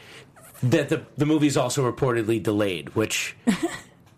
that 0.64 0.90
the 0.90 1.06
the 1.18 1.26
movie 1.26 1.48
is 1.48 1.58
also 1.58 1.90
reportedly 1.92 2.42
delayed, 2.42 2.96
which. 2.96 3.36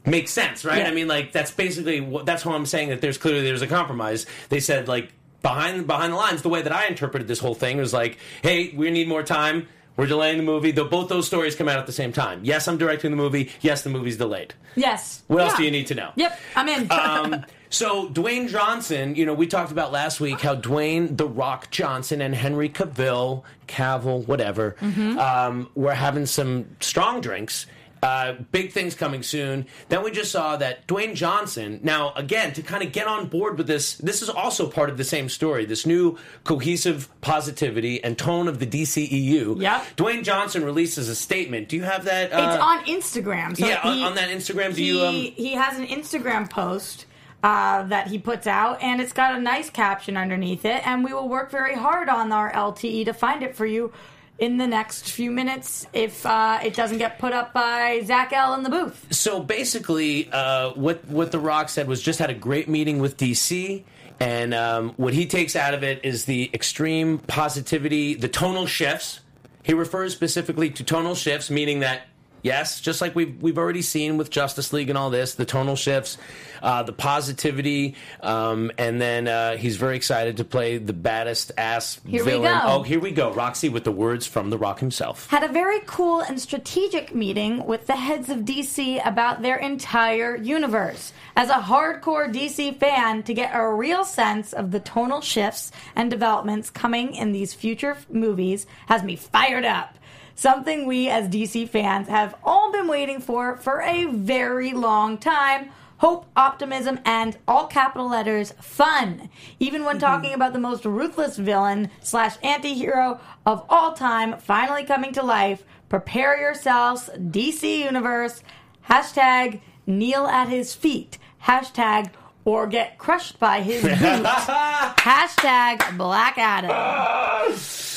Makes 0.05 0.31
sense, 0.31 0.63
right? 0.65 0.79
Yeah. 0.79 0.87
I 0.89 0.91
mean, 0.93 1.07
like 1.07 1.31
that's 1.33 1.51
basically 1.51 1.99
what, 2.01 2.25
that's 2.25 2.45
why 2.45 2.53
I'm 2.55 2.65
saying 2.65 2.89
that 2.89 3.01
there's 3.01 3.17
clearly 3.17 3.41
there's 3.41 3.61
a 3.61 3.67
compromise. 3.67 4.25
They 4.49 4.59
said 4.59 4.87
like 4.87 5.11
behind 5.41 5.87
behind 5.87 6.13
the 6.13 6.17
lines, 6.17 6.41
the 6.41 6.49
way 6.49 6.61
that 6.61 6.71
I 6.71 6.87
interpreted 6.87 7.27
this 7.27 7.39
whole 7.39 7.55
thing 7.55 7.77
was 7.77 7.93
like, 7.93 8.17
hey, 8.41 8.73
we 8.75 8.89
need 8.91 9.07
more 9.07 9.23
time. 9.23 9.67
We're 9.97 10.07
delaying 10.07 10.37
the 10.37 10.43
movie. 10.43 10.71
Though 10.71 10.87
both 10.87 11.09
those 11.09 11.27
stories 11.27 11.55
come 11.55 11.67
out 11.67 11.77
at 11.77 11.85
the 11.85 11.91
same 11.91 12.13
time. 12.13 12.39
Yes, 12.43 12.69
I'm 12.69 12.77
directing 12.77 13.11
the 13.11 13.17
movie. 13.17 13.51
Yes, 13.59 13.81
the 13.81 13.89
movie's 13.89 14.15
delayed. 14.15 14.53
yes. 14.75 15.23
What 15.27 15.41
else 15.41 15.57
do 15.57 15.63
you 15.63 15.71
need 15.71 15.87
to 15.87 15.95
know? 15.95 16.11
Yep, 16.15 16.39
I'm 16.55 16.69
in. 16.69 16.87
Um, 16.91 17.45
so 17.71 18.07
Dwayne 18.09 18.47
Johnson, 18.49 19.13
you 19.15 19.25
know, 19.27 19.33
we 19.35 19.45
talked 19.45 19.71
about 19.71 19.91
last 19.91 20.19
week 20.19 20.39
how 20.41 20.55
Dwayne 20.55 21.15
the 21.17 21.27
Rock 21.27 21.69
Johnson 21.69 22.19
and 22.21 22.33
Henry 22.33 22.67
Cavill, 22.69 23.43
Cavill, 23.67 24.25
whatever, 24.27 24.75
um, 24.81 25.69
were 25.75 25.93
having 25.93 26.25
some 26.25 26.65
strong 26.79 27.21
drinks. 27.21 27.65
Uh, 28.01 28.33
big 28.51 28.71
things 28.71 28.95
coming 28.95 29.21
soon. 29.23 29.65
Then 29.89 30.03
we 30.03 30.11
just 30.11 30.31
saw 30.31 30.55
that 30.55 30.87
Dwayne 30.87 31.15
Johnson. 31.15 31.81
Now, 31.83 32.13
again, 32.15 32.53
to 32.53 32.61
kind 32.61 32.81
of 32.81 32.93
get 32.93 33.07
on 33.07 33.27
board 33.27 33.57
with 33.57 33.67
this, 33.67 33.95
this 33.95 34.21
is 34.21 34.29
also 34.29 34.69
part 34.69 34.89
of 34.89 34.97
the 34.97 35.03
same 35.03 35.27
story. 35.27 35.65
This 35.65 35.85
new 35.85 36.17
cohesive 36.45 37.09
positivity 37.19 38.01
and 38.01 38.17
tone 38.17 38.47
of 38.47 38.59
the 38.59 38.65
DCEU. 38.65 39.61
Yep. 39.61 39.85
Dwayne 39.97 40.23
Johnson 40.23 40.63
releases 40.63 41.09
a 41.09 41.15
statement. 41.15 41.67
Do 41.67 41.75
you 41.75 41.83
have 41.83 42.05
that? 42.05 42.27
it's 42.27 42.33
uh, 42.33 42.59
on 42.61 42.85
Instagram. 42.85 43.57
So 43.57 43.67
yeah, 43.67 43.81
on- 43.83 43.97
he- 43.97 44.03
on 44.03 44.15
that 44.15 44.29
Instagram, 44.29 44.73
do 44.73 44.81
he, 44.81 44.87
you, 44.87 45.01
um, 45.01 45.15
he 45.15 45.53
has 45.55 45.77
an 45.77 45.87
Instagram 45.87 46.49
post 46.49 47.05
uh, 47.43 47.83
that 47.83 48.07
he 48.07 48.17
puts 48.17 48.47
out, 48.47 48.81
and 48.81 49.01
it's 49.01 49.13
got 49.13 49.35
a 49.35 49.39
nice 49.41 49.69
caption 49.69 50.15
underneath 50.17 50.63
it. 50.65 50.85
And 50.87 51.03
we 51.03 51.13
will 51.13 51.27
work 51.27 51.51
very 51.51 51.75
hard 51.75 52.07
on 52.09 52.31
our 52.31 52.51
LTE 52.51 53.05
to 53.05 53.13
find 53.13 53.43
it 53.43 53.55
for 53.55 53.65
you 53.65 53.91
in 54.39 54.57
the 54.57 54.67
next 54.67 55.11
few 55.11 55.29
minutes 55.31 55.85
if 55.93 56.25
uh, 56.25 56.59
it 56.63 56.73
doesn't 56.73 56.97
get 56.97 57.19
put 57.19 57.33
up 57.33 57.53
by 57.53 58.01
Zach 58.05 58.33
L 58.33 58.53
in 58.55 58.63
the 58.63 58.69
booth. 58.69 59.07
So 59.11 59.41
basically, 59.41 60.31
uh, 60.31 60.71
what 60.71 61.05
what 61.07 61.31
The 61.31 61.39
Rock 61.39 61.69
said 61.69 61.87
was 61.87 62.01
just 62.01 62.19
had 62.19 62.29
a 62.29 62.33
great 62.33 62.67
meeting 62.67 62.99
with 62.99 63.17
DC, 63.17 63.83
and 64.19 64.53
um, 64.53 64.93
what 64.97 65.13
he 65.13 65.25
takes 65.25 65.55
out 65.55 65.73
of 65.73 65.83
it 65.83 66.03
is 66.03 66.25
the 66.25 66.49
extreme 66.53 67.19
positivity, 67.19 68.15
the 68.15 68.29
tonal 68.29 68.65
shifts. 68.65 69.19
He 69.63 69.73
refers 69.73 70.13
specifically 70.13 70.69
to 70.71 70.83
tonal 70.83 71.15
shifts, 71.15 71.51
meaning 71.51 71.81
that 71.81 72.03
yes, 72.41 72.81
just 72.81 73.01
like 73.01 73.15
we've 73.15 73.41
we've 73.41 73.57
already 73.57 73.81
seen 73.81 74.17
with 74.17 74.29
Justice 74.29 74.73
League 74.73 74.89
and 74.89 74.97
all 74.97 75.09
this, 75.09 75.35
the 75.35 75.45
tonal 75.45 75.75
shifts, 75.75 76.17
uh, 76.61 76.83
the 76.83 76.93
positivity, 76.93 77.95
um, 78.21 78.71
and 78.77 79.01
then 79.01 79.27
uh, 79.27 79.57
he's 79.57 79.77
very 79.77 79.95
excited 79.95 80.37
to 80.37 80.43
play 80.43 80.77
the 80.77 80.93
baddest 80.93 81.51
ass 81.57 81.99
Here 82.05 82.23
we 82.23 82.31
villain. 82.31 82.51
go. 82.53 82.61
Oh, 82.65 82.83
here 82.83 82.99
we 82.99 83.11
go, 83.11 83.31
Roxy 83.31 83.69
with 83.69 83.83
the 83.83 83.91
words 83.91 84.27
from 84.27 84.49
The 84.49 84.57
Rock 84.57 84.79
himself. 84.79 85.27
Had 85.29 85.43
a 85.43 85.47
very 85.47 85.79
cool 85.85 86.21
and 86.21 86.39
strategic 86.39 87.13
meeting 87.13 87.65
with 87.65 87.87
the 87.87 87.95
heads 87.95 88.29
of 88.29 88.39
DC 88.39 89.05
about 89.05 89.41
their 89.41 89.57
entire 89.57 90.35
universe. 90.35 91.13
As 91.35 91.49
a 91.49 91.53
hardcore 91.53 92.33
DC 92.33 92.77
fan, 92.79 93.23
to 93.23 93.33
get 93.33 93.51
a 93.53 93.67
real 93.69 94.03
sense 94.03 94.51
of 94.53 94.71
the 94.71 94.79
tonal 94.79 95.21
shifts 95.21 95.71
and 95.95 96.09
developments 96.11 96.69
coming 96.69 97.13
in 97.13 97.31
these 97.31 97.53
future 97.53 97.97
movies 98.09 98.65
has 98.87 99.03
me 99.03 99.15
fired 99.15 99.65
up. 99.65 99.95
Something 100.39 100.85
we 100.85 101.09
as 101.09 101.27
DC 101.27 101.67
fans 101.67 102.07
have 102.07 102.33
all 102.45 102.71
been 102.71 102.87
waiting 102.87 103.19
for 103.19 103.57
for 103.57 103.81
a 103.81 104.05
very 104.05 104.71
long 104.71 105.17
time. 105.17 105.71
hope, 105.97 106.27
optimism, 106.37 106.97
and 107.03 107.37
all 107.45 107.67
capital 107.67 108.07
letters 108.07 108.53
fun. 108.61 109.29
Even 109.59 109.83
when 109.83 109.97
mm-hmm. 109.97 110.05
talking 110.05 110.33
about 110.33 110.53
the 110.53 110.59
most 110.59 110.85
ruthless 110.85 111.35
villain 111.35 111.89
slash 111.99 112.37
anti-hero 112.41 113.19
of 113.45 113.65
all 113.67 113.91
time 113.91 114.39
finally 114.39 114.85
coming 114.85 115.11
to 115.11 115.21
life, 115.21 115.65
prepare 115.89 116.39
yourselves, 116.39 117.09
DC 117.17 117.79
Universe. 117.79 118.41
Hashtag 118.89 119.59
kneel 119.85 120.25
at 120.25 120.47
his 120.47 120.73
feet. 120.73 121.17
Hashtag 121.43 122.11
or 122.45 122.65
get 122.65 122.97
crushed 122.97 123.39
by 123.39 123.59
his 123.59 123.81
boots. 123.83 123.99
Hashtag 123.99 125.97
Black 125.97 126.37
Adam. 126.37 127.51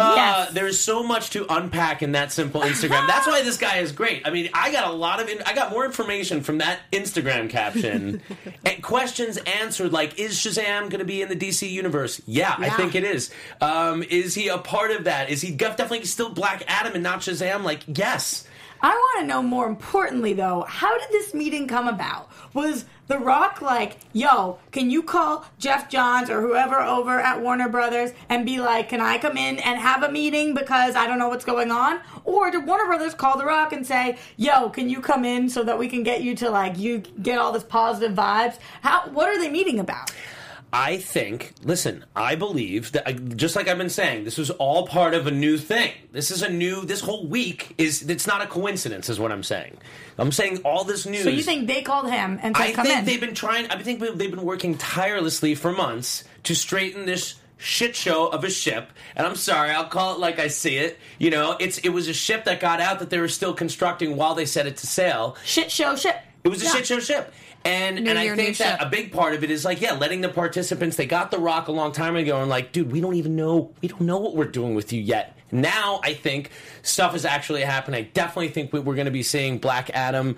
Uh, 0.00 0.12
Yes. 0.16 0.50
There's 0.52 0.78
so 0.78 1.02
much 1.02 1.30
to 1.30 1.46
unpack 1.52 2.02
in 2.02 2.12
that 2.12 2.32
simple 2.32 2.60
Instagram. 2.62 3.06
That's 3.06 3.26
why 3.26 3.42
this 3.42 3.56
guy 3.56 3.78
is 3.78 3.92
great. 3.92 4.22
I 4.26 4.30
mean, 4.30 4.50
I 4.54 4.70
got 4.72 4.88
a 4.88 4.92
lot 4.92 5.20
of, 5.20 5.28
in- 5.28 5.42
I 5.46 5.54
got 5.54 5.70
more 5.70 5.84
information 5.84 6.42
from 6.42 6.58
that 6.58 6.80
Instagram 6.92 7.48
caption 7.50 8.20
and 8.64 8.82
questions 8.82 9.36
answered. 9.38 9.92
Like, 9.92 10.18
is 10.18 10.34
Shazam 10.36 10.82
going 10.90 10.98
to 11.00 11.04
be 11.04 11.22
in 11.22 11.28
the 11.28 11.36
DC 11.36 11.68
universe? 11.70 12.20
Yeah, 12.26 12.54
I 12.58 12.70
think 12.70 12.94
it 12.94 13.04
is. 13.04 13.30
Um, 13.60 14.02
is 14.02 14.34
he 14.34 14.48
a 14.48 14.58
part 14.58 14.90
of 14.90 15.04
that? 15.04 15.30
Is 15.30 15.40
he 15.40 15.50
definitely 15.52 16.04
still 16.04 16.30
Black 16.30 16.62
Adam 16.68 16.94
and 16.94 17.02
not 17.02 17.20
Shazam? 17.20 17.62
Like, 17.64 17.82
yes. 17.86 18.46
I 18.84 18.90
want 18.90 19.22
to 19.22 19.26
know 19.26 19.40
more 19.40 19.66
importantly, 19.66 20.34
though, 20.34 20.66
how 20.68 20.98
did 20.98 21.08
this 21.08 21.32
meeting 21.32 21.66
come 21.66 21.88
about? 21.88 22.28
Was 22.52 22.84
The 23.06 23.18
Rock 23.18 23.62
like, 23.62 23.96
yo, 24.12 24.58
can 24.72 24.90
you 24.90 25.02
call 25.02 25.46
Geoff 25.58 25.88
Johns 25.88 26.28
or 26.28 26.42
whoever 26.42 26.78
over 26.78 27.18
at 27.18 27.40
Warner 27.40 27.70
Brothers 27.70 28.10
and 28.28 28.44
be 28.44 28.60
like, 28.60 28.90
can 28.90 29.00
I 29.00 29.16
come 29.16 29.38
in 29.38 29.58
and 29.58 29.80
have 29.80 30.02
a 30.02 30.12
meeting 30.12 30.52
because 30.52 30.96
I 30.96 31.06
don't 31.06 31.18
know 31.18 31.30
what's 31.30 31.46
going 31.46 31.70
on? 31.70 32.00
Or 32.24 32.50
did 32.50 32.66
Warner 32.66 32.84
Brothers 32.84 33.14
call 33.14 33.38
The 33.38 33.46
Rock 33.46 33.72
and 33.72 33.86
say, 33.86 34.18
yo, 34.36 34.68
can 34.68 34.90
you 34.90 35.00
come 35.00 35.24
in 35.24 35.48
so 35.48 35.64
that 35.64 35.78
we 35.78 35.88
can 35.88 36.02
get 36.02 36.22
you 36.22 36.36
to 36.36 36.50
like, 36.50 36.78
you 36.78 36.98
get 36.98 37.38
all 37.38 37.52
this 37.52 37.64
positive 37.64 38.14
vibes? 38.14 38.58
How, 38.82 39.08
what 39.08 39.30
are 39.30 39.38
they 39.38 39.48
meeting 39.48 39.80
about? 39.80 40.12
I 40.76 40.96
think, 40.96 41.52
listen, 41.62 42.04
I 42.16 42.34
believe 42.34 42.90
that, 42.92 43.06
I- 43.08 43.12
just 43.12 43.54
like 43.54 43.68
I've 43.68 43.78
been 43.78 43.88
saying, 43.88 44.24
this 44.24 44.36
was 44.36 44.50
all 44.50 44.88
part 44.88 45.14
of 45.14 45.28
a 45.28 45.30
new 45.30 45.56
thing. 45.56 45.92
This 46.10 46.32
is 46.32 46.42
a 46.42 46.48
new, 46.50 46.84
this 46.84 47.00
whole 47.00 47.28
week 47.28 47.74
is, 47.78 48.02
it's 48.10 48.26
not 48.26 48.42
a 48.42 48.46
coincidence, 48.48 49.08
is 49.08 49.20
what 49.20 49.30
I'm 49.30 49.44
saying. 49.44 49.78
I'm 50.18 50.32
saying 50.32 50.62
all 50.64 50.82
this 50.82 51.06
news. 51.06 51.22
So 51.22 51.30
you 51.30 51.44
think 51.44 51.68
they 51.68 51.82
called 51.82 52.10
him 52.10 52.40
and 52.42 52.56
said, 52.56 52.66
I 52.70 52.72
come 52.72 52.86
think 52.86 52.98
in? 52.98 53.04
they've 53.04 53.20
been 53.20 53.34
trying. 53.34 53.70
I 53.70 53.80
think 53.82 54.00
they've 54.00 54.30
been 54.30 54.42
working 54.42 54.76
tirelessly 54.76 55.54
for 55.54 55.70
months 55.70 56.24
to 56.42 56.56
straighten 56.56 57.06
this 57.06 57.36
shit 57.56 57.94
show 57.94 58.26
of 58.26 58.42
a 58.42 58.50
ship. 58.50 58.90
And 59.14 59.26
I'm 59.28 59.36
sorry, 59.36 59.70
I'll 59.70 59.86
call 59.86 60.14
it 60.14 60.18
like 60.18 60.40
I 60.40 60.48
see 60.48 60.76
it. 60.76 60.98
You 61.20 61.30
know, 61.30 61.56
it's 61.60 61.78
it 61.78 61.90
was 61.90 62.08
a 62.08 62.12
ship 62.12 62.44
that 62.46 62.58
got 62.58 62.80
out 62.80 62.98
that 62.98 63.10
they 63.10 63.18
were 63.18 63.28
still 63.28 63.54
constructing 63.54 64.16
while 64.16 64.34
they 64.34 64.44
set 64.46 64.66
it 64.66 64.76
to 64.78 64.86
sail. 64.88 65.36
Shit 65.44 65.70
show 65.70 65.94
ship. 65.94 66.16
It 66.42 66.48
was 66.48 66.62
a 66.62 66.66
Yeah. 66.66 66.72
shit 66.72 66.86
show 66.86 67.00
ship. 67.00 67.32
And 67.64 67.96
New 68.04 68.10
and 68.10 68.18
I 68.18 68.24
year, 68.24 68.36
new 68.36 68.42
think 68.44 68.58
that 68.58 68.82
a 68.82 68.86
big 68.90 69.10
part 69.12 69.34
of 69.34 69.42
it 69.42 69.50
is 69.50 69.64
like, 69.64 69.80
yeah, 69.80 69.92
letting 69.94 70.20
the 70.20 70.28
participants 70.28 70.96
they 70.96 71.06
got 71.06 71.30
the 71.30 71.38
rock 71.38 71.68
a 71.68 71.72
long 71.72 71.92
time 71.92 72.14
ago 72.16 72.40
and 72.40 72.50
like, 72.50 72.72
dude, 72.72 72.92
we 72.92 73.00
don't 73.00 73.14
even 73.14 73.36
know 73.36 73.72
we 73.80 73.88
don't 73.88 74.02
know 74.02 74.18
what 74.18 74.36
we're 74.36 74.44
doing 74.44 74.74
with 74.74 74.92
you 74.92 75.00
yet. 75.00 75.36
Now 75.50 76.00
I 76.02 76.14
think 76.14 76.50
stuff 76.82 77.14
is 77.14 77.24
actually 77.24 77.62
happening. 77.62 78.00
I 78.00 78.08
definitely 78.12 78.48
think 78.48 78.72
we- 78.72 78.80
we're 78.80 78.96
going 78.96 79.06
to 79.06 79.10
be 79.10 79.22
seeing 79.22 79.58
Black 79.58 79.88
Adam 79.94 80.36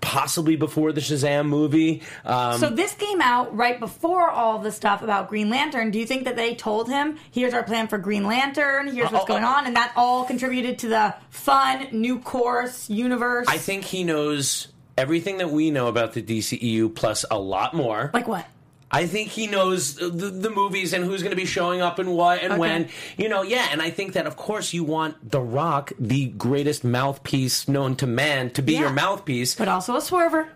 possibly 0.00 0.56
before 0.56 0.92
the 0.92 1.00
Shazam 1.00 1.46
movie. 1.46 2.02
Um, 2.24 2.58
So 2.58 2.68
this 2.68 2.92
came 2.94 3.20
out 3.20 3.54
right 3.56 3.78
before 3.78 4.28
all 4.30 4.58
the 4.58 4.72
stuff 4.72 5.02
about 5.02 5.28
Green 5.28 5.48
Lantern. 5.48 5.90
Do 5.92 5.98
you 5.98 6.06
think 6.06 6.24
that 6.24 6.34
they 6.36 6.54
told 6.56 6.88
him, 6.88 7.18
"Here's 7.30 7.54
our 7.54 7.62
plan 7.62 7.86
for 7.88 7.98
Green 7.98 8.26
Lantern. 8.26 8.88
Here's 8.88 9.10
what's 9.12 9.22
Oh, 9.22 9.24
oh, 9.24 9.26
going 9.26 9.44
oh. 9.44 9.48
on," 9.48 9.66
and 9.66 9.76
that 9.76 9.92
all 9.96 10.24
contributed 10.24 10.78
to 10.80 10.88
the 10.88 11.14
fun 11.30 11.86
new 11.92 12.18
course 12.18 12.90
universe? 12.90 13.46
I 13.48 13.58
think 13.58 13.84
he 13.84 14.02
knows 14.02 14.68
everything 14.96 15.38
that 15.38 15.50
we 15.50 15.70
know 15.70 15.86
about 15.88 16.12
the 16.12 16.22
DCEU 16.22 16.94
plus 16.94 17.24
a 17.30 17.38
lot 17.38 17.74
more. 17.74 18.10
like 18.12 18.28
what? 18.28 18.46
I 18.94 19.06
think 19.06 19.30
he 19.30 19.46
knows 19.46 19.94
the, 19.94 20.08
the 20.10 20.50
movies 20.50 20.92
and 20.92 21.02
who's 21.02 21.22
going 21.22 21.30
to 21.30 21.36
be 21.36 21.46
showing 21.46 21.80
up 21.80 21.98
and 21.98 22.14
what 22.14 22.42
and 22.42 22.52
Okay. 22.52 22.60
when. 22.60 22.88
You 23.16 23.30
know, 23.30 23.40
yeah. 23.40 23.68
And 23.72 23.80
I 23.80 23.88
think 23.88 24.12
that, 24.12 24.26
of 24.26 24.36
course, 24.36 24.74
you 24.74 24.84
want 24.84 25.30
The 25.30 25.40
Rock, 25.40 25.92
the 25.98 26.26
greatest 26.26 26.84
mouthpiece 26.84 27.66
known 27.68 27.96
to 27.96 28.06
man, 28.06 28.50
to 28.50 28.60
be 28.60 28.74
Yeah. 28.74 28.80
your 28.80 28.90
mouthpiece. 28.90 29.54
But 29.54 29.68
also 29.68 29.94
a 29.96 30.00
swerver. 30.00 30.48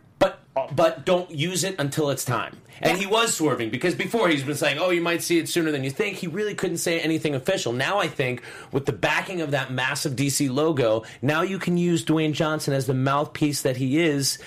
But 0.56 0.74
but 0.74 1.04
don't 1.04 1.30
use 1.30 1.64
it 1.64 1.76
until 1.78 2.10
it's 2.10 2.24
time. 2.24 2.56
And 2.80 2.98
he 2.98 3.06
was 3.06 3.34
swerving 3.34 3.70
because 3.70 3.94
before 3.94 4.28
he's 4.28 4.42
been 4.42 4.56
saying, 4.56 4.78
"Oh, 4.78 4.90
you 4.90 5.00
might 5.00 5.22
see 5.22 5.38
it 5.38 5.48
sooner 5.48 5.70
than 5.70 5.84
you 5.84 5.90
think." 5.90 6.16
He 6.16 6.26
really 6.26 6.54
couldn't 6.54 6.78
say 6.78 6.98
anything 7.00 7.34
official. 7.34 7.72
Now 7.72 7.98
I 7.98 8.08
think 8.08 8.42
with 8.72 8.86
the 8.86 8.92
backing 8.92 9.40
of 9.40 9.50
that 9.52 9.70
massive 9.70 10.16
DC 10.16 10.50
logo, 10.50 11.04
now 11.22 11.42
you 11.42 11.58
can 11.58 11.76
use 11.76 12.04
Dwayne 12.04 12.32
Johnson 12.32 12.74
as 12.74 12.86
the 12.86 12.94
mouthpiece 12.94 13.62
that 13.62 13.76
he 13.76 14.00
is 14.00 14.38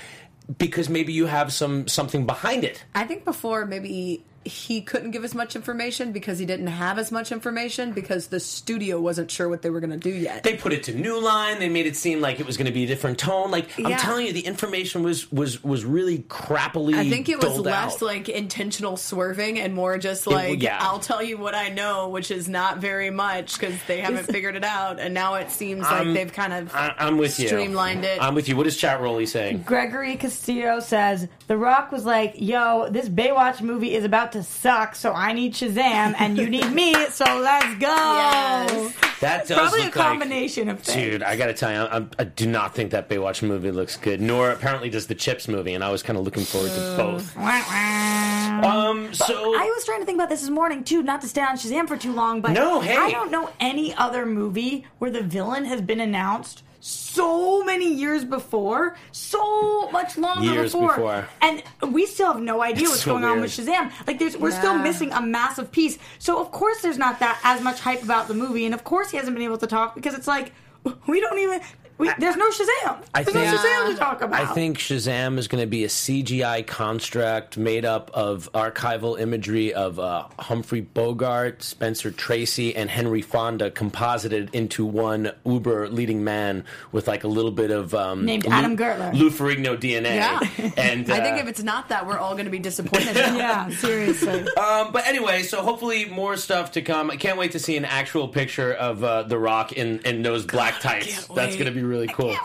because 0.57 0.89
maybe 0.89 1.13
you 1.13 1.27
have 1.27 1.53
some 1.53 1.87
something 1.87 2.25
behind 2.25 2.63
it. 2.63 2.83
I 2.95 3.05
think 3.05 3.23
before 3.23 3.65
maybe 3.65 4.23
he 4.45 4.81
couldn't 4.81 5.11
give 5.11 5.23
as 5.23 5.35
much 5.35 5.55
information 5.55 6.11
because 6.11 6.39
he 6.39 6.45
didn't 6.45 6.67
have 6.67 6.97
as 6.97 7.11
much 7.11 7.31
information 7.31 7.91
because 7.91 8.27
the 8.27 8.39
studio 8.39 8.99
wasn't 8.99 9.29
sure 9.29 9.49
what 9.49 9.61
they 9.61 9.69
were 9.69 9.79
going 9.79 9.91
to 9.91 9.97
do 9.97 10.09
yet. 10.09 10.43
They 10.43 10.55
put 10.55 10.73
it 10.73 10.83
to 10.83 10.95
New 10.95 11.21
Line. 11.21 11.59
They 11.59 11.69
made 11.69 11.85
it 11.85 11.95
seem 11.95 12.21
like 12.21 12.39
it 12.39 12.45
was 12.45 12.57
going 12.57 12.65
to 12.67 12.71
be 12.71 12.83
a 12.83 12.87
different 12.87 13.17
tone. 13.19 13.51
Like 13.51 13.67
I'm 13.77 13.97
telling 13.97 14.27
you, 14.27 14.33
the 14.33 14.45
information 14.45 15.03
was 15.03 15.31
was 15.31 15.63
was 15.63 15.85
really 15.85 16.19
crappily. 16.19 16.95
I 16.95 17.09
think 17.09 17.29
it 17.29 17.43
was 17.43 17.59
less 17.59 17.95
out. 17.95 18.01
like 18.01 18.29
intentional 18.29 18.97
swerving 18.97 19.59
and 19.59 19.73
more 19.73 19.97
just 19.97 20.25
like 20.27 20.61
yeah. 20.61 20.77
I'll 20.81 20.99
tell 20.99 21.21
you 21.21 21.37
what 21.37 21.53
I 21.55 21.69
know, 21.69 22.09
which 22.09 22.31
is 22.31 22.47
not 22.47 22.77
very 22.79 23.09
much 23.09 23.59
because 23.59 23.75
they 23.87 23.99
haven't 24.01 24.25
figured 24.25 24.55
it 24.55 24.63
out, 24.63 24.99
and 24.99 25.13
now 25.13 25.35
it 25.35 25.51
seems 25.51 25.81
like 25.81 25.91
I'm- 25.91 26.13
they've 26.13 26.31
kind 26.31 26.53
of 26.53 26.73
I, 26.73 26.95
I'm 26.97 27.17
with 27.17 27.39
you. 27.39 27.47
streamlined 27.47 28.05
it. 28.05 28.21
I'm 28.21 28.35
with 28.35 28.47
you. 28.47 28.55
What 28.55 28.67
is 28.67 28.77
Chat 28.77 29.01
Rolly 29.01 29.25
saying? 29.25 29.63
Gregory 29.63 30.15
Castillo 30.15 30.79
says 30.79 31.27
The 31.47 31.57
Rock 31.57 31.91
was 31.91 32.05
like, 32.05 32.35
"Yo, 32.37 32.89
this 32.89 33.09
Baywatch 33.09 33.61
movie 33.61 33.93
is 33.93 34.03
about 34.05 34.28
to 34.33 34.43
suck, 34.43 34.95
so 34.95 35.13
I 35.13 35.33
need 35.33 35.53
Shazam 35.53 36.15
and 36.19 36.37
you 36.37 36.49
need 36.49 36.71
me, 36.71 36.93
so 37.09 37.25
let's 37.39 37.73
go." 37.79 37.87
Yes. 37.87 38.93
That 39.19 39.47
does 39.47 39.57
Probably 39.57 39.81
a 39.81 39.85
look 39.85 39.95
like- 39.97 40.07
combination 40.07 40.69
of 40.69 40.79
things. 40.79 40.95
Dude, 41.11 41.23
I 41.23 41.35
gotta 41.35 41.53
tell 41.53 41.71
you, 41.71 41.79
I, 41.79 42.05
I 42.17 42.23
do 42.23 42.47
not 42.47 42.73
think 42.73 42.91
that 42.91 43.09
Baywatch 43.09 43.41
movie 43.43 43.71
looks 43.71 43.97
good. 43.97 44.21
Nor 44.21 44.51
apparently 44.51 44.89
does 44.89 45.07
the 45.07 45.15
Chips 45.15 45.47
movie, 45.49 45.73
and 45.73 45.83
I 45.83 45.89
was 45.91 46.01
kind 46.03 46.17
of 46.17 46.23
looking 46.23 46.43
forward 46.43 46.71
to 46.71 46.93
both. 46.95 47.35
Wah, 47.35 47.43
wah. 47.43 48.89
Um, 48.89 49.13
so 49.13 49.55
I 49.57 49.65
was 49.75 49.83
trying 49.85 49.99
to 49.99 50.05
think 50.05 50.15
about 50.17 50.29
this 50.29 50.41
this 50.41 50.49
morning 50.49 50.83
too, 50.85 51.03
not 51.03 51.19
to 51.21 51.27
stay 51.27 51.41
on 51.41 51.57
Shazam 51.57 51.87
for 51.87 51.97
too 51.97 52.13
long, 52.13 52.39
but 52.41 52.51
No, 52.51 52.79
hey. 52.79 52.95
I 52.95 53.11
don't 53.11 53.29
know 53.31 53.49
any 53.59 53.93
other 53.95 54.25
movie 54.25 54.85
where 54.99 55.11
the 55.11 55.21
villain 55.21 55.65
has 55.65 55.81
been 55.81 55.99
announced 55.99 56.63
so 56.79 57.63
many 57.63 57.93
years 57.93 58.23
before, 58.23 58.95
so 59.11 59.89
much 59.91 60.17
longer 60.17 60.51
Years 60.51 60.71
before, 60.71 60.95
before. 60.95 61.27
and 61.41 61.63
we 61.93 62.05
still 62.05 62.31
have 62.33 62.41
no 62.41 62.61
idea 62.61 62.83
It's 62.83 62.91
what's 62.91 63.03
so 63.03 63.11
going 63.11 63.25
on 63.25 63.41
with 63.41 63.51
Shazam. 63.51 63.91
Like, 64.07 64.19
there's 64.19 64.37
we're 64.37 64.51
still 64.51 64.77
missing 64.77 65.11
a 65.11 65.21
massive 65.21 65.71
piece. 65.71 65.97
So 66.19 66.39
of 66.39 66.51
course 66.51 66.81
there's 66.81 66.97
not 66.97 67.19
that 67.19 67.39
as 67.43 67.61
much 67.61 67.79
hype 67.79 68.03
about 68.03 68.27
the 68.27 68.33
movie, 68.33 68.65
and 68.65 68.73
of 68.73 68.83
course 68.83 69.09
he 69.11 69.17
hasn't 69.17 69.35
been 69.35 69.43
able 69.45 69.57
to 69.57 69.67
talk 69.67 69.95
because 69.95 70.13
it's 70.13 70.27
like 70.27 70.53
we 71.07 71.19
don't 71.19 71.39
even. 71.39 71.61
We, 71.99 72.09
there's 72.17 72.37
no 72.37 72.49
Shazam. 72.49 73.03
I 73.13 73.23
There's 73.23 73.35
think- 73.35 73.51
no 73.51 73.57
Shazam 73.57 73.91
to 73.91 73.97
talk 73.97 74.21
about. 74.21 74.39
I 74.39 74.45
think 74.53 74.77
Shazam 74.77 75.37
is 75.37 75.49
going 75.49 75.61
to 75.61 75.67
be 75.67 75.83
a 75.83 75.89
CGI 75.89 76.65
construct 76.65 77.57
made 77.57 77.83
up 77.83 78.09
of 78.13 78.49
archival 78.53 79.19
imagery 79.19 79.73
of 79.73 79.99
uh, 79.99 80.23
Humphrey 80.39 80.79
Bogart, 80.79 81.61
Spencer 81.61 82.09
Tracy, 82.09 82.73
and 82.73 82.89
Henry 82.89 83.21
Fonda 83.21 83.69
composited 83.69 84.49
into 84.55 84.85
one 84.85 85.33
uber 85.45 85.89
leading 85.89 86.23
man 86.23 86.63
with 86.93 87.09
like 87.09 87.25
a 87.25 87.27
little 87.27 87.51
bit 87.51 87.69
of 87.69 87.93
um, 87.93 88.23
Named 88.23 88.45
Lou- 88.45 88.53
Adam 88.53 88.77
Gertler. 88.77 89.13
Lou 89.13 89.29
Ferrigno 89.29 89.77
DNA. 89.77 90.15
Yeah. 90.15 90.39
and 90.77 91.11
I 91.11 91.19
think 91.21 91.35
uh, 91.35 91.41
if 91.41 91.47
it's 91.49 91.63
not 91.63 91.89
that, 91.89 92.07
we're 92.07 92.17
all 92.17 92.31
going 92.33 92.45
to 92.45 92.51
be 92.51 92.59
disappointed. 92.59 93.13
yeah, 93.17 93.69
seriously. 93.75 94.47
Um, 94.55 94.93
but 94.93 95.05
anyway, 95.05 95.43
so 95.43 95.61
hopefully 95.61 96.05
more 96.05 96.37
stuff 96.37 96.71
to 96.73 96.81
come. 96.81 97.11
I 97.11 97.17
can't 97.17 97.37
wait 97.37 97.51
to 97.51 97.59
see 97.59 97.75
an 97.75 97.83
actual 97.83 98.29
picture 98.29 98.71
of 98.71 99.03
uh, 99.03 99.23
The 99.23 99.37
Rock 99.37 99.73
in, 99.73 99.99
in 100.05 100.21
those 100.21 100.45
black 100.45 100.79
tights. 100.79 101.27
That's 101.27 101.55
going 101.55 101.65
to 101.65 101.71
be 101.71 101.88
really 101.89 102.07
cool. 102.07 102.35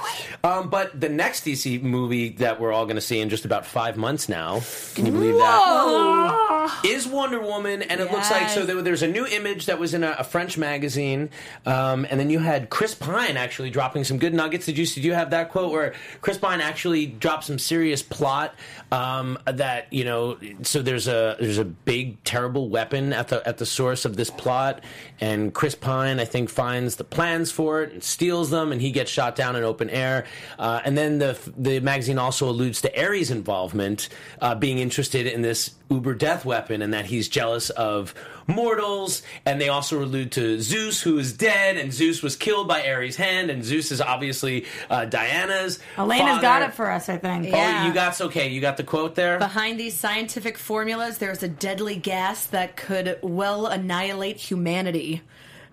Um, 0.43 0.69
but 0.69 0.99
the 0.99 1.09
next 1.09 1.45
DC 1.45 1.83
movie 1.83 2.31
that 2.31 2.61
we're 2.61 2.73
all 2.73 2.85
going 2.85 2.97
to 2.97 3.03
see 3.03 3.21
in 3.21 3.29
just 3.29 3.45
about 3.45 3.67
five 3.67 3.97
months 3.97 4.29
now, 4.29 4.63
can 4.95 5.07
you 5.07 5.13
believe 5.13 5.37
that? 5.37 6.81
Is 6.85 7.07
Wonder 7.07 7.41
Woman, 7.41 7.83
and 7.83 8.01
it 8.01 8.11
looks 8.11 8.31
like 8.31 8.49
so 8.49 8.65
there, 8.65 8.81
there's 8.83 9.03
a 9.03 9.09
new 9.09 9.27
image 9.27 9.67
that 9.67 9.79
was 9.79 9.95
in 9.95 10.03
a, 10.03 10.17
a 10.19 10.25
French 10.25 10.57
magazine, 10.57 11.31
um, 11.67 12.07
and 12.11 12.19
then 12.19 12.31
you 12.31 12.39
had 12.39 12.71
Chris 12.71 12.95
Pine 12.95 13.37
actually 13.37 13.71
dropping 13.71 14.05
some 14.05 14.19
good 14.19 14.35
nuggets. 14.35 14.67
Did 14.67 14.79
you 14.79 14.87
did 14.87 15.05
you 15.05 15.15
have 15.15 15.31
that 15.31 15.51
quote 15.51 15.73
where 15.73 15.95
Chris 16.21 16.39
Pine 16.39 16.61
actually 16.61 17.07
dropped 17.07 17.45
some 17.45 17.59
serious 17.59 18.03
plot 18.03 18.55
um, 18.91 19.39
that 19.47 19.93
you 19.93 20.05
know? 20.05 20.39
So 20.63 20.83
there's 20.83 21.09
a 21.09 21.37
there's 21.39 21.59
a 21.59 21.65
big 21.65 22.23
terrible 22.25 22.69
weapon 22.69 23.13
at 23.13 23.29
the 23.29 23.47
at 23.47 23.59
the 23.59 23.67
source 23.67 24.05
of 24.05 24.17
this 24.17 24.31
plot, 24.31 24.83
and 25.21 25.53
Chris 25.53 25.75
Pine 25.75 26.19
I 26.21 26.25
think 26.25 26.49
finds 26.49 26.97
the 26.97 27.05
plans 27.05 27.51
for 27.51 27.83
it 27.83 27.93
and 27.93 28.03
steals 28.03 28.51
them, 28.51 28.73
and 28.73 28.81
he 28.81 28.91
gets 28.91 29.11
shot 29.11 29.34
down 29.37 29.57
in 29.57 29.65
open 29.65 29.91
air. 29.91 30.25
Uh, 30.59 30.81
and 30.85 30.97
then 30.97 31.19
the 31.19 31.39
the 31.57 31.81
magazine 31.81 32.19
also 32.19 32.49
alludes 32.49 32.81
to 32.83 33.01
Ares' 33.01 33.31
involvement, 33.31 34.09
uh, 34.41 34.55
being 34.55 34.79
interested 34.79 35.27
in 35.27 35.43
this 35.43 35.75
uber 35.91 36.15
death 36.15 36.45
weapon 36.45 36.83
and 36.83 36.95
that 36.95 37.05
he's 37.05 37.29
jealous 37.29 37.71
of 37.71 38.15
mortals. 38.47 39.23
And 39.47 39.61
they 39.61 39.69
also 39.69 40.03
allude 40.03 40.33
to 40.33 40.61
Zeus, 40.61 41.01
who 41.01 41.19
is 41.19 41.33
dead, 41.33 41.77
and 41.77 41.93
Zeus 41.93 42.23
was 42.23 42.37
killed 42.37 42.69
by 42.69 42.87
Ares' 42.89 43.17
hand, 43.17 43.51
and 43.51 43.65
Zeus 43.65 43.91
is 43.91 44.01
obviously 44.01 44.67
uh, 44.91 45.05
Diana's. 45.05 45.79
Elena's 45.97 46.41
got 46.41 46.63
it 46.63 46.75
for 46.75 46.91
us, 46.91 47.09
I 47.09 47.19
think. 47.19 47.47
Oh, 47.53 47.87
you 47.87 47.93
got 47.93 48.21
okay. 48.21 48.49
You 48.49 48.61
got 48.61 48.77
the 48.77 48.85
quote 48.85 49.15
there. 49.15 49.39
Behind 49.39 49.79
these 49.79 49.95
scientific 49.95 50.59
formulas, 50.59 51.19
there's 51.19 51.43
a 51.43 51.49
deadly 51.49 51.97
gas 51.97 52.47
that 52.47 52.77
could 52.77 53.19
well 53.23 53.67
annihilate 53.67 54.37
humanity. 54.37 55.23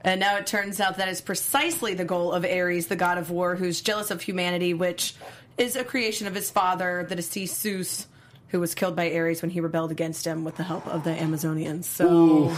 And 0.04 0.20
now 0.20 0.38
it 0.38 0.48
turns 0.48 0.80
out 0.80 0.98
that 0.98 1.10
is 1.10 1.22
precisely 1.22 1.94
the 1.94 2.06
goal 2.06 2.32
of 2.32 2.44
Ares, 2.44 2.88
the 2.88 2.96
god 2.96 3.18
of 3.18 3.30
war, 3.30 3.56
who's 3.56 3.82
jealous 3.82 4.12
of 4.12 4.22
humanity, 4.22 4.74
which 4.74 5.14
is 5.58 5.76
a 5.76 5.84
creation 5.84 6.28
of 6.28 6.36
his 6.36 6.50
father, 6.50 7.06
the 7.08 7.16
deceased 7.16 7.62
Zeus, 7.62 8.08
who 8.50 8.60
was 8.60 8.74
killed 8.74 8.96
by 8.96 9.14
Ares 9.14 9.42
when 9.42 9.52
he 9.52 9.60
rebelled 9.62 9.92
against 9.92 10.26
him 10.26 10.44
with 10.44 10.56
the 10.56 10.64
help 10.64 10.88
of 10.88 11.04
the 11.04 11.12
Amazonians. 11.12 11.86
So. 11.86 12.56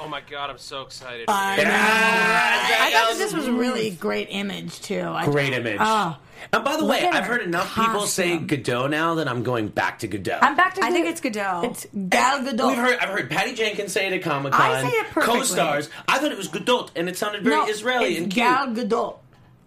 Oh 0.00 0.08
my 0.08 0.20
god, 0.20 0.50
I'm 0.50 0.58
so 0.58 0.82
excited. 0.82 1.26
I 1.28 1.56
I 1.60 2.90
thought 2.92 3.10
that 3.12 3.18
this 3.18 3.32
was 3.34 3.46
a 3.46 3.52
really 3.52 3.90
great 3.90 4.28
image 4.30 4.80
too. 4.80 5.00
I- 5.02 5.26
Great 5.26 5.52
image. 5.52 5.78
Oh. 5.80 6.16
and 6.52 6.64
by 6.64 6.76
the 6.76 6.82
Look 6.82 6.90
way, 6.90 7.06
at 7.06 7.14
I've 7.14 7.24
her 7.24 7.34
heard 7.34 7.42
enough 7.42 7.74
people 7.74 8.06
say 8.06 8.30
costume. 8.38 8.46
Godot 8.46 8.86
now 8.86 9.14
that 9.16 9.28
I'm 9.28 9.42
going 9.42 9.68
back 9.68 9.98
to 10.00 10.06
Godot. 10.08 10.38
I'm 10.40 10.56
back 10.56 10.74
to. 10.74 10.84
I 10.84 10.90
think 10.90 11.06
it's 11.08 11.20
Godot. 11.20 11.62
It's 11.64 11.86
Gal 12.08 12.40
Gadot. 12.42 12.68
We've 12.68 12.76
heard. 12.78 12.98
I've 13.00 13.08
heard 13.10 13.28
Patty 13.30 13.54
Jenkins 13.54 13.92
say 13.92 14.06
it 14.06 14.12
at 14.12 14.22
Comic 14.22 14.52
Con. 14.52 14.60
I 14.70 14.82
say 14.82 14.88
it 14.88 15.06
perfectly. 15.08 15.38
Co-stars. 15.40 15.90
I 16.06 16.18
thought 16.18 16.30
it 16.32 16.38
was 16.38 16.48
Godot, 16.48 16.90
and 16.94 17.08
it 17.08 17.16
sounded 17.16 17.42
very 17.42 17.56
no, 17.56 17.66
Israeli 17.66 18.12
it's 18.12 18.18
and 18.22 18.32
cute. 18.32 18.46
Gal 18.46 18.68
Gadot. 18.68 19.16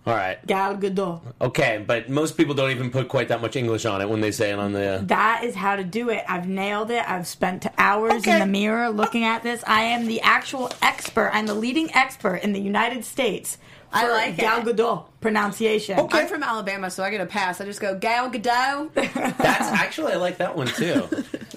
All 0.06 0.16
right. 0.16 0.44
Gal 0.48 0.76
Gadot. 0.78 1.22
Okay, 1.40 1.84
but 1.86 2.10
most 2.10 2.36
people 2.36 2.56
don't 2.56 2.72
even 2.72 2.90
put 2.90 3.08
quite 3.08 3.28
that 3.28 3.40
much 3.40 3.56
English 3.56 3.86
on 3.86 4.02
it 4.02 4.10
when 4.10 4.20
they 4.20 4.32
say 4.32 4.50
it 4.52 4.58
on 4.58 4.72
the. 4.74 4.86
Uh, 4.96 5.02
that 5.04 5.44
is 5.44 5.54
how 5.54 5.76
to 5.76 5.84
do 5.84 6.10
it. 6.10 6.24
I've 6.28 6.48
nailed 6.48 6.90
it. 6.90 7.08
I've 7.08 7.28
spent 7.28 7.68
hours 7.78 8.14
Okay. 8.14 8.34
in 8.34 8.40
the 8.40 8.48
mirror 8.48 8.90
looking 8.90 9.24
at 9.24 9.44
this. 9.44 9.64
I 9.68 9.82
am 9.84 10.08
the 10.08 10.20
actual 10.22 10.72
expert. 10.82 11.30
I'm 11.34 11.46
the 11.46 11.54
leading 11.54 11.94
expert 11.94 12.38
in 12.38 12.54
the 12.54 12.60
United 12.62 13.06
States. 13.06 13.60
I 13.93 14.10
like 14.10 14.38
Gal 14.38 14.67
it. 14.67 14.75
Gadot 14.75 15.06
pronunciation. 15.19 15.99
I'm 16.12 16.27
from 16.27 16.43
Alabama, 16.43 16.89
so 16.89 17.04
I 17.04 17.10
get 17.12 17.21
a 17.21 17.25
pass. 17.25 17.62
I 17.62 17.65
just 17.65 17.80
go 17.82 17.97
Gal 17.97 18.30
Gadot. 18.32 18.93
That's 18.93 19.38
actually 19.71 20.13
I 20.13 20.15
like 20.17 20.38
that 20.38 20.56
one 20.56 20.67
too. 20.67 21.08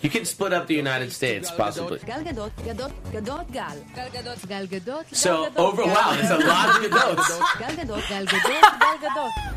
You 0.03 0.11
can 0.11 0.25
split 0.25 0.53
up 0.53 0.67
the 0.67 0.75
United 0.75 1.13
States 1.13 1.51
possibly. 1.51 1.99
Gal 2.01 2.23
Gadot, 2.23 2.51
Gadot, 2.59 2.93
Gadot, 3.13 3.53
Gal. 3.53 3.77
Gal 3.95 4.09
Gadot, 4.11 4.49
Gal 4.49 4.67
Gadot. 4.67 5.15
So 5.15 5.47
Gadot, 5.47 5.57
over 5.57 5.85
wow, 5.85 6.15
there's 6.15 6.31
a 6.31 6.47
lot 6.47 6.69
of 6.71 6.83
Gadots. 6.91 7.59
Gal 7.59 7.71
Gadot, 7.71 8.09
Gal 8.09 8.27
Gadot, 8.27 8.81
Gal 8.81 8.99
Gadot. 8.99 9.55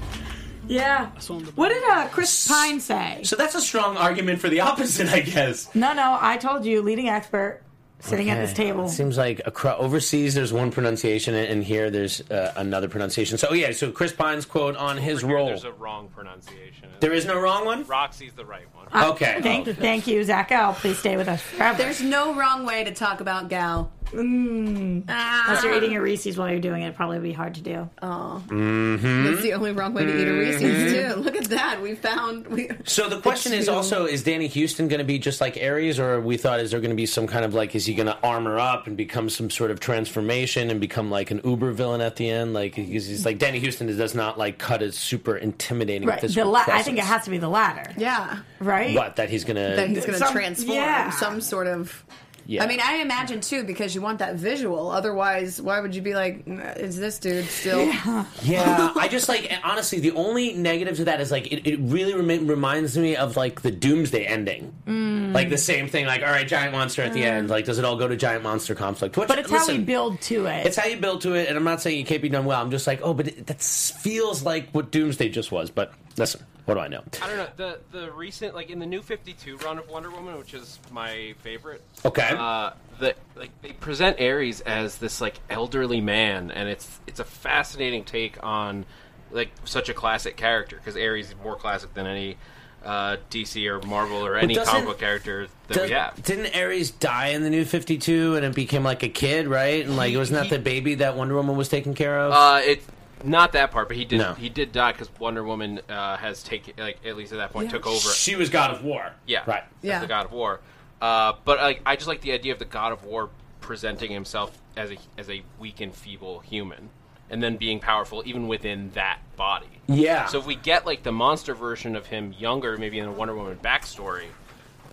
Yeah. 0.69 1.11
What 1.55 1.69
did 1.69 1.83
uh, 1.89 2.07
Chris 2.09 2.47
Pine 2.47 2.79
say? 2.81 3.21
So 3.23 3.35
that's 3.37 3.55
a 3.55 3.61
strong 3.61 3.95
argument 3.95 4.39
for 4.41 4.49
the 4.49 4.59
opposite, 4.59 5.07
I 5.07 5.21
guess. 5.21 5.73
No, 5.73 5.93
no. 5.93 6.17
I 6.19 6.35
told 6.37 6.65
you, 6.65 6.81
leading 6.81 7.07
expert, 7.07 7.61
sitting 7.99 8.29
at 8.29 8.37
this 8.37 8.53
table. 8.53 8.85
It 8.85 8.89
seems 8.89 9.17
like 9.17 9.41
acro- 9.45 9.77
overseas 9.77 10.33
there's 10.35 10.53
one 10.53 10.71
pronunciation, 10.71 11.35
and 11.35 11.63
here 11.63 11.89
there's 11.89 12.21
uh, 12.29 12.53
another 12.55 12.87
pronunciation. 12.87 13.37
So 13.37 13.53
yeah, 13.53 13.71
so 13.71 13.91
Chris 13.91 14.13
Pine's 14.13 14.45
quote 14.45 14.75
on 14.75 14.97
his 14.97 15.21
Here, 15.21 15.35
role. 15.35 15.47
There's 15.47 15.63
a 15.63 15.71
wrong 15.71 16.07
pronunciation. 16.09 16.89
There 16.99 17.13
is 17.13 17.25
no 17.25 17.39
wrong 17.39 17.65
one. 17.65 17.85
Roxy's 17.85 18.33
the 18.33 18.45
right 18.45 18.67
one. 18.73 18.87
Okay. 19.11 19.39
Thank, 19.41 19.67
thank 19.77 20.07
you, 20.07 20.23
Zach 20.23 20.51
L. 20.51 20.73
Please 20.73 20.97
stay 20.97 21.17
with 21.17 21.27
us 21.27 21.41
forever. 21.41 21.77
There's 21.77 22.01
no 22.01 22.33
wrong 22.33 22.65
way 22.65 22.83
to 22.83 22.93
talk 22.93 23.19
about 23.19 23.49
Gal. 23.49 23.91
Mm. 24.11 25.03
Ah. 25.09 25.45
Unless 25.47 25.63
you're 25.63 25.75
eating 25.75 25.95
a 25.95 26.01
Reese's 26.01 26.37
while 26.37 26.49
you're 26.49 26.59
doing 26.59 26.81
it, 26.81 26.85
it'd 26.85 26.95
probably 26.95 27.19
be 27.19 27.33
hard 27.33 27.55
to 27.55 27.61
do. 27.61 27.89
Oh, 28.01 28.41
that's 28.47 29.41
the 29.41 29.53
only 29.53 29.71
wrong 29.71 29.93
way 29.93 30.05
to 30.05 30.21
eat 30.21 30.27
a 30.27 30.31
Reese's 30.31 30.61
mm-hmm. 30.61 31.13
too. 31.13 31.21
Look 31.21 31.35
at 31.35 31.45
that. 31.45 31.81
We 31.81 31.95
found 31.95 32.47
we. 32.47 32.69
So 32.85 33.09
the 33.09 33.19
question 33.19 33.53
is 33.53 33.67
also: 33.69 34.05
Is 34.05 34.23
Danny 34.23 34.47
Huston 34.47 34.87
going 34.87 34.99
to 34.99 35.05
be 35.05 35.19
just 35.19 35.41
like 35.41 35.57
Ares, 35.61 35.99
or 35.99 36.21
we 36.21 36.37
thought 36.37 36.59
is 36.59 36.71
there 36.71 36.79
going 36.79 36.91
to 36.91 36.95
be 36.95 37.05
some 37.05 37.27
kind 37.27 37.45
of 37.45 37.53
like 37.53 37.75
is 37.75 37.85
he 37.85 37.93
going 37.93 38.07
to 38.07 38.17
armor 38.23 38.59
up 38.59 38.87
and 38.87 38.95
become 38.97 39.29
some 39.29 39.49
sort 39.49 39.71
of 39.71 39.79
transformation 39.79 40.69
and 40.71 40.79
become 40.79 41.11
like 41.11 41.31
an 41.31 41.41
Uber 41.43 41.71
villain 41.73 42.01
at 42.01 42.15
the 42.15 42.29
end? 42.29 42.53
Like 42.53 42.75
he's, 42.75 43.07
he's 43.07 43.25
like 43.25 43.37
Danny 43.37 43.59
Huston 43.59 43.87
does 43.87 44.15
not 44.15 44.37
like 44.37 44.57
cut 44.57 44.81
as 44.81 44.95
super 44.95 45.35
intimidating 45.35 46.07
Right. 46.07 46.21
The 46.21 46.27
physical 46.27 46.51
la- 46.51 46.63
I 46.67 46.81
think 46.83 46.97
it 46.97 47.03
has 47.03 47.25
to 47.25 47.29
be 47.29 47.37
the 47.37 47.49
latter. 47.49 47.91
Yeah. 47.97 48.39
Right? 48.59 48.95
What 48.95 49.17
that 49.17 49.29
he's 49.29 49.43
going 49.43 49.55
That 49.55 49.89
he's 49.89 50.05
to 50.05 50.11
going 50.11 50.19
to 50.19 50.27
transform 50.31 50.77
yeah. 50.77 51.09
some 51.11 51.41
sort 51.41 51.67
of. 51.67 52.03
Yeah. 52.49 52.63
I 52.63 52.67
mean, 52.67 52.79
I 52.81 52.95
imagine 53.01 53.41
too 53.41 53.63
because 53.65 53.93
you 53.93 54.01
want 54.01 54.19
that 54.19 54.35
visual. 54.35 54.89
Otherwise, 54.89 55.61
why 55.61 55.81
would 55.81 55.93
you 55.93 56.01
be 56.01 56.15
like, 56.15 56.43
"Is 56.47 56.95
this 56.97 57.19
dude 57.19 57.45
still?" 57.45 57.85
Yeah, 58.41 58.93
I 58.95 59.09
just 59.09 59.27
like 59.27 59.51
honestly 59.65 59.99
the 59.99 60.11
only 60.11 60.53
negative 60.53 60.95
to 60.97 61.05
that 61.05 61.19
is 61.19 61.29
like 61.29 61.51
it, 61.51 61.67
it 61.69 61.77
really 61.81 62.13
remi- 62.15 62.37
reminds 62.39 62.97
me 62.97 63.17
of 63.17 63.35
like 63.35 63.61
the 63.63 63.71
Doomsday 63.71 64.25
ending, 64.25 64.73
Mm. 64.87 65.33
like 65.33 65.49
the 65.49 65.57
same 65.57 65.89
thing. 65.89 66.05
Like 66.05 66.21
all 66.21 66.29
right, 66.29 66.47
giant 66.47 66.71
monster 66.71 67.01
at 67.01 67.11
the 67.13 67.23
end. 67.23 67.49
Like 67.49 67.65
does 67.65 67.79
it 67.79 67.83
all 67.85 67.97
go 67.97 68.07
to 68.07 68.15
giant 68.15 68.43
monster 68.43 68.75
conflict? 68.75 69.17
Which, 69.17 69.27
But 69.27 69.39
it's 69.39 69.51
how 69.51 69.67
we 69.67 69.79
build 69.79 70.21
to 70.21 70.45
it. 70.45 70.65
It's 70.65 70.77
how 70.77 70.85
you 70.87 70.95
build 70.97 71.21
to 71.21 71.33
it, 71.33 71.49
and 71.49 71.57
I'm 71.57 71.65
not 71.65 71.81
saying 71.81 71.99
it 71.99 72.07
can't 72.07 72.21
be 72.21 72.29
done 72.29 72.45
well. 72.45 72.61
I'm 72.61 72.71
just 72.71 72.87
like, 72.87 73.01
oh, 73.03 73.13
but 73.13 73.27
it, 73.27 73.47
that 73.47 73.61
feels 73.61 74.43
like 74.43 74.69
what 74.71 74.89
Doomsday 74.91 75.27
just 75.29 75.51
was. 75.51 75.69
But 75.69 75.91
listen, 76.15 76.41
what 76.67 76.73
do 76.73 76.81
I 76.81 76.89
know? 76.89 77.01
I 77.21 77.27
don't 77.27 77.37
know 77.37 77.47
the 77.55 77.79
the 77.97 78.11
recent 78.11 78.53
like 78.53 78.69
in 78.69 78.79
the 78.79 78.85
new 78.85 79.01
52 79.01 79.55
run 79.59 79.77
of 79.77 79.87
Wonder 79.89 80.11
Woman, 80.11 80.37
which 80.37 80.53
is 80.53 80.79
my 80.91 81.33
favorite. 81.39 81.81
Okay. 82.03 82.29
Uh, 82.37 82.71
the 82.99 83.15
like 83.37 83.51
they 83.61 83.71
present 83.71 84.19
Ares 84.19 84.59
as 84.59 84.97
this 84.97 85.21
like 85.21 85.39
elderly 85.49 86.01
man, 86.01 86.51
and 86.51 86.67
it's 86.67 86.99
it's 87.07 87.21
a 87.21 87.23
fascinating 87.23 88.03
take 88.03 88.43
on 88.43 88.85
like 89.31 89.49
such 89.63 89.87
a 89.87 89.93
classic 89.93 90.35
character 90.35 90.75
because 90.75 90.97
Ares 90.97 91.29
is 91.29 91.35
more 91.41 91.55
classic 91.55 91.93
than 91.93 92.05
any 92.05 92.35
uh, 92.83 93.15
DC 93.31 93.65
or 93.65 93.85
Marvel 93.87 94.25
or 94.25 94.35
any 94.35 94.53
comic 94.55 94.85
book 94.85 94.99
character 94.99 95.47
that 95.69 95.83
we 95.83 95.91
have. 95.91 96.21
Didn't 96.21 96.53
Ares 96.53 96.91
die 96.91 97.27
in 97.27 97.43
the 97.43 97.49
new 97.49 97.63
52 97.63 98.35
and 98.35 98.45
it 98.45 98.53
became 98.53 98.83
like 98.83 99.03
a 99.03 99.09
kid, 99.09 99.47
right? 99.47 99.85
And 99.85 99.95
like, 99.95 100.13
wasn't 100.17 100.41
that 100.41 100.49
the 100.49 100.61
baby 100.61 100.95
that 100.95 101.15
Wonder 101.15 101.35
Woman 101.35 101.55
was 101.55 101.69
taking 101.69 101.93
care 101.93 102.19
of? 102.19 102.33
Uh, 102.33 102.61
it 102.61 102.83
not 103.23 103.53
that 103.53 103.71
part, 103.71 103.87
but 103.87 103.97
he 103.97 104.05
did 104.05 104.19
No. 104.19 104.33
he 104.33 104.49
did 104.49 104.71
die 104.71 104.91
because 104.91 105.09
Wonder 105.19 105.43
Woman 105.43 105.81
uh, 105.89 106.17
has 106.17 106.43
taken 106.43 106.73
like 106.77 106.97
at 107.05 107.15
least 107.17 107.31
at 107.33 107.37
that 107.37 107.51
point 107.51 107.69
took 107.71 107.85
over. 107.87 108.09
she 108.11 108.35
was 108.35 108.49
God 108.49 108.71
of 108.71 108.83
War. 108.83 109.11
Yeah, 109.25 109.43
Right. 109.45 109.63
as 109.63 109.69
Yeah. 109.83 109.99
the 109.99 110.07
God 110.07 110.25
of 110.25 110.31
War. 110.31 110.59
Uh, 111.01 111.33
but 111.45 111.59
like, 111.59 111.81
I 111.85 111.95
just 111.95 112.07
like 112.07 112.21
the 112.21 112.31
idea 112.31 112.53
of 112.53 112.59
the 112.59 112.65
God 112.65 112.91
of 112.91 113.03
War 113.03 113.29
presenting 113.61 114.11
himself 114.11 114.57
as 114.75 114.91
a 114.91 114.97
as 115.17 115.29
a 115.29 115.41
weak 115.59 115.81
and 115.81 115.93
feeble 115.93 116.39
human, 116.39 116.89
and 117.29 117.41
then 117.43 117.57
being 117.57 117.79
powerful 117.79 118.23
even 118.25 118.47
within 118.47 118.91
that 118.91 119.19
body. 119.35 119.67
Yeah. 119.87 120.25
So 120.27 120.39
if 120.39 120.45
we 120.45 120.55
get 120.55 120.85
like 120.85 121.03
the 121.03 121.11
monster 121.11 121.53
version 121.53 121.95
of 121.95 122.07
him 122.07 122.33
younger, 122.37 122.77
maybe 122.77 122.99
in 122.99 123.05
a 123.07 123.11
Wonder 123.11 123.35
Woman 123.35 123.57
backstory, 123.63 124.27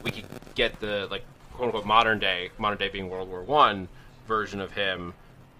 we 0.02 0.10
could 0.10 0.24
get 0.54 0.80
the 0.80 1.08
like 1.10 1.24
quote 1.54 1.66
unquote 1.66 1.86
modern 1.86 2.18
day, 2.18 2.50
modern 2.58 2.78
day 2.78 2.88
being 2.88 3.08
World 3.08 3.28
War 3.28 3.42
One 3.42 3.88
version 4.26 4.60
of 4.60 4.72
him 4.72 5.14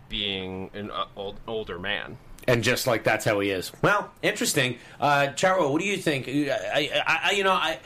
being 0.09 0.71
an 0.75 0.91
uh, 0.91 1.05
old, 1.17 1.37
older 1.47 1.79
man. 1.79 2.17
And 2.47 2.63
just 2.63 2.87
like 2.87 3.05
that's 3.05 3.25
how 3.25 3.41
he 3.41 3.51
is. 3.51 3.73
Well, 3.83 4.11
interesting. 4.23 4.79
Uh, 5.01 5.29
Charo, 5.35 5.71
what 5.71 5.81
do 5.81 5.87
you 5.87 5.97
think? 5.97 6.29
I, 6.29 6.91
I, 7.07 7.21
I 7.25 7.31
you 7.33 7.45
know, 7.45 7.53
I. 7.53 7.79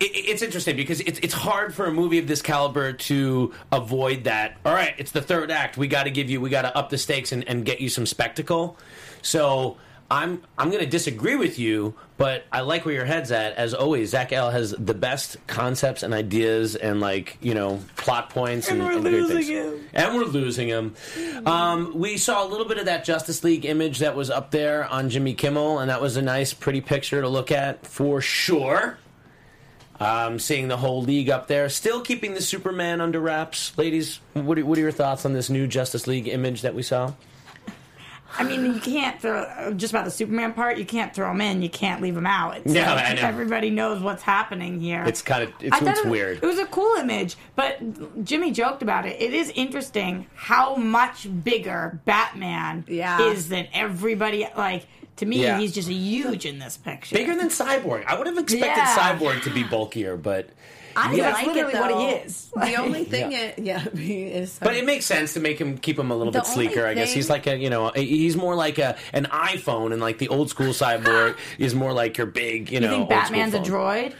It, 0.00 0.10
it's 0.14 0.42
interesting 0.42 0.76
because 0.76 1.00
it's 1.00 1.18
it's 1.20 1.34
hard 1.34 1.72
for 1.72 1.86
a 1.86 1.92
movie 1.92 2.18
of 2.18 2.26
this 2.26 2.42
caliber 2.42 2.92
to 2.92 3.54
avoid 3.70 4.24
that. 4.24 4.56
All 4.64 4.74
right, 4.74 4.94
it's 4.98 5.12
the 5.12 5.22
third 5.22 5.50
act. 5.50 5.76
We 5.76 5.86
got 5.86 6.04
to 6.04 6.10
give 6.10 6.28
you, 6.28 6.40
we 6.40 6.50
got 6.50 6.62
to 6.62 6.76
up 6.76 6.90
the 6.90 6.98
stakes 6.98 7.30
and, 7.30 7.46
and 7.48 7.64
get 7.64 7.80
you 7.80 7.88
some 7.88 8.04
spectacle. 8.04 8.76
So 9.22 9.76
I'm 10.14 10.42
I'm 10.56 10.70
going 10.70 10.84
to 10.84 10.88
disagree 10.88 11.34
with 11.34 11.58
you, 11.58 11.94
but 12.18 12.44
I 12.52 12.60
like 12.60 12.84
where 12.84 12.94
your 12.94 13.04
head's 13.04 13.32
at. 13.32 13.54
As 13.54 13.74
always, 13.74 14.10
Zach 14.10 14.32
L 14.32 14.48
has 14.48 14.70
the 14.70 14.94
best 14.94 15.44
concepts 15.48 16.04
and 16.04 16.14
ideas 16.14 16.76
and 16.76 17.00
like 17.00 17.36
you 17.40 17.52
know 17.52 17.80
plot 17.96 18.30
points 18.30 18.68
and, 18.68 18.80
and 18.80 18.88
we're 18.88 18.94
and 18.94 19.04
losing 19.04 19.36
things. 19.38 19.48
him. 19.48 19.88
And 19.92 20.14
we're 20.14 20.24
losing 20.24 20.68
him. 20.68 20.94
Um, 21.44 21.98
we 21.98 22.16
saw 22.16 22.46
a 22.46 22.48
little 22.48 22.66
bit 22.66 22.78
of 22.78 22.84
that 22.84 23.04
Justice 23.04 23.42
League 23.42 23.64
image 23.64 23.98
that 23.98 24.14
was 24.14 24.30
up 24.30 24.52
there 24.52 24.86
on 24.86 25.10
Jimmy 25.10 25.34
Kimmel, 25.34 25.80
and 25.80 25.90
that 25.90 26.00
was 26.00 26.16
a 26.16 26.22
nice, 26.22 26.54
pretty 26.54 26.80
picture 26.80 27.20
to 27.20 27.28
look 27.28 27.50
at 27.50 27.84
for 27.84 28.20
sure. 28.20 28.98
Um, 29.98 30.38
seeing 30.38 30.68
the 30.68 30.76
whole 30.76 31.02
league 31.02 31.30
up 31.30 31.48
there, 31.48 31.68
still 31.68 32.00
keeping 32.00 32.34
the 32.34 32.40
Superman 32.40 33.00
under 33.00 33.20
wraps, 33.20 33.76
ladies. 33.76 34.20
What 34.32 34.58
are, 34.58 34.66
what 34.66 34.78
are 34.78 34.80
your 34.80 34.92
thoughts 34.92 35.24
on 35.24 35.32
this 35.32 35.50
new 35.50 35.66
Justice 35.66 36.06
League 36.06 36.28
image 36.28 36.62
that 36.62 36.74
we 36.74 36.82
saw? 36.82 37.14
I 38.36 38.42
mean, 38.44 38.64
you 38.64 38.80
can't 38.80 39.20
throw 39.20 39.72
just 39.76 39.92
about 39.92 40.04
the 40.04 40.10
Superman 40.10 40.52
part. 40.54 40.76
You 40.78 40.84
can't 40.84 41.14
throw 41.14 41.30
him 41.30 41.40
in. 41.40 41.62
You 41.62 41.68
can't 41.68 42.02
leave 42.02 42.16
him 42.16 42.26
out. 42.26 42.56
It's 42.58 42.66
No, 42.72 42.80
like 42.82 43.10
I 43.10 43.14
know. 43.14 43.22
everybody 43.22 43.70
knows 43.70 44.02
what's 44.02 44.22
happening 44.22 44.80
here. 44.80 45.04
It's 45.04 45.22
kind 45.22 45.44
of 45.44 45.50
it's, 45.60 45.76
it's 45.80 45.98
it 46.00 46.04
was, 46.04 46.10
weird. 46.10 46.42
It 46.42 46.46
was 46.46 46.58
a 46.58 46.66
cool 46.66 46.96
image, 46.96 47.36
but 47.54 48.24
Jimmy 48.24 48.50
joked 48.50 48.82
about 48.82 49.06
it. 49.06 49.20
It 49.22 49.32
is 49.34 49.50
interesting 49.54 50.26
how 50.34 50.74
much 50.76 51.28
bigger 51.44 52.00
Batman 52.04 52.84
Yeah. 52.88 53.20
is 53.20 53.48
than 53.48 53.68
everybody. 53.72 54.46
Like 54.56 54.86
to 55.16 55.26
me, 55.26 55.42
Yeah. 55.42 55.58
he's 55.58 55.72
just 55.72 55.88
huge 55.88 56.44
in 56.44 56.58
this 56.58 56.76
picture. 56.76 57.14
Bigger 57.14 57.36
than 57.36 57.48
Cyborg. 57.48 58.04
I 58.06 58.16
would 58.18 58.26
have 58.26 58.36
expected 58.38 58.66
Yeah. 58.78 58.96
Cyborg 58.96 59.42
to 59.44 59.50
be 59.50 59.62
bulkier, 59.62 60.16
but 60.16 60.48
I 60.96 61.12
Yeah. 61.14 61.24
like 61.26 61.34
That's 61.34 61.46
literally 61.46 61.74
it 61.74 61.80
what 61.80 62.00
he 62.00 62.06
is. 62.16 62.46
The 62.54 62.74
only 62.76 63.04
thing, 63.12 63.32
Yeah. 63.32 63.38
it, 63.40 63.58
yeah, 63.58 63.78
he 63.96 64.22
is. 64.24 64.58
But 64.62 64.74
it 64.76 64.84
makes 64.84 65.06
sense 65.06 65.34
to 65.34 65.40
make 65.40 65.58
him 65.60 65.78
keep 65.78 65.98
him 65.98 66.10
a 66.10 66.16
little 66.16 66.32
The 66.32 66.40
bit 66.40 66.46
sleeker. 66.46 66.80
only 66.80 66.92
I 66.92 66.94
guess 66.94 67.12
he's 67.12 67.28
like 67.30 67.46
a 67.46 67.56
you 67.56 67.70
know 67.70 67.90
he's 67.94 68.36
more 68.36 68.54
like 68.54 68.78
a 68.78 68.96
an 69.12 69.24
iPhone, 69.26 69.92
and 69.92 70.00
like 70.00 70.18
the 70.18 70.28
old 70.28 70.50
school 70.50 70.68
cyborg 70.72 71.36
is 71.58 71.74
more 71.74 71.92
like 71.92 72.16
your 72.18 72.26
big 72.26 72.70
you 72.70 72.74
you 72.74 72.80
know. 72.80 72.88
think 72.88 73.00
old 73.02 73.08
school 73.10 73.18
Batman's 73.20 73.54
a 73.54 73.60
droid? 73.60 74.14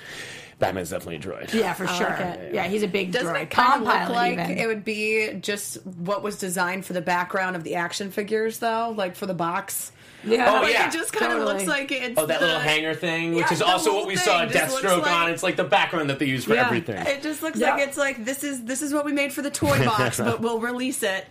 Batman's 0.60 0.90
definitely 0.90 1.16
a 1.16 1.18
droid. 1.18 1.52
Yeah, 1.52 1.72
for 1.74 1.84
I 1.86 1.98
sure. 1.98 2.08
like 2.10 2.20
it. 2.38 2.54
Yeah, 2.54 2.64
he's 2.68 2.84
a 2.84 2.88
big 2.88 3.10
Doesn't 3.10 3.34
droid. 3.34 3.42
it 3.42 3.50
kind 3.50 3.82
of 3.82 3.88
look 3.88 4.08
like 4.16 4.34
even. 4.38 4.56
it 4.58 4.66
would 4.68 4.84
be 4.84 5.34
just 5.40 5.84
what 5.84 6.22
was 6.22 6.36
designed 6.38 6.86
for 6.86 6.92
the 6.92 7.00
background 7.02 7.56
of 7.56 7.64
the 7.64 7.74
action 7.74 8.10
figures, 8.12 8.58
though, 8.60 8.94
like 8.96 9.16
for 9.16 9.26
the 9.26 9.34
box? 9.34 9.90
Yeah. 10.26 10.50
Oh, 10.58 10.62
like 10.62 10.72
yeah. 10.72 10.88
it 10.88 10.92
just 10.92 11.12
kind 11.12 11.32
of 11.32 11.38
Totally. 11.38 11.54
looks 11.54 11.68
like 11.68 11.92
it's 11.92 12.18
Oh, 12.18 12.26
that 12.26 12.40
the- 12.40 12.46
little 12.46 12.60
hanger 12.60 12.94
thing, 12.94 13.34
which 13.34 13.46
Yeah, 13.46 13.52
is 13.52 13.58
the 13.60 13.66
also 13.66 13.90
whole 13.90 14.00
what 14.00 14.08
we 14.08 14.16
saw 14.16 14.40
thing 14.40 14.50
just 14.50 14.72
looks 14.74 14.84
Deathstroke 14.86 15.02
like- 15.02 15.10
on. 15.12 15.30
It's 15.30 15.42
like 15.42 15.56
the 15.56 15.64
background 15.64 16.10
that 16.10 16.18
they 16.18 16.26
use 16.26 16.44
for 16.44 16.54
Yeah, 16.54 16.66
everything. 16.66 17.04
It 17.06 17.22
just 17.22 17.42
looks 17.42 17.58
Yeah. 17.58 17.74
like 17.74 17.86
it's 17.88 17.96
like 17.96 18.24
this 18.24 18.42
is 18.44 18.64
this 18.64 18.82
is 18.82 18.92
what 18.94 19.04
we 19.04 19.12
made 19.12 19.32
for 19.32 19.42
the 19.42 19.50
toy 19.50 19.84
box, 19.84 20.16
but 20.18 20.40
we'll 20.40 20.58
release 20.60 21.02
it. 21.02 21.26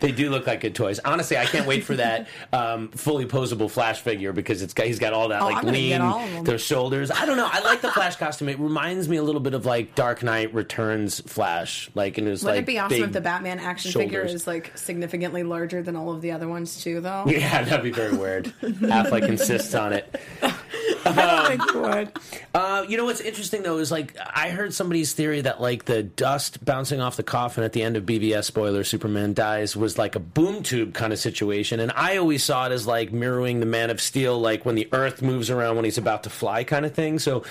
They 0.00 0.12
do 0.12 0.30
look 0.30 0.46
like 0.46 0.60
good 0.60 0.74
toys. 0.74 0.98
Honestly, 1.04 1.36
I 1.36 1.44
can't 1.44 1.66
wait 1.66 1.84
for 1.84 1.96
that 1.96 2.28
um, 2.52 2.88
fully 2.88 3.26
posable 3.26 3.70
Flash 3.70 4.00
figure 4.00 4.32
because 4.32 4.62
it's 4.62 4.74
got 4.74 4.86
he's 4.86 4.98
got 4.98 5.12
all 5.12 5.28
that 5.28 5.42
Oh, 5.42 5.46
like 5.46 5.56
I'm 5.56 5.64
gonna 5.64 5.76
lean, 5.76 5.88
get 5.90 6.00
all 6.00 6.20
of 6.38 6.44
their 6.44 6.58
shoulders. 6.58 7.10
I 7.10 7.26
don't 7.26 7.36
know. 7.36 7.48
I 7.50 7.60
like 7.60 7.80
the 7.80 7.90
Flash 7.92 8.16
costume. 8.16 8.48
It 8.48 8.58
reminds 8.58 9.08
me 9.08 9.16
a 9.16 9.22
little 9.22 9.40
bit 9.40 9.54
of 9.54 9.66
like 9.66 9.94
Dark 9.94 10.22
Knight 10.22 10.52
Returns 10.54 11.20
Flash. 11.20 11.90
Like 11.94 12.18
and 12.18 12.26
it 12.26 12.30
was 12.30 12.42
Wouldn't 12.44 12.56
like 12.58 12.62
it 12.62 12.66
be 12.66 12.78
awesome 12.78 12.88
big 12.98 13.02
if 13.02 13.12
the 13.12 13.20
Batman 13.20 13.58
action 13.58 13.92
figure 13.92 14.20
shoulders. 14.20 14.34
is 14.42 14.46
like 14.46 14.76
significantly 14.78 15.42
larger 15.42 15.82
than 15.82 15.96
all 15.96 16.12
of 16.12 16.20
the 16.22 16.32
other 16.32 16.48
ones 16.48 16.82
too, 16.82 17.00
though? 17.00 17.24
Yeah, 17.40 17.62
that'd 17.64 17.82
be 17.82 17.90
very 17.90 18.12
weird. 18.30 18.54
Affleck 18.62 19.28
insists 19.28 19.74
on 19.74 19.92
it. 19.92 20.20
Uh, 22.52 22.84
you 22.88 22.96
know 22.96 23.04
what's 23.04 23.20
interesting 23.20 23.62
though 23.62 23.78
is 23.78 23.90
like 23.90 24.16
I 24.18 24.50
heard 24.50 24.74
somebody's 24.74 25.12
theory 25.12 25.40
that 25.40 25.60
like 25.60 25.84
the 25.86 26.02
dust 26.02 26.64
bouncing 26.64 27.00
off 27.00 27.16
the 27.16 27.22
coffin 27.22 27.64
at 27.64 27.72
the 27.72 27.82
end 27.82 27.96
of 27.96 28.04
BVS 28.04 28.44
spoiler 28.44 28.84
Superman 28.84 29.32
dies 29.32 29.76
was 29.76 29.98
like 29.98 30.14
a 30.14 30.20
boom 30.20 30.62
tube 30.62 30.94
kind 30.94 31.12
of 31.12 31.18
situation, 31.18 31.80
and 31.80 31.92
I 31.94 32.16
always 32.18 32.44
saw 32.44 32.66
it 32.66 32.72
as 32.72 32.86
like 32.86 33.12
mirroring 33.12 33.60
the 33.60 33.66
Man 33.66 33.90
of 33.90 34.00
Steel, 34.00 34.38
like 34.38 34.64
when 34.64 34.74
the 34.74 34.88
Earth 34.92 35.22
moves 35.22 35.50
around 35.50 35.76
when 35.76 35.84
he's 35.84 35.98
about 35.98 36.24
to 36.24 36.30
fly, 36.30 36.64
kind 36.64 36.84
of 36.84 36.94
thing. 36.94 37.18
So. 37.18 37.44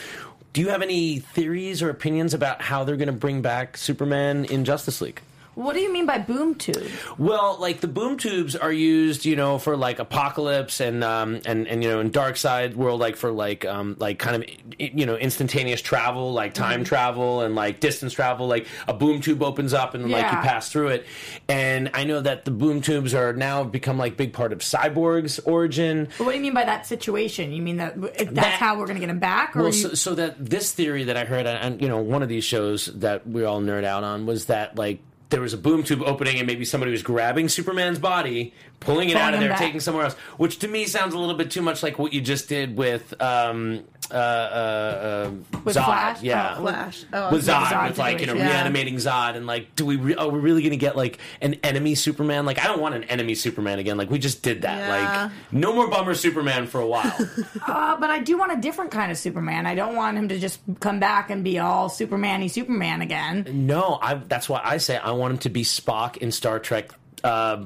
Do 0.51 0.61
you 0.61 0.69
have 0.69 0.82
any 0.82 1.19
theories 1.19 1.84
or 1.84 1.91
opinions 1.91 2.34
about 2.34 2.59
how 2.59 2.84
they're 2.84 2.97
going 2.97 3.05
to 3.05 3.13
bring 3.13 3.43
back 3.43 3.77
Superman 3.77 4.45
in 4.45 4.65
Justice 4.65 4.99
League? 4.99 5.21
What 5.56 5.74
do 5.74 5.82
you 5.82 5.91
mean 5.91 6.06
by 6.06 6.20
boom 6.20 6.56
tube? 6.56 6.88
Well, 7.18 7.58
like 7.60 7.82
the 7.82 7.88
boom 7.88 8.18
tubes 8.18 8.56
are 8.56 8.72
used, 8.72 9.26
you 9.26 9.36
know, 9.36 9.58
for 9.58 9.76
like 9.76 9.97
Apokolips 9.97 10.80
and 10.80 11.04
um 11.04 11.41
and 11.45 11.68
and 11.68 11.84
you 11.84 11.89
know 11.89 12.00
in 12.00 12.12
Darkseid 12.12 12.76
world, 12.76 13.00
like 13.02 13.16
for 13.18 13.30
like 13.32 13.66
um 13.66 13.95
like 14.00 14.20
kind 14.20 14.41
of 14.43 14.50
you 14.80 15.06
know 15.06 15.16
instantaneous 15.18 15.82
travel, 15.82 16.32
like 16.34 16.54
time 16.54 16.70
Mm-hmm. 16.80 16.84
travel 16.84 17.41
and 17.41 17.56
like 17.56 17.80
distance 17.80 18.14
travel. 18.14 18.47
Like 18.47 18.68
a 18.88 18.93
boom 18.93 19.20
tube 19.22 19.43
opens 19.43 19.74
up 19.74 19.95
and 19.95 20.10
like 20.10 20.26
you 20.32 20.38
pass 20.38 20.72
through 20.72 20.89
it. 20.89 21.06
And 21.50 21.89
I 21.93 22.04
know 22.06 22.22
that 22.22 22.45
the 22.45 22.52
boom 22.52 22.80
tubes 22.82 23.14
are 23.14 23.34
now 23.34 23.64
become 23.64 23.97
like 23.97 24.16
big 24.16 24.32
part 24.34 24.54
of 24.54 24.60
Cyborg's 24.60 25.39
origin. 25.39 26.08
But 26.18 26.24
what 26.26 26.32
do 26.32 26.38
you 26.38 26.43
mean 26.43 26.54
by 26.54 26.64
that 26.66 26.86
situation? 26.86 27.52
You 27.52 27.62
mean 27.62 27.78
that 27.78 28.00
that's 28.02 28.32
That- 28.32 28.45
how 28.54 28.78
we're 28.78 28.86
going 28.86 28.95
to 28.97 29.02
get 29.02 29.10
him 29.10 29.20
back, 29.20 29.56
or 29.56 29.60
Well, 29.64 29.68
you, 29.70 29.74
so, 29.74 29.93
so 29.93 30.16
that 30.16 30.36
this 30.50 30.72
theory 30.72 31.06
that 31.06 31.18
I 31.18 31.26
heard, 31.26 31.45
and 31.47 31.82
you 31.82 31.88
know, 31.89 31.97
one 31.97 32.24
of 32.24 32.30
these 32.30 32.43
shows 32.45 32.86
that 32.95 33.28
we 33.28 33.43
all 33.43 33.60
nerd 33.62 33.84
out 33.84 34.04
on 34.04 34.26
was 34.26 34.45
that 34.45 34.78
like 34.78 35.00
there 35.30 35.41
was 35.41 35.53
a 35.53 35.57
boom 35.57 35.84
tube 35.84 36.01
opening, 36.05 36.38
and 36.38 36.47
maybe 36.47 36.65
somebody 36.65 36.91
was 36.91 37.03
grabbing 37.03 37.49
Superman's 37.49 37.99
body, 37.99 38.53
pulling 38.80 39.09
it 39.09 39.13
Pulling 39.13 39.27
out 39.27 39.34
of 39.34 39.39
there, 39.39 39.49
back. 39.49 39.59
taking 39.59 39.80
somewhere 39.80 40.05
else, 40.05 40.15
which 40.38 40.59
to 40.59 40.67
me 40.67 40.86
sounds 40.86 41.13
a 41.13 41.19
little 41.19 41.36
bit 41.36 41.51
too 41.51 41.61
much 41.61 41.84
like 41.84 41.99
what 41.99 42.13
you 42.13 42.21
just 42.21 42.49
did 42.49 42.75
with 42.75 43.19
um, 43.21 43.84
uh, 44.12 44.16
uh, 44.16 44.18
uh, 44.18 45.60
With 45.64 45.76
Zod, 45.76 45.86
Flash? 45.86 46.22
yeah, 46.22 46.55
Oh, 46.57 46.62
Flash. 46.62 47.03
Oh, 47.14 47.32
with. 47.32 47.45
Zod, 47.45 47.66
Zod 47.66 47.89
with 47.89 47.97
like 47.97 48.20
you 48.22 48.28
know. 48.28 48.34
Yeah. 48.34 48.47
reanimating 48.47 48.95
Zod, 48.95 49.36
and 49.36 49.45
like, 49.47 49.76
do 49.76 49.86
we? 49.86 49.95
Re- 49.95 50.16
are 50.16 50.30
we 50.30 50.39
really 50.39 50.62
going 50.62 50.72
to 50.72 50.78
get 50.78 50.95
like 50.95 51.20
an 51.41 51.55
enemy 51.64 51.95
Superman? 51.95 52.45
Like, 52.45 52.60
I 52.60 52.68
don't 52.68 52.82
want 52.82 52.95
an 52.95 53.03
enemy 53.05 53.36
Superman 53.36 53.80
again. 53.80 53.97
Like, 53.97 54.10
we 54.10 54.20
just 54.20 54.41
did 54.43 54.64
that. 54.64 54.78
Yeah. 54.78 55.24
Like, 55.24 55.32
no 55.51 55.74
more 55.74 55.88
bummer 55.89 56.14
Superman 56.16 56.68
for 56.68 56.80
a 56.82 56.88
while. 56.88 57.16
Uh, 57.68 57.97
but 57.99 58.10
I 58.10 58.20
do 58.20 58.38
want 58.38 58.51
a 58.51 58.60
different 58.62 58.89
kind 58.91 59.12
of 59.12 59.18
Superman. 59.18 59.66
I 59.68 59.76
don't 59.76 59.95
want 59.95 60.18
him 60.18 60.30
to 60.30 60.39
just 60.39 60.60
come 60.80 60.99
back 60.99 61.30
and 61.30 61.43
be 61.43 61.60
all 61.60 61.88
Superman-y 61.89 62.47
Superman 62.47 63.01
again. 63.01 63.45
No, 63.68 63.99
I, 64.01 64.16
that's 64.16 64.49
why 64.49 64.62
I 64.64 64.78
say 64.78 64.97
I 64.97 65.12
want 65.12 65.34
him 65.34 65.38
to 65.39 65.49
be 65.49 65.64
Spock 65.64 66.18
in 66.18 66.32
Star 66.32 66.57
Trek. 66.60 66.89
Uh, 67.24 67.66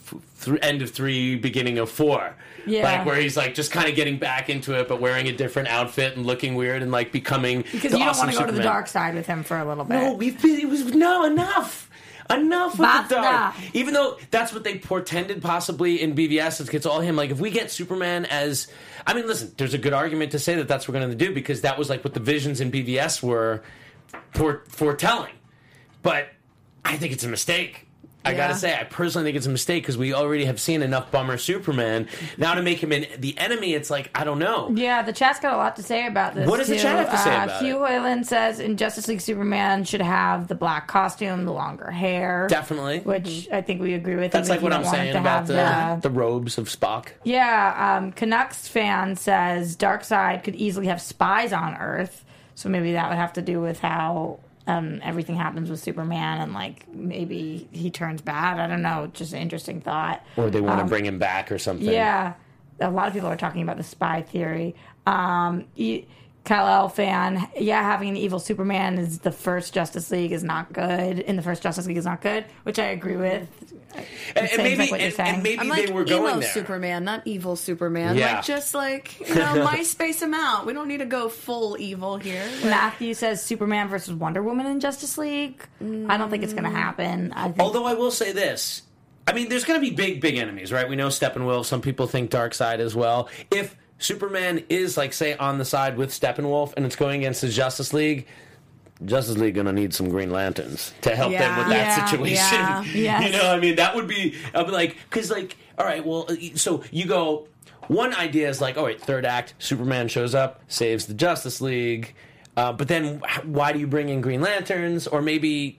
f- 0.00 0.14
th- 0.44 0.58
end 0.62 0.80
of 0.82 0.90
three, 0.90 1.36
beginning 1.36 1.78
of 1.78 1.90
four. 1.90 2.34
Yeah. 2.66 2.82
like 2.82 3.06
where 3.06 3.16
he's 3.16 3.36
like 3.36 3.54
just 3.54 3.72
kind 3.72 3.88
of 3.88 3.94
getting 3.94 4.18
back 4.18 4.48
into 4.48 4.78
it, 4.78 4.88
but 4.88 5.00
wearing 5.00 5.28
a 5.28 5.32
different 5.32 5.68
outfit 5.68 6.16
and 6.16 6.26
looking 6.26 6.54
weird 6.54 6.82
and 6.82 6.90
like 6.90 7.12
becoming 7.12 7.62
Because 7.62 7.84
you 7.92 7.98
don't 7.98 8.02
awesome 8.02 8.26
want 8.26 8.36
to 8.36 8.44
go 8.44 8.46
to 8.46 8.52
the 8.52 8.62
dark 8.62 8.86
side 8.86 9.14
with 9.14 9.26
him 9.26 9.42
for 9.42 9.58
a 9.58 9.64
little 9.64 9.84
bit. 9.84 9.94
No, 9.94 10.12
we've 10.14 10.40
been. 10.40 10.60
It 10.60 10.68
was 10.68 10.84
no 10.94 11.24
enough. 11.24 11.90
Enough 12.30 12.72
with 12.72 12.78
Basta. 12.78 13.14
the 13.14 13.20
dark. 13.20 13.54
Even 13.74 13.94
though 13.94 14.16
that's 14.30 14.52
what 14.52 14.64
they 14.64 14.78
portended 14.78 15.42
possibly 15.42 16.00
in 16.00 16.14
BVS, 16.14 16.72
it's, 16.72 16.86
all 16.86 17.00
him. 17.00 17.16
Like 17.16 17.30
if 17.30 17.40
we 17.40 17.50
get 17.50 17.70
Superman 17.70 18.24
as, 18.26 18.68
I 19.06 19.12
mean, 19.14 19.26
listen, 19.26 19.52
there's 19.58 19.74
a 19.74 19.78
good 19.78 19.92
argument 19.92 20.32
to 20.32 20.38
say 20.38 20.54
that 20.54 20.68
that's 20.68 20.86
what 20.86 20.94
we're 20.94 21.00
going 21.00 21.18
to 21.18 21.24
do 21.26 21.34
because 21.34 21.62
that 21.62 21.78
was 21.78 21.90
like 21.90 22.04
what 22.04 22.14
the 22.14 22.20
visions 22.20 22.60
in 22.60 22.70
BVS 22.70 23.22
were 23.22 23.62
fore- 24.32 24.62
foretelling. 24.68 25.34
But 26.02 26.28
I 26.84 26.96
think 26.96 27.12
it's 27.12 27.24
a 27.24 27.28
mistake. 27.28 27.88
I 28.24 28.34
gotta 28.34 28.54
say, 28.54 28.74
I 28.78 28.84
personally 28.84 29.26
think 29.26 29.36
it's 29.36 29.46
a 29.46 29.50
mistake 29.50 29.82
because 29.82 29.96
we 29.96 30.14
already 30.14 30.44
have 30.44 30.60
seen 30.60 30.82
enough 30.82 31.10
bummer 31.10 31.38
Superman. 31.38 32.08
Now 32.38 32.54
to 32.54 32.62
make 32.62 32.82
him 32.82 32.92
an, 32.92 33.06
the 33.18 33.36
enemy, 33.38 33.74
it's 33.74 33.90
like 33.90 34.10
I 34.14 34.24
don't 34.24 34.38
know. 34.38 34.70
Yeah, 34.74 35.02
the 35.02 35.12
chat's 35.12 35.40
got 35.40 35.54
a 35.54 35.56
lot 35.56 35.76
to 35.76 35.82
say 35.82 36.06
about 36.06 36.34
this. 36.34 36.48
What 36.48 36.58
does 36.58 36.68
the 36.68 36.76
chat 36.76 36.98
have 36.98 37.10
to 37.10 37.18
say 37.18 37.34
uh, 37.34 37.44
about 37.44 37.62
Hugh 37.62 37.80
Whalen 37.80 38.24
says 38.24 38.60
in 38.60 38.76
Justice 38.76 39.08
League 39.08 39.20
Superman 39.20 39.84
should 39.84 40.02
have 40.02 40.48
the 40.48 40.54
black 40.54 40.88
costume, 40.88 41.44
the 41.44 41.52
longer 41.52 41.90
hair. 41.90 42.46
Definitely. 42.48 43.00
Which 43.00 43.48
I 43.52 43.60
think 43.60 43.80
we 43.80 43.94
agree 43.94 44.16
with. 44.16 44.32
That's 44.32 44.48
like 44.48 44.62
what 44.62 44.72
I'm 44.72 44.82
it 44.82 44.90
saying 44.90 45.16
about 45.16 45.48
have 45.48 46.02
the, 46.02 46.08
the 46.08 46.14
robes 46.14 46.58
of 46.58 46.68
Spock. 46.68 47.08
Yeah, 47.24 47.98
um, 47.98 48.12
Canucks 48.12 48.68
fan 48.68 49.16
says 49.16 49.76
Darkseid 49.76 50.44
could 50.44 50.54
easily 50.54 50.86
have 50.86 51.00
spies 51.00 51.52
on 51.52 51.74
Earth, 51.74 52.24
so 52.54 52.68
maybe 52.68 52.92
that 52.92 53.08
would 53.08 53.18
have 53.18 53.32
to 53.34 53.42
do 53.42 53.60
with 53.60 53.80
how 53.80 54.40
um, 54.66 55.00
everything 55.02 55.36
happens 55.36 55.68
with 55.70 55.80
Superman, 55.80 56.40
and 56.40 56.52
like 56.54 56.86
maybe 56.88 57.68
he 57.72 57.90
turns 57.90 58.20
bad. 58.22 58.58
I 58.58 58.66
don't 58.66 58.82
know. 58.82 59.10
Just 59.12 59.32
an 59.32 59.40
interesting 59.40 59.80
thought. 59.80 60.24
Or 60.36 60.50
they 60.50 60.60
want 60.60 60.78
to 60.78 60.82
Um, 60.84 60.88
bring 60.88 61.04
him 61.06 61.18
back 61.18 61.50
or 61.50 61.58
something. 61.58 61.86
Yeah, 61.88 62.34
a 62.80 62.90
lot 62.90 63.08
of 63.08 63.14
people 63.14 63.28
are 63.28 63.36
talking 63.36 63.62
about 63.62 63.76
the 63.76 63.82
spy 63.82 64.22
theory. 64.22 64.74
Um, 65.06 65.64
e- 65.76 66.04
Kyle 66.44 66.66
L 66.66 66.88
fan, 66.88 67.48
yeah, 67.56 67.82
having 67.82 68.08
an 68.08 68.16
evil 68.16 68.40
Superman 68.40 68.98
is 68.98 69.20
the 69.20 69.30
first 69.30 69.72
Justice 69.72 70.10
League 70.10 70.32
is 70.32 70.42
not 70.42 70.72
good. 70.72 71.20
In 71.20 71.36
the 71.36 71.42
first 71.42 71.62
Justice 71.62 71.86
League 71.86 71.96
is 71.96 72.04
not 72.04 72.20
good, 72.20 72.44
which 72.64 72.78
I 72.80 72.86
agree 72.86 73.16
with. 73.16 73.48
And, 74.34 74.48
and 74.50 74.62
maybe, 74.62 74.76
like 74.76 74.90
what 74.90 75.00
and, 75.00 75.20
and 75.20 75.42
maybe 75.42 75.60
I'm 75.60 75.68
like 75.68 75.86
they 75.86 75.92
were 75.92 76.02
emo 76.02 76.08
going 76.08 76.40
there. 76.40 76.50
Superman, 76.50 77.04
not 77.04 77.22
evil 77.26 77.56
Superman. 77.56 78.16
Yeah. 78.16 78.36
Like 78.36 78.44
just 78.44 78.74
like 78.74 79.20
you 79.20 79.34
know, 79.34 79.64
my 79.64 79.82
space 79.82 80.22
him 80.22 80.34
out. 80.34 80.66
We 80.66 80.72
don't 80.72 80.88
need 80.88 80.98
to 80.98 81.06
go 81.06 81.28
full 81.28 81.76
evil 81.78 82.16
here. 82.16 82.44
Like, 82.56 82.64
Matthew 82.64 83.14
says 83.14 83.42
Superman 83.42 83.88
versus 83.88 84.14
Wonder 84.14 84.42
Woman 84.42 84.66
in 84.66 84.80
Justice 84.80 85.18
League. 85.18 85.66
I 85.80 86.16
don't 86.16 86.30
think 86.30 86.42
it's 86.42 86.52
going 86.52 86.64
to 86.64 86.70
mm. 86.70 86.74
happen. 86.74 87.32
I 87.32 87.44
think 87.44 87.60
Although 87.60 87.84
I 87.84 87.94
will 87.94 88.10
say 88.10 88.32
this, 88.32 88.82
I 89.26 89.32
mean, 89.32 89.48
there's 89.48 89.64
going 89.64 89.80
to 89.80 89.88
be 89.88 89.94
big, 89.94 90.20
big 90.20 90.36
enemies, 90.36 90.72
right? 90.72 90.88
We 90.88 90.96
know 90.96 91.08
Steppenwolf. 91.08 91.66
Some 91.66 91.80
people 91.80 92.06
think 92.06 92.30
Darkseid 92.30 92.78
as 92.78 92.94
well. 92.94 93.28
If 93.50 93.76
Superman 93.98 94.64
is 94.68 94.96
like, 94.96 95.12
say, 95.12 95.36
on 95.36 95.58
the 95.58 95.64
side 95.64 95.96
with 95.96 96.10
Steppenwolf, 96.10 96.74
and 96.76 96.84
it's 96.84 96.96
going 96.96 97.20
against 97.20 97.40
the 97.40 97.48
Justice 97.48 97.92
League. 97.92 98.26
Justice 99.06 99.36
League 99.38 99.54
gonna 99.54 99.72
need 99.72 99.92
some 99.94 100.08
Green 100.08 100.30
Lanterns 100.30 100.92
to 101.02 101.14
help 101.14 101.32
them 101.32 101.58
with 101.58 101.68
that 101.68 101.98
Yeah, 101.98 102.06
situation. 102.06 102.58
yeah, 102.58 102.84
yes. 103.20 103.24
You 103.32 103.32
know, 103.38 103.50
I 103.50 103.58
mean, 103.58 103.76
that 103.76 103.94
would 103.94 104.06
be 104.08 104.34
I'd 104.54 104.66
be 104.66 104.72
like, 104.72 104.96
because 105.10 105.30
like, 105.30 105.56
all 105.78 105.84
right, 105.86 106.04
well, 106.04 106.26
uh, 106.28 106.34
so 106.56 106.82
you 106.90 107.06
go. 107.06 107.48
One 107.88 108.14
idea 108.14 108.48
is 108.48 108.60
like, 108.60 108.76
all 108.78 108.84
right, 108.84 109.00
third 109.00 109.26
act, 109.26 109.54
Superman 109.58 110.06
shows 110.08 110.34
up, 110.36 110.60
saves 110.68 111.06
the 111.06 111.14
Justice 111.14 111.60
League, 111.60 112.14
uh, 112.56 112.72
but 112.72 112.86
then 112.88 113.20
why 113.44 113.72
do 113.72 113.80
you 113.80 113.86
bring 113.88 114.08
in 114.08 114.20
Green 114.20 114.40
Lanterns? 114.40 115.06
Or 115.08 115.20
maybe 115.20 115.78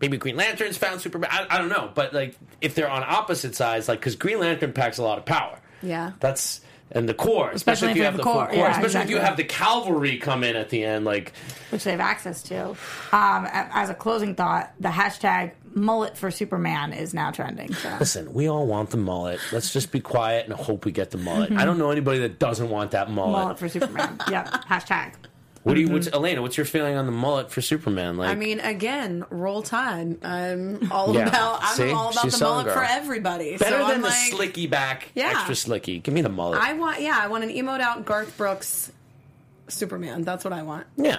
maybe 0.00 0.16
Green 0.16 0.36
Lanterns 0.36 0.76
found 0.76 1.00
Superman. 1.00 1.30
I, 1.32 1.46
I 1.48 1.58
don't 1.58 1.68
know, 1.68 1.90
but 1.94 2.12
like 2.12 2.36
if 2.60 2.74
they're 2.74 2.90
on 2.90 3.04
opposite 3.06 3.54
sides, 3.54 3.88
like 3.88 4.00
because 4.00 4.16
Green 4.16 4.40
Lantern 4.40 4.72
packs 4.72 4.98
a 4.98 5.02
lot 5.02 5.18
of 5.18 5.24
power. 5.24 5.58
Yeah. 5.80 6.12
that's 6.18 6.60
and 6.90 7.08
the 7.08 7.14
Corps, 7.14 7.50
especially, 7.50 7.90
if 7.90 7.96
you 7.96 8.04
have 8.04 8.16
the, 8.16 8.22
full 8.22 8.32
Corps, 8.32 8.50
yeah, 8.52 8.70
especially 8.70 9.00
if 9.00 9.10
you 9.10 9.18
have 9.18 9.36
the 9.36 9.44
cavalry 9.44 10.16
come 10.16 10.42
in 10.42 10.56
at 10.56 10.70
the 10.70 10.84
end. 10.84 11.04
Like, 11.04 11.32
which 11.70 11.84
they 11.84 11.90
have 11.90 12.00
access 12.00 12.42
to. 12.44 12.70
Um, 13.12 13.46
as 13.52 13.90
a 13.90 13.94
closing 13.94 14.34
thought, 14.34 14.72
the 14.80 14.88
hashtag 14.88 15.52
mullet 15.74 16.16
for 16.16 16.30
Superman 16.30 16.92
is 16.92 17.12
now 17.12 17.30
trending. 17.30 17.72
So. 17.74 17.96
listen, 18.00 18.32
we 18.32 18.48
all 18.48 18.66
want 18.66 18.90
the 18.90 18.96
mullet. 18.96 19.40
Let's 19.52 19.72
just 19.72 19.92
be 19.92 20.00
quiet 20.00 20.46
and 20.46 20.54
hope 20.54 20.84
we 20.84 20.92
get 20.92 21.10
the 21.10 21.18
mullet. 21.18 21.52
I 21.52 21.64
don't 21.64 21.78
know 21.78 21.90
anybody 21.90 22.20
that 22.20 22.38
doesn't 22.38 22.70
want 22.70 22.92
that 22.92 23.10
mullet. 23.10 23.32
Mullet 23.32 23.58
for 23.58 23.68
Superman. 23.68 24.18
yep. 24.30 24.46
Hashtag. 24.68 25.14
What 25.68 25.74
do 25.74 25.80
you, 25.82 25.88
what's, 25.88 26.06
mm-hmm. 26.06 26.16
Elena? 26.16 26.40
What's 26.42 26.56
your 26.56 26.64
feeling 26.64 26.96
on 26.96 27.04
the 27.04 27.12
mullet 27.12 27.50
for 27.50 27.60
Superman? 27.60 28.16
Like, 28.16 28.30
I 28.30 28.34
mean, 28.34 28.58
again, 28.60 29.24
roll 29.28 29.62
tide. 29.62 30.24
I'm 30.24 30.90
all 30.90 31.14
Yeah. 31.14 31.28
about. 31.28 31.58
I'm 31.62 31.76
See? 31.76 31.92
all 31.92 32.08
about 32.10 32.22
She's 32.22 32.32
the 32.32 32.38
selling 32.38 32.66
mullet 32.66 32.72
for 32.72 32.82
everybody. 32.84 33.56
better 33.58 33.78
so 33.78 33.86
than 33.86 33.96
I'm 33.96 34.00
the 34.02 34.08
like, 34.08 34.32
slicky 34.32 34.66
back, 34.66 35.10
Yeah. 35.14 35.30
extra 35.30 35.54
slicky. 35.54 35.98
Give 35.98 36.14
me 36.14 36.22
the 36.22 36.30
mullet. 36.30 36.58
I 36.60 36.72
want. 36.72 37.02
Yeah, 37.02 37.18
I 37.20 37.26
want 37.28 37.44
an 37.44 37.50
emote 37.50 37.80
out 37.80 38.04
Garth 38.06 38.34
Brooks 38.38 38.90
Superman. 39.68 40.22
That's 40.22 40.42
what 40.44 40.52
I 40.54 40.62
want. 40.62 40.86
yeah. 40.96 41.16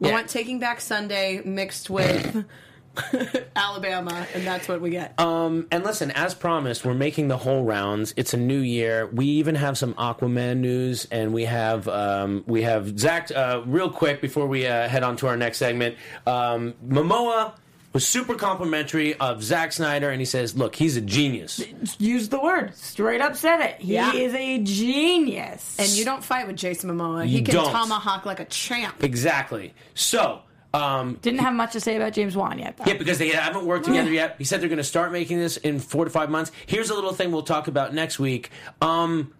I 0.00 0.06
Yeah. 0.06 0.12
want 0.12 0.28
Taking 0.28 0.60
Back 0.60 0.80
Sunday 0.80 1.42
mixed 1.44 1.90
with 1.90 2.44
Alabama, 3.56 4.26
and 4.34 4.46
that's 4.46 4.68
what 4.68 4.80
we 4.80 4.90
get. 4.90 5.18
Um, 5.18 5.66
and 5.70 5.84
listen, 5.84 6.10
as 6.12 6.34
promised, 6.34 6.84
we're 6.84 6.94
making 6.94 7.28
the 7.28 7.36
whole 7.36 7.64
rounds. 7.64 8.14
It's 8.16 8.34
a 8.34 8.36
new 8.36 8.60
year. 8.60 9.06
We 9.06 9.26
even 9.26 9.54
have 9.54 9.76
some 9.78 9.94
Aquaman 9.94 10.58
news, 10.58 11.06
and 11.10 11.32
we 11.32 11.44
have 11.44 11.88
um, 11.88 12.44
we 12.46 12.62
have 12.62 12.98
Zach. 12.98 13.30
Uh, 13.34 13.62
real 13.66 13.90
quick 13.90 14.20
before 14.20 14.46
we 14.46 14.66
uh, 14.66 14.88
head 14.88 15.02
on 15.02 15.16
to 15.18 15.26
our 15.26 15.36
next 15.36 15.58
segment, 15.58 15.96
um, 16.26 16.74
Momoa 16.86 17.52
was 17.94 18.06
super 18.06 18.34
complimentary 18.34 19.14
of 19.14 19.42
Zack 19.42 19.72
Snyder, 19.72 20.10
and 20.10 20.20
he 20.20 20.24
says, 20.26 20.56
"Look, 20.56 20.74
he's 20.76 20.96
a 20.96 21.00
genius." 21.00 21.60
Use 21.98 22.28
the 22.28 22.38
word. 22.40 22.74
Straight 22.76 23.20
up 23.20 23.34
said 23.36 23.60
it. 23.60 23.80
He 23.80 23.94
Yeah. 23.94 24.12
is 24.12 24.34
a 24.34 24.58
genius. 24.62 25.76
and 25.78 25.88
you 25.90 26.04
don't 26.04 26.22
fight 26.22 26.46
with 26.46 26.56
Jason 26.56 26.90
Momoa. 26.90 27.24
You 27.24 27.38
he 27.38 27.42
can 27.42 27.54
don't. 27.54 27.70
tomahawk 27.72 28.26
like 28.26 28.40
a 28.40 28.44
champ. 28.44 29.02
Exactly. 29.02 29.74
So. 29.94 30.40
Um, 30.74 31.18
Didn't 31.22 31.40
have 31.40 31.54
much 31.54 31.72
to 31.72 31.80
say 31.80 31.96
about 31.96 32.12
James 32.12 32.36
Wan 32.36 32.58
yet, 32.58 32.76
though. 32.76 32.84
Yeah, 32.86 32.98
because 32.98 33.18
they 33.18 33.30
haven't 33.30 33.64
worked 33.64 33.86
together 33.86 34.10
yet. 34.10 34.34
He 34.38 34.44
said 34.44 34.60
they're 34.60 34.68
going 34.68 34.76
to 34.78 34.84
start 34.84 35.12
making 35.12 35.38
this 35.38 35.56
in 35.56 35.80
four 35.80 36.04
to 36.04 36.10
five 36.10 36.28
months. 36.30 36.52
Here's 36.66 36.90
a 36.90 36.94
little 36.94 37.12
thing 37.14 37.32
we'll 37.32 37.42
talk 37.42 37.68
about 37.68 37.94
next 37.94 38.18
week. 38.18 38.50
Um, 38.82 39.32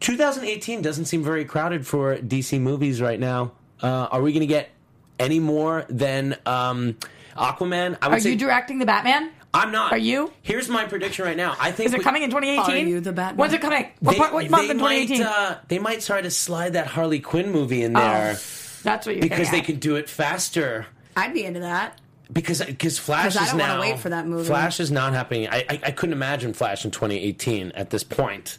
2018 0.00 0.82
doesn't 0.82 1.04
seem 1.04 1.22
very 1.22 1.44
crowded 1.44 1.86
for 1.86 2.16
DC 2.16 2.60
movies 2.60 3.00
right 3.00 3.20
now. 3.20 3.52
Uh, 3.82 4.08
are 4.10 4.22
we 4.22 4.32
going 4.32 4.40
to 4.40 4.46
get 4.46 4.70
any 5.18 5.38
more 5.40 5.84
than 5.88 6.36
um, 6.46 6.96
Aquaman? 7.36 7.98
I 8.00 8.08
would 8.08 8.16
Are 8.16 8.20
say 8.20 8.30
you 8.30 8.36
directing 8.36 8.78
the 8.78 8.86
Batman? 8.86 9.30
I'm 9.54 9.70
not. 9.70 9.92
Are 9.92 9.98
you? 9.98 10.32
Here's 10.40 10.70
my 10.70 10.86
prediction 10.86 11.26
right 11.26 11.36
now. 11.36 11.54
I 11.60 11.72
think 11.72 11.88
Is 11.88 11.94
it 11.94 11.98
we- 11.98 12.04
coming 12.04 12.22
in 12.22 12.30
2018? 12.30 12.86
Are 12.86 12.88
you 12.88 13.00
the 13.00 13.12
Batman? 13.12 13.36
When's 13.36 13.52
it 13.52 13.60
coming? 13.60 13.86
What, 14.00 14.12
They, 14.12 14.18
part, 14.18 14.32
what 14.32 14.50
month 14.50 14.64
they 14.64 14.70
in 14.70 14.76
might, 14.78 15.06
2018? 15.08 15.22
uh, 15.26 15.58
they 15.68 15.78
might 15.78 16.00
try 16.00 16.22
to 16.22 16.30
slide 16.30 16.72
that 16.72 16.86
Harley 16.86 17.20
Quinn 17.20 17.52
movie 17.52 17.82
in 17.82 17.92
there 17.92 18.36
That's 18.82 19.06
what 19.06 19.16
you're 19.16 19.22
because 19.22 19.50
they 19.50 19.60
at. 19.60 19.64
can 19.66 19.76
do 19.76 19.96
it 19.96 20.08
faster. 20.08 20.86
I'd 21.16 21.34
be 21.34 21.44
into 21.44 21.60
that. 21.60 22.00
because 22.32 22.62
because 22.64 22.98
Flash 22.98 23.36
is 23.36 23.54
now 23.54 23.80
wait 23.80 23.98
for 23.98 24.08
that 24.08 24.26
movie. 24.26 24.46
Flash 24.46 24.80
is 24.80 24.90
not 24.90 25.12
happening. 25.12 25.48
I, 25.48 25.64
I 25.68 25.80
I 25.84 25.90
couldn't 25.90 26.14
imagine 26.14 26.52
Flash 26.54 26.84
in 26.84 26.90
2018 26.90 27.72
at 27.72 27.90
this 27.90 28.02
point. 28.04 28.58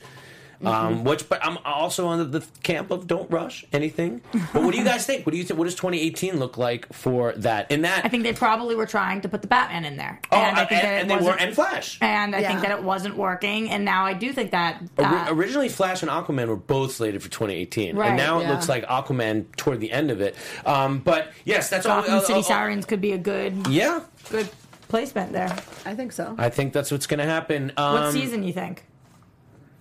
Mm-hmm. 0.64 0.68
Um, 1.00 1.04
which, 1.04 1.28
but 1.28 1.44
I'm 1.46 1.58
also 1.66 2.08
on 2.08 2.20
the, 2.20 2.40
the 2.40 2.46
camp 2.64 2.90
of 2.92 3.06
don't 3.08 3.30
rush 3.30 3.66
anything. 3.74 4.22
But 4.54 4.64
what 4.64 4.72
do 4.72 4.78
you 4.78 4.86
guys 4.86 5.06
think? 5.06 5.26
What 5.26 5.32
do 5.34 5.38
you 5.38 5.44
think? 5.44 5.58
What 5.58 5.66
does 5.66 5.76
2018 5.76 6.40
look 6.40 6.58
like 6.58 6.92
for 6.94 7.34
that? 7.34 7.70
In 7.72 7.82
that, 7.82 8.06
I 8.06 8.10
think 8.10 8.24
they 8.24 8.34
probably 8.34 8.76
were 8.76 8.86
trying 8.86 9.22
to 9.22 9.30
put 9.30 9.42
the 9.42 9.48
Batman 9.48 9.84
in 9.86 9.98
there. 9.98 10.20
oh, 10.32 10.38
and 10.38 10.56
I 10.56 10.62
and, 10.62 10.70
think 10.70 10.82
that 10.82 10.94
it 10.94 11.02
and 11.02 11.10
they 11.12 11.16
were 11.16 11.22
wasn't- 11.24 11.42
and 11.42 11.56
Flash. 11.56 11.98
And 12.02 12.36
I 12.36 12.40
Yeah. 12.40 12.48
think 12.50 12.62
that 12.62 12.72
it 12.72 12.84
wasn't 12.84 13.18
working, 13.18 13.70
and 13.70 13.84
now 13.84 14.06
I 14.06 14.14
do 14.14 14.32
think 14.32 14.52
that. 14.52 14.82
Ori- 14.98 15.08
Uh, 15.08 15.34
originally, 15.34 15.70
Flash 15.70 16.02
and 16.02 16.10
Aquaman 16.12 16.48
were 16.48 16.56
both 16.56 16.94
slated 16.94 17.22
for 17.22 17.30
2018, 17.30 17.96
Right, 17.96 18.10
and 18.10 18.18
now 18.18 18.40
it 18.40 18.48
looks 18.48 18.70
like 18.70 18.86
Aquaman 18.86 19.46
toward 19.58 19.80
the 19.82 19.92
end 19.92 20.12
of 20.12 20.22
it. 20.22 20.36
Um, 20.66 21.00
but 21.00 21.32
yes, 21.46 21.70
that's 21.70 21.86
all. 21.86 22.02
Gotham 22.02 22.16
uh, 22.16 22.22
City 22.22 22.40
uh, 22.40 22.44
Sirens 22.44 22.86
could 22.86 23.02
be 23.02 23.12
a 23.12 23.18
good, 23.18 23.68
Yeah, 23.68 24.02
good 24.30 24.50
placement 24.88 25.34
there. 25.34 25.56
I 25.86 25.96
think 25.96 26.12
so. 26.12 26.36
I 26.38 26.50
think 26.50 26.72
that's 26.74 26.92
what's 26.92 27.08
going 27.08 27.20
to 27.20 27.26
happen. 27.26 27.72
Um, 27.78 27.94
What 27.96 28.14
season 28.14 28.44
you 28.44 28.54
think? 28.54 28.84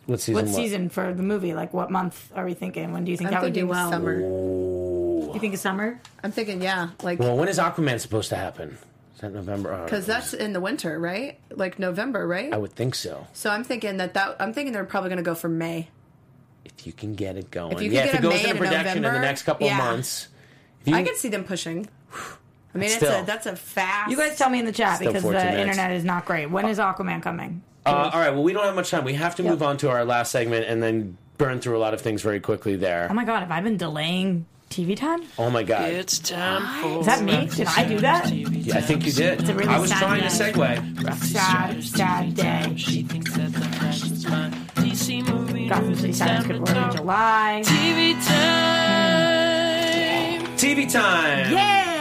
What 0.07 0.20
season? 0.20 0.44
What 0.46 0.53
season 0.55 0.88
for 0.88 1.14
the 1.14 1.22
movie? 1.22 1.55
Like, 1.55 1.72
what 1.72 1.90
month 1.90 2.30
are 2.34 2.44
we 2.44 2.55
thinking? 2.55 2.92
When 2.92 3.05
do 3.05 3.11
you 3.11 3.16
think 3.16 3.28
I'm 3.28 3.34
that 3.34 3.42
would 3.42 3.53
do 3.53 3.66
well? 3.66 3.90
summer. 3.90 4.18
You 4.18 5.38
think 5.38 5.55
it's 5.55 5.62
summer? 5.62 6.00
I'm 6.22 6.32
thinking, 6.32 6.61
yeah, 6.61 6.90
like 7.03 7.18
Well, 7.18 7.36
when 7.36 7.48
is 7.48 7.59
Aquaman 7.59 8.00
supposed 8.00 8.28
to 8.30 8.36
happen? 8.36 8.76
Is 9.14 9.20
that 9.20 9.32
November? 9.32 9.72
Oh, 9.72 9.84
because 9.84 10.05
that's 10.05 10.34
in 10.34 10.53
the 10.53 10.61
winter, 10.61 10.98
right? 10.98 11.38
Like 11.50 11.78
November, 11.78 12.26
right? 12.26 12.53
I 12.53 12.57
would 12.59 12.72
think 12.72 12.94
so. 12.94 13.26
So 13.32 13.50
I'm 13.50 13.64
thinking 13.64 13.96
that 13.98 14.14
that 14.14 14.36
I'm 14.40 14.53
thinking 14.53 14.72
they're 14.72 14.84
probably 14.84 15.11
going 15.11 15.18
to 15.18 15.22
go 15.22 15.34
for 15.34 15.48
May. 15.48 15.88
If 16.64 16.86
you 16.86 16.92
can 16.92 17.14
get 17.14 17.36
it 17.36 17.50
going, 17.50 17.72
If 17.72 17.82
you 17.82 17.90
yeah. 17.90 18.07
can 18.07 18.09
if 18.09 18.14
it 18.14 18.18
a 18.18 18.22
goes 18.22 18.32
May 18.32 18.38
into 18.40 18.48
and 18.50 18.59
a 18.59 18.61
production 18.61 19.05
in 19.05 19.12
the 19.14 19.20
next 19.20 19.42
couple 19.44 19.66
yeah. 19.66 19.78
of 19.78 19.84
months, 19.84 20.28
if 20.82 20.88
you 20.88 20.94
I 20.96 21.03
can- 21.03 21.16
see 21.16 21.28
them 21.28 21.44
pushing. 21.44 21.88
I 22.74 22.78
mean, 22.78 22.88
Still. 22.88 23.12
it's 23.12 23.22
a, 23.22 23.26
that's 23.26 23.46
a 23.46 23.55
fast. 23.55 24.11
You 24.11 24.16
guys 24.16 24.38
tell 24.38 24.48
me 24.48 24.59
in 24.59 24.64
the 24.64 24.72
chat 24.72 24.98
because 24.98 25.22
the 25.22 25.30
minutes. 25.30 25.61
internet 25.61 25.92
is 25.92 26.05
not 26.05 26.24
great. 26.24 26.46
When 26.50 26.66
is 26.66 26.78
Aquaman 26.78 27.22
coming? 27.22 27.62
Uh, 27.85 28.11
all 28.12 28.20
right. 28.20 28.30
Well, 28.30 28.43
we 28.43 28.53
don't 28.53 28.64
have 28.64 28.74
much 28.74 28.91
time. 28.91 29.05
We 29.05 29.14
have 29.14 29.35
to 29.37 29.43
Yep. 29.43 29.51
move 29.51 29.62
on 29.62 29.76
to 29.78 29.91
our 29.91 30.05
last 30.05 30.30
segment 30.30 30.66
and 30.66 30.83
then 30.83 31.16
burn 31.39 31.61
through 31.61 31.76
a 31.76 31.80
lot 31.80 31.95
of 31.95 32.01
things 32.01 32.22
very 32.22 32.39
quickly 32.41 32.76
there. 32.76 33.09
Oh 33.11 33.14
my 33.14 33.24
god, 33.24 33.41
have 33.41 33.51
I 33.51 33.61
been 33.61 33.76
delaying 33.76 34.47
TV 34.70 34.95
time? 34.97 35.22
Oh 35.39 35.51
my 35.51 35.62
god. 35.64 35.91
It's 35.91 36.18
time 36.20 36.62
for 36.83 37.01
Is 37.01 37.07
that 37.07 37.22
me? 37.22 37.47
Did 37.47 37.66
I 37.76 37.85
do 37.85 37.99
that? 38.01 38.30
Yeah, 38.33 38.76
I 38.78 38.80
think 38.80 39.05
you 39.05 39.12
did. 39.12 39.41
It's 39.41 39.51
a 39.51 39.55
really 39.55 39.68
I 39.68 39.78
was 39.80 39.91
sad 39.91 39.99
trying 39.99 40.22
to 40.22 40.28
day. 40.28 40.53
segue. 40.53 41.14
Sad, 41.24 41.83
sad 41.85 42.35
day. 42.37 42.72
She 42.76 43.03
thinks 43.03 43.33
that 43.37 43.53
the 43.53 43.61
fashion's 43.61 44.24
fine. 44.24 44.53
DC 44.76 45.22
movie 45.28 45.66
Gotham 45.68 45.95
City 45.97 46.12
Sirens 46.12 46.47
could 46.47 46.61
work 46.61 46.70
in 46.76 46.91
July. 46.97 47.62
TV 47.64 48.14
time. 49.12 50.57
TV 50.57 50.87
time. 50.91 51.53
Yeah! 51.53 51.91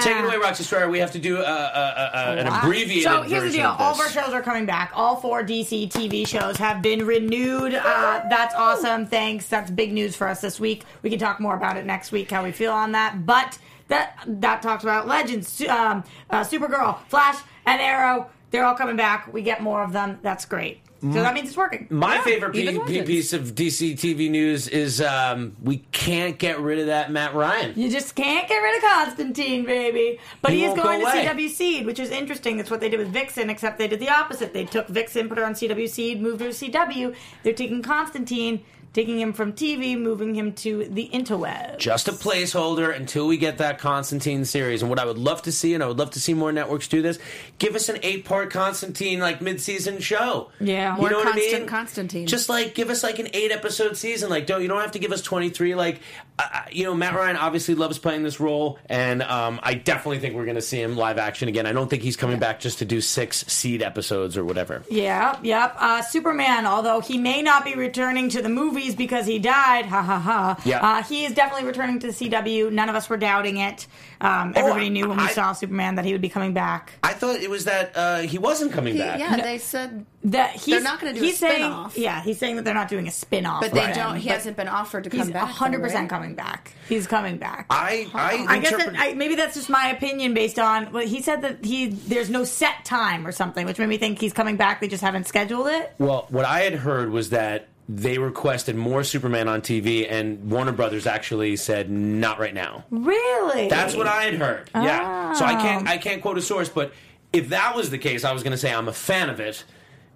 Take 0.00 0.16
it 0.16 0.24
away, 0.24 0.36
Roxy 0.36 0.64
Striar. 0.64 0.88
We 0.88 0.98
have 0.98 1.12
to 1.12 1.18
do 1.18 1.38
uh, 1.38 1.40
uh, 1.40 1.44
uh, 1.44 2.34
an 2.38 2.46
abbreviated 2.46 3.04
So 3.04 3.22
here's 3.22 3.30
the 3.30 3.36
version 3.40 3.60
deal: 3.60 3.70
of 3.70 3.80
all 3.80 3.92
of 3.92 3.98
our 4.00 4.06
this. 4.06 4.14
shows 4.14 4.32
are 4.32 4.42
coming 4.42 4.66
back. 4.66 4.92
All 4.94 5.16
four 5.16 5.42
DC 5.42 5.90
TV 5.90 6.26
shows 6.26 6.56
have 6.56 6.82
been 6.82 7.04
renewed. 7.06 7.74
Uh, 7.74 8.22
that's 8.28 8.54
awesome. 8.54 9.06
Thanks. 9.06 9.46
That's 9.48 9.70
big 9.70 9.92
news 9.92 10.16
for 10.16 10.28
us 10.28 10.40
this 10.40 10.58
week. 10.60 10.84
We 11.02 11.10
can 11.10 11.18
talk 11.18 11.40
more 11.40 11.56
about 11.56 11.76
it 11.76 11.86
next 11.86 12.12
week. 12.12 12.30
How 12.30 12.42
we 12.42 12.52
feel 12.52 12.72
on 12.72 12.92
that, 12.92 13.26
but 13.26 13.58
that 13.88 14.18
that 14.26 14.62
talks 14.62 14.82
about 14.82 15.06
Legends, 15.06 15.60
um, 15.62 16.04
uh, 16.30 16.42
Supergirl, 16.42 16.98
Flash, 17.08 17.42
and 17.66 17.80
Arrow. 17.80 18.28
They're 18.50 18.64
all 18.64 18.74
coming 18.74 18.96
back. 18.96 19.32
We 19.32 19.42
get 19.42 19.62
more 19.62 19.82
of 19.82 19.92
them. 19.92 20.18
That's 20.22 20.44
great. 20.44 20.80
So 21.00 21.08
that 21.08 21.32
means 21.32 21.48
it's 21.48 21.56
working. 21.56 21.86
My 21.88 22.16
Yeah, 22.16 22.22
favorite 22.22 22.52
pe- 22.54 23.04
piece 23.06 23.32
of 23.32 23.54
DC 23.54 23.94
TV 23.94 24.30
news 24.30 24.68
is 24.68 25.00
um, 25.00 25.56
we 25.62 25.78
can't 25.92 26.38
get 26.38 26.60
rid 26.60 26.78
of 26.78 26.86
that 26.86 27.10
Matt 27.10 27.34
Ryan. 27.34 27.72
You 27.74 27.88
just 27.90 28.14
can't 28.14 28.46
get 28.46 28.56
rid 28.58 28.76
of 28.76 28.82
Constantine, 28.90 29.64
baby. 29.64 30.18
But 30.42 30.52
He 30.52 30.58
he, 30.58 30.64
is 30.66 30.74
going 30.74 31.00
go 31.00 31.10
to. 31.10 31.16
CW 31.16 31.48
Seed, 31.48 31.86
which 31.86 31.98
is 31.98 32.10
interesting. 32.10 32.58
That's 32.58 32.70
what 32.70 32.80
they 32.80 32.90
did 32.90 32.98
with 32.98 33.08
Vixen, 33.08 33.48
except 33.48 33.78
they 33.78 33.88
did 33.88 33.98
the 34.00 34.10
opposite. 34.10 34.52
They 34.52 34.66
took 34.66 34.88
Vixen, 34.88 35.28
put 35.28 35.38
her 35.38 35.44
on 35.44 35.54
CW 35.54 35.88
Seed, 35.88 36.20
moved 36.20 36.40
her 36.42 36.52
to 36.52 36.70
CW. 36.70 37.14
They're 37.44 37.54
taking 37.54 37.80
Constantine, 37.82 38.62
taking 38.92 39.20
him 39.20 39.32
from 39.32 39.52
TV, 39.52 39.96
moving 39.98 40.34
him 40.34 40.52
to 40.52 40.84
the 40.90 41.08
interweb. 41.12 41.78
just 41.78 42.08
a 42.08 42.12
placeholder 42.12 42.94
until 42.94 43.26
we 43.26 43.36
get 43.36 43.58
that 43.58 43.78
Constantine 43.78 44.44
series. 44.44 44.82
And 44.82 44.90
what 44.90 44.98
I 44.98 45.04
would 45.04 45.18
love 45.18 45.42
to 45.42 45.52
see, 45.52 45.74
and 45.74 45.82
I 45.82 45.86
would 45.86 45.98
love 45.98 46.10
to 46.12 46.20
see 46.20 46.34
more 46.34 46.52
networks 46.52 46.88
do 46.88 47.00
this, 47.02 47.18
give 47.58 47.74
us 47.76 47.88
an 47.88 47.98
eight-part 48.02 48.50
Constantine 48.50 49.20
like 49.20 49.40
mid-season 49.40 50.00
show. 50.00 50.50
Yeah. 50.60 50.94
you 50.96 51.00
More 51.02 51.10
know 51.10 51.18
what 51.18 51.28
I 51.34 51.36
mean? 51.36 51.66
Constantine. 51.66 52.26
Just 52.26 52.48
like 52.48 52.74
give 52.74 52.90
us 52.90 53.02
like 53.02 53.18
an 53.18 53.28
eight-episode 53.32 53.96
season. 53.96 54.28
Like 54.30 54.46
don't 54.46 54.62
you 54.62 54.68
don't 54.68 54.80
have 54.80 54.92
to 54.92 54.98
give 54.98 55.12
us 55.12 55.22
twenty-three. 55.22 55.74
Like 55.74 56.00
uh, 56.38 56.62
you 56.72 56.84
know, 56.84 56.94
Matt 56.94 57.14
Ryan 57.14 57.36
obviously 57.36 57.74
loves 57.74 57.98
playing 57.98 58.22
this 58.22 58.40
role, 58.40 58.78
and 58.86 59.22
um, 59.22 59.60
I 59.62 59.74
definitely 59.74 60.20
think 60.20 60.34
we're 60.34 60.46
going 60.46 60.56
to 60.56 60.62
see 60.62 60.80
him 60.80 60.96
live 60.96 61.18
action 61.18 61.48
again. 61.48 61.66
I 61.66 61.72
don't 61.72 61.88
think 61.90 62.02
he's 62.02 62.16
coming 62.16 62.38
back 62.38 62.60
just 62.60 62.78
to 62.78 62.84
do 62.86 63.00
six 63.02 63.44
seed 63.46 63.82
episodes 63.82 64.36
or 64.38 64.44
whatever. 64.44 64.82
Yeah, 64.90 65.38
yep. 65.42 65.74
Uh, 65.78 66.00
Superman, 66.02 66.64
although 66.66 67.00
he 67.00 67.18
may 67.18 67.42
not 67.42 67.64
be 67.64 67.74
returning 67.74 68.30
to 68.30 68.40
the 68.42 68.48
movies 68.80 68.94
because 68.94 69.26
he 69.26 69.38
died, 69.38 69.86
ha 69.86 70.02
ha 70.02 70.18
ha. 70.18 70.60
Yeah. 70.64 70.80
Uh, 70.80 71.02
he 71.02 71.24
is 71.24 71.32
definitely 71.34 71.66
returning 71.66 71.98
to 72.00 72.06
the 72.06 72.12
CW. 72.12 72.72
None 72.72 72.88
of 72.88 72.94
us 72.96 73.08
were 73.08 73.16
doubting 73.16 73.58
it. 73.58 73.86
Um, 74.20 74.52
everybody 74.56 74.90
knew 74.90 75.08
when 75.08 75.16
we 75.18 75.22
Oh, 75.24 75.26
I- 75.26 75.32
saw 75.32 75.52
Superman 75.52 75.94
that 75.96 76.04
he 76.04 76.12
would 76.12 76.20
be 76.20 76.28
coming 76.28 76.52
back. 76.52 76.92
I 77.02 77.12
thought 77.12 77.36
it 77.36 77.50
was 77.50 77.64
that 77.64 77.92
uh, 77.96 78.18
he 78.20 78.38
wasn't 78.38 78.72
coming 78.72 78.94
He- 78.94 79.00
back. 79.00 79.18
yeah, 79.18 79.36
they 79.36 79.58
said, 79.58 80.04
That 80.24 80.50
he's 80.50 80.82
not 80.82 81.00
gonna 81.00 81.14
do 81.14 81.20
a 81.22 81.24
he's 81.24 81.38
saying, 81.38 81.54
spin-off. 81.62 81.96
Yeah, 81.96 82.22
he's 82.22 82.38
saying 82.38 82.56
that 82.56 82.64
they're 82.66 82.74
not 82.74 82.88
doing 82.88 83.08
a 83.08 83.10
spin 83.10 83.46
off. 83.46 83.62
but 83.62 83.72
they 83.72 83.90
don't. 83.92 84.16
He 84.16 84.28
hasn't 84.28 84.56
been 84.56 84.68
offered 84.68 85.04
to 85.04 85.10
come 85.10 85.20
He's 85.20 85.30
back. 85.30 85.46
though, 85.46 85.52
hundred 85.52 85.80
percent 85.80 86.02
right? 86.02 86.10
coming 86.10 86.34
back. 86.34 86.72
He's 86.88 87.06
coming 87.06 87.38
back. 87.38 87.66
I 87.70 88.06
I, 88.14 88.44
I 88.46 88.58
guess 88.58 88.72
interpret- 88.72 88.96
that, 88.96 89.02
I, 89.12 89.14
maybe 89.14 89.34
that's 89.36 89.54
just 89.54 89.70
my 89.70 89.88
opinion 89.90 90.34
based 90.34 90.58
on. 90.58 90.92
Well, 90.92 91.06
he 91.06 91.22
said 91.22 91.40
that 91.42 91.64
he 91.64 91.86
there's 91.86 92.28
no 92.28 92.44
set 92.44 92.84
time 92.84 93.26
or 93.26 93.32
something, 93.32 93.64
which 93.64 93.78
made 93.78 93.88
me 93.88 93.96
think 93.96 94.18
he's 94.20 94.34
coming 94.34 94.56
back. 94.56 94.80
They 94.82 94.88
just 94.88 95.02
haven't 95.02 95.26
scheduled 95.26 95.68
it. 95.68 95.94
Well, 95.98 96.26
what 96.28 96.44
I 96.44 96.60
had 96.60 96.74
heard 96.74 97.10
was 97.10 97.30
that 97.30 97.68
they 97.92 98.18
requested 98.18 98.76
more 98.76 99.02
Superman 99.02 99.48
on 99.48 99.62
TV, 99.62 100.06
and 100.08 100.48
Warner 100.48 100.70
Brothers 100.70 101.06
actually 101.08 101.56
said 101.56 101.90
not 101.90 102.38
right 102.38 102.54
now. 102.54 102.84
Really? 102.90 103.68
That's 103.68 103.96
what 103.96 104.06
I 104.06 104.22
had 104.22 104.34
heard. 104.34 104.70
Yeah. 104.74 105.32
So 105.34 105.44
I 105.44 105.54
can't 105.54 105.88
Oh. 105.88 105.90
I 105.90 105.98
can't 105.98 106.22
quote 106.22 106.38
a 106.38 106.42
source, 106.42 106.68
but 106.68 106.92
if 107.32 107.48
that 107.48 107.74
was 107.74 107.90
the 107.90 107.98
case, 107.98 108.24
I 108.24 108.32
was 108.32 108.42
going 108.44 108.52
to 108.52 108.56
say 108.58 108.72
I'm 108.72 108.86
a 108.88 108.92
fan 108.92 109.28
of 109.28 109.40
it 109.40 109.64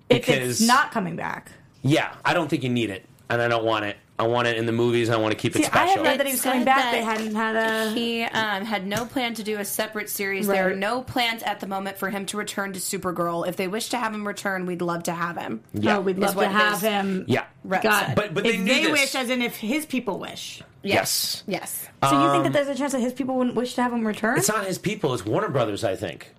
If 0.08 0.26
because 0.26 0.60
it's 0.60 0.68
not 0.68 0.92
coming 0.92 1.16
back. 1.16 1.50
yeah, 1.82 2.14
I 2.24 2.32
don't 2.32 2.48
think 2.48 2.62
you 2.62 2.68
need 2.70 2.90
it, 2.90 3.04
and 3.28 3.42
I 3.42 3.48
don't 3.48 3.64
want 3.64 3.86
it. 3.86 3.96
I 4.16 4.28
want 4.28 4.46
it 4.46 4.56
in 4.56 4.66
the 4.66 4.72
movies. 4.72 5.10
I 5.10 5.16
want 5.16 5.32
to 5.32 5.36
keep 5.36 5.54
See, 5.54 5.64
it 5.64 5.74
I 5.74 5.78
had 5.78 5.88
special. 5.88 6.04
read 6.04 6.20
that 6.20 6.26
he 6.26 6.32
was 6.34 6.42
coming 6.42 6.64
back. 6.64 6.92
They 6.92 7.02
hadn't 7.02 7.34
had 7.34 7.56
a. 7.56 7.90
He 7.92 8.22
um, 8.22 8.64
had 8.64 8.86
no 8.86 9.06
plan 9.06 9.34
to 9.34 9.42
do 9.42 9.58
a 9.58 9.64
separate 9.64 10.08
series. 10.08 10.46
There 10.46 10.70
are 10.70 10.76
no 10.76 11.02
plans 11.02 11.42
at 11.42 11.58
the 11.58 11.66
moment 11.66 11.98
for 11.98 12.10
him 12.10 12.24
to 12.26 12.36
return 12.36 12.72
to 12.74 12.78
Supergirl. 12.78 13.48
If 13.48 13.56
they 13.56 13.66
wish 13.66 13.88
to 13.88 13.98
have 13.98 14.14
him 14.14 14.24
return, 14.24 14.66
we'd 14.66 14.82
love 14.82 15.02
to 15.04 15.12
have 15.12 15.36
him. 15.36 15.62
Yeah. 15.72 15.96
Oh, 15.96 16.00
we'd 16.00 16.18
love 16.18 16.36
to 16.36 16.46
have 16.48 16.74
his 16.74 16.82
him. 16.82 17.24
yeah. 17.26 17.46
rep 17.64 17.82
Got 17.82 18.00
said. 18.06 18.10
it. 18.10 18.14
But- 18.16 18.34
but 18.34 18.44
they 18.44 18.50
if 18.54 18.60
knew 18.60 18.72
they 18.74 18.82
this. 18.84 18.92
wish, 18.92 19.14
as 19.16 19.30
in 19.30 19.42
if 19.42 19.56
his 19.56 19.84
people 19.84 20.20
wish. 20.20 20.62
Yes. 20.84 21.42
Yes. 21.48 21.88
So 22.08 22.10
you 22.22 22.30
think 22.30 22.42
that 22.44 22.46
Um, 22.48 22.52
there's 22.52 22.68
a 22.68 22.74
chance 22.76 22.92
that 22.92 23.00
his 23.00 23.14
people 23.14 23.34
wouldn't 23.36 23.56
wish 23.56 23.74
to 23.74 23.82
have 23.82 23.92
him 23.92 24.06
return? 24.06 24.38
It's 24.38 24.48
not 24.48 24.64
his 24.64 24.78
people. 24.78 25.12
It's 25.14 25.26
Warner 25.26 25.48
Brothers. 25.48 25.82
I 25.82 25.96
think. 25.96 26.32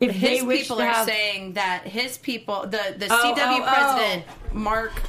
if 0.00 0.12
His 0.12 0.40
they 0.40 0.46
wish 0.46 0.60
people 0.62 0.76
to 0.76 0.84
are 0.84 0.86
have, 0.88 1.06
saying 1.06 1.54
that 1.54 1.82
his 1.86 2.16
people, 2.16 2.62
the 2.62 2.94
the 2.96 3.08
Oh, 3.10 3.34
CW 3.36 3.36
oh, 3.36 3.64
oh. 3.66 3.74
president 3.74 4.24
Mark 4.54 5.02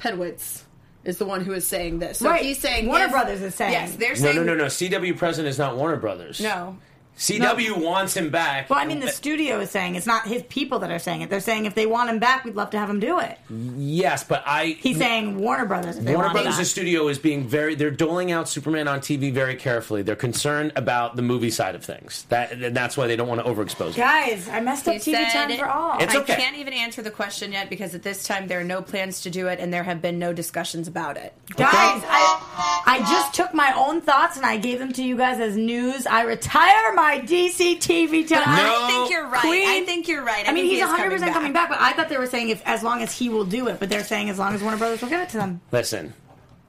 Pedowitz, 0.00 0.62
is 1.04 1.18
the 1.18 1.24
one 1.24 1.44
who 1.44 1.52
is 1.52 1.66
saying 1.66 1.98
this. 1.98 2.18
So 2.18 2.28
Right. 2.30 2.42
he's 2.42 2.58
saying 2.58 2.86
Warner 2.86 3.04
his- 3.04 3.12
Brothers 3.12 3.42
is 3.42 3.54
saying. 3.54 3.72
yes. 3.72 3.94
They're 3.96 4.10
No, 4.10 4.14
saying 4.14 4.36
no, 4.36 4.42
no, 4.42 4.54
no. 4.54 4.64
CW 4.68 5.14
president 5.16 5.50
is 5.50 5.58
not 5.58 5.76
Warner 5.76 5.96
Brothers. 5.96 6.40
no. 6.40 6.76
CW 7.18 7.80
wants 7.82 8.16
him 8.16 8.30
back. 8.30 8.68
Well, 8.68 8.78
I 8.78 8.86
mean, 8.86 9.00
the 9.00 9.08
studio 9.08 9.60
is 9.60 9.70
saying 9.70 9.94
it's 9.94 10.06
not 10.06 10.26
his 10.26 10.42
people 10.44 10.80
that 10.80 10.90
are 10.90 10.98
saying 10.98 11.22
it. 11.22 11.30
They're 11.30 11.40
saying 11.40 11.66
if 11.66 11.74
they 11.74 11.86
want 11.86 12.10
him 12.10 12.18
back, 12.18 12.44
we'd 12.44 12.56
love 12.56 12.70
to 12.70 12.78
have 12.78 12.90
him 12.90 13.00
do 13.00 13.20
it. 13.20 13.38
yes, 13.50 14.24
but 14.24 14.42
I. 14.46 14.76
He's 14.80 14.98
saying 14.98 15.38
Warner 15.38 15.64
Brothers. 15.64 15.98
If 15.98 16.04
they 16.04 16.12
Warner 16.12 16.28
want 16.28 16.38
Brothers, 16.38 16.58
the 16.58 16.64
studio, 16.64 17.08
is 17.08 17.18
being 17.18 17.46
very. 17.46 17.74
They're 17.74 17.90
doling 17.90 18.32
out 18.32 18.48
Superman 18.48 18.88
on 18.88 19.00
TV 19.00 19.32
very 19.32 19.54
carefully. 19.54 20.02
They're 20.02 20.16
concerned 20.16 20.72
about 20.76 21.16
the 21.16 21.22
movie 21.22 21.50
side 21.50 21.74
of 21.74 21.84
things. 21.84 22.24
That 22.30 22.52
and 22.52 22.76
that's 22.76 22.96
why 22.96 23.06
they 23.06 23.16
don't 23.16 23.28
want 23.28 23.44
to 23.44 23.50
overexpose 23.50 23.90
it. 23.90 23.96
Guys, 23.96 24.48
I 24.48 24.60
messed 24.60 24.88
up 24.88 24.94
He 24.94 25.12
TV 25.12 25.30
said, 25.30 25.48
time 25.48 25.58
for 25.58 25.68
all. 25.68 25.98
It's 26.00 26.14
I 26.14 26.22
can't 26.22 26.56
even 26.56 26.72
answer 26.72 27.02
the 27.02 27.10
question 27.10 27.52
yet 27.52 27.70
because 27.70 27.94
at 27.94 28.02
this 28.02 28.24
time 28.24 28.48
there 28.48 28.60
are 28.60 28.64
no 28.64 28.82
plans 28.82 29.20
to 29.22 29.30
do 29.30 29.46
it 29.48 29.60
and 29.60 29.72
there 29.72 29.84
have 29.84 30.02
been 30.02 30.18
no 30.18 30.32
discussions 30.32 30.88
about 30.88 31.16
it. 31.16 31.32
Guys, 31.56 31.70
I, 31.72 32.82
I 32.86 32.98
just 33.00 33.34
took 33.34 33.54
my 33.54 33.72
own 33.76 34.00
thoughts 34.00 34.36
and 34.36 34.44
I 34.44 34.56
gave 34.56 34.78
them 34.78 34.92
to 34.94 35.02
you 35.04 35.16
guys 35.16 35.38
as 35.38 35.56
news. 35.56 36.06
I 36.06 36.22
retire 36.22 36.92
my 36.94 37.03
DC 37.20 37.76
TV 37.78 38.26
time. 38.28 38.42
I 38.46 38.86
think 38.88 39.10
you're 39.10 39.26
right. 39.28 39.44
I 39.44 39.84
think 39.84 40.08
you're 40.08 40.24
right. 40.24 40.46
I, 40.46 40.50
I 40.50 40.54
mean, 40.54 40.64
he's 40.64 40.78
he 40.78 40.84
100 40.84 41.10
percent 41.10 41.20
coming 41.32 41.34
coming 41.34 41.52
back, 41.52 41.68
but 41.68 41.80
I 41.80 41.92
thought 41.92 42.08
they 42.08 42.18
were 42.18 42.26
saying 42.26 42.48
if 42.50 42.62
as 42.66 42.82
long 42.82 43.02
as 43.02 43.16
he 43.16 43.28
will 43.28 43.44
do 43.44 43.68
it, 43.68 43.78
but 43.80 43.88
they're 43.88 44.04
saying 44.04 44.30
as 44.30 44.38
long 44.38 44.54
as 44.54 44.62
Warner 44.62 44.76
Brothers 44.78 45.00
will 45.02 45.08
give 45.08 45.20
it 45.20 45.28
to 45.30 45.36
them. 45.38 45.60
Listen, 45.72 46.12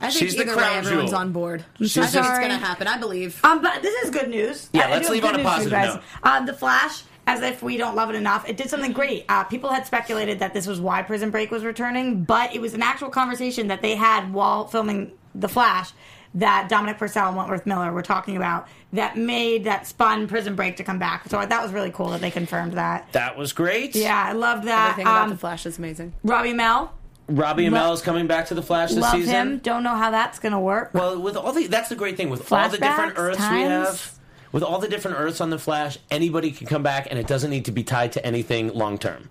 I 0.02 0.10
think 0.12 0.20
she's 0.20 0.36
the 0.36 0.42
either 0.42 0.52
way, 0.52 0.58
crown 0.58 0.78
everyone's 0.78 1.10
jewel. 1.12 1.20
on 1.20 1.32
board. 1.32 1.66
She's 1.80 1.98
I 1.98 2.02
the- 2.02 2.08
think 2.12 2.26
it's 2.26 2.38
going 2.40 2.50
to 2.52 2.58
happen. 2.58 2.88
I 2.88 2.98
believe. 2.98 3.44
Um, 3.44 3.62
but 3.62 3.82
this 3.82 4.04
is 4.04 4.12
good 4.12 4.30
news. 4.30 4.70
Yeah, 4.74 4.84
I- 4.84 4.88
I 4.88 4.92
let's 4.92 5.08
do 5.08 5.14
leave 5.14 5.22
good 5.24 5.36
on 5.36 5.40
a 5.40 5.44
news 5.44 5.54
for 5.54 5.64
you 5.64 5.70
positive 5.70 6.02
guys. 6.24 6.40
Um, 6.40 6.46
the 6.46 6.54
Flash, 6.54 7.04
as 7.28 7.42
if 7.42 7.64
we 7.64 7.78
don't 7.78 7.96
love 7.96 8.10
it 8.10 8.16
enough, 8.16 8.48
it 8.48 8.58
did 8.58 8.70
something 8.70 8.92
great. 8.92 9.26
Uh, 9.30 9.44
people 9.46 9.70
had 9.72 9.86
speculated 9.88 10.40
that 10.40 10.54
this 10.54 10.68
was 10.68 10.80
why 10.82 11.02
Prison 11.02 11.32
Break 11.32 11.50
was 11.52 11.64
returning, 11.64 12.24
but 12.24 12.54
it 12.54 12.62
was 12.62 12.74
an 12.74 12.82
actual 12.84 13.10
conversation 13.10 13.68
that 13.70 13.82
they 13.82 13.96
had 13.96 14.32
while 14.34 14.68
filming 14.68 15.12
The 15.34 15.48
Flash 15.50 15.92
that 16.36 16.68
Dominic 16.70 16.98
Purcell 16.98 17.28
and 17.30 17.38
Wentworth 17.38 17.66
Miller 17.66 17.92
were 17.92 18.02
talking 18.02 18.36
about 18.38 18.68
that 18.94 19.18
made 19.18 19.64
that 19.64 19.88
spun 19.88 20.28
Prison 20.28 20.56
Break 20.56 20.78
to 20.78 20.84
come 20.84 21.00
back. 21.00 21.28
So 21.30 21.44
that 21.46 21.64
was 21.64 21.72
really 21.72 21.92
cool 21.92 22.10
that 22.10 22.22
they 22.22 22.32
confirmed 22.32 22.74
that. 22.74 23.12
that 23.14 23.38
was 23.38 23.54
great. 23.54 23.96
Yeah, 23.96 24.22
I 24.28 24.34
loved 24.34 24.66
that. 24.68 24.92
Everything 24.92 25.08
about 25.08 25.24
Um, 25.24 25.30
the 25.30 25.38
Flash 25.38 25.66
is 25.66 25.78
amazing. 25.78 26.14
Robbie 26.24 26.54
Mel, 26.54 26.94
Robbie 27.28 27.70
Lo- 27.70 27.80
Amell 27.80 27.94
is 27.94 28.02
coming 28.02 28.28
back 28.28 28.48
to 28.48 28.54
the 28.54 28.62
Flash 28.62 28.90
this 28.92 29.00
love 29.00 29.14
season. 29.14 29.34
him. 29.34 29.58
Don't 29.60 29.82
know 29.84 29.96
how 29.96 30.12
that's 30.12 30.38
gonna 30.40 30.60
work. 30.60 30.92
Well, 30.94 31.20
with 31.20 31.36
all 31.36 31.52
the 31.54 31.68
that's 31.68 31.90
the 31.90 31.96
great 31.96 32.18
thing 32.18 32.30
with 32.30 32.52
all 32.52 32.70
the 32.70 32.78
different 32.78 33.16
Flashbacks, 33.16 33.20
Earths 33.20 33.40
we 33.52 33.62
have. 33.62 34.12
With 34.52 34.64
all 34.64 34.80
the 34.80 34.88
different 34.88 35.18
Earths 35.20 35.42
on 35.42 35.50
the 35.50 35.58
Flash, 35.58 35.98
anybody 36.12 36.52
can 36.52 36.66
come 36.68 36.84
back, 36.84 37.08
and 37.10 37.18
it 37.20 37.28
doesn't 37.28 37.50
need 37.50 37.66
to 37.66 37.72
be 37.72 37.84
tied 37.84 38.12
to 38.14 38.26
anything 38.26 38.74
long 38.74 38.98
term. 38.98 39.30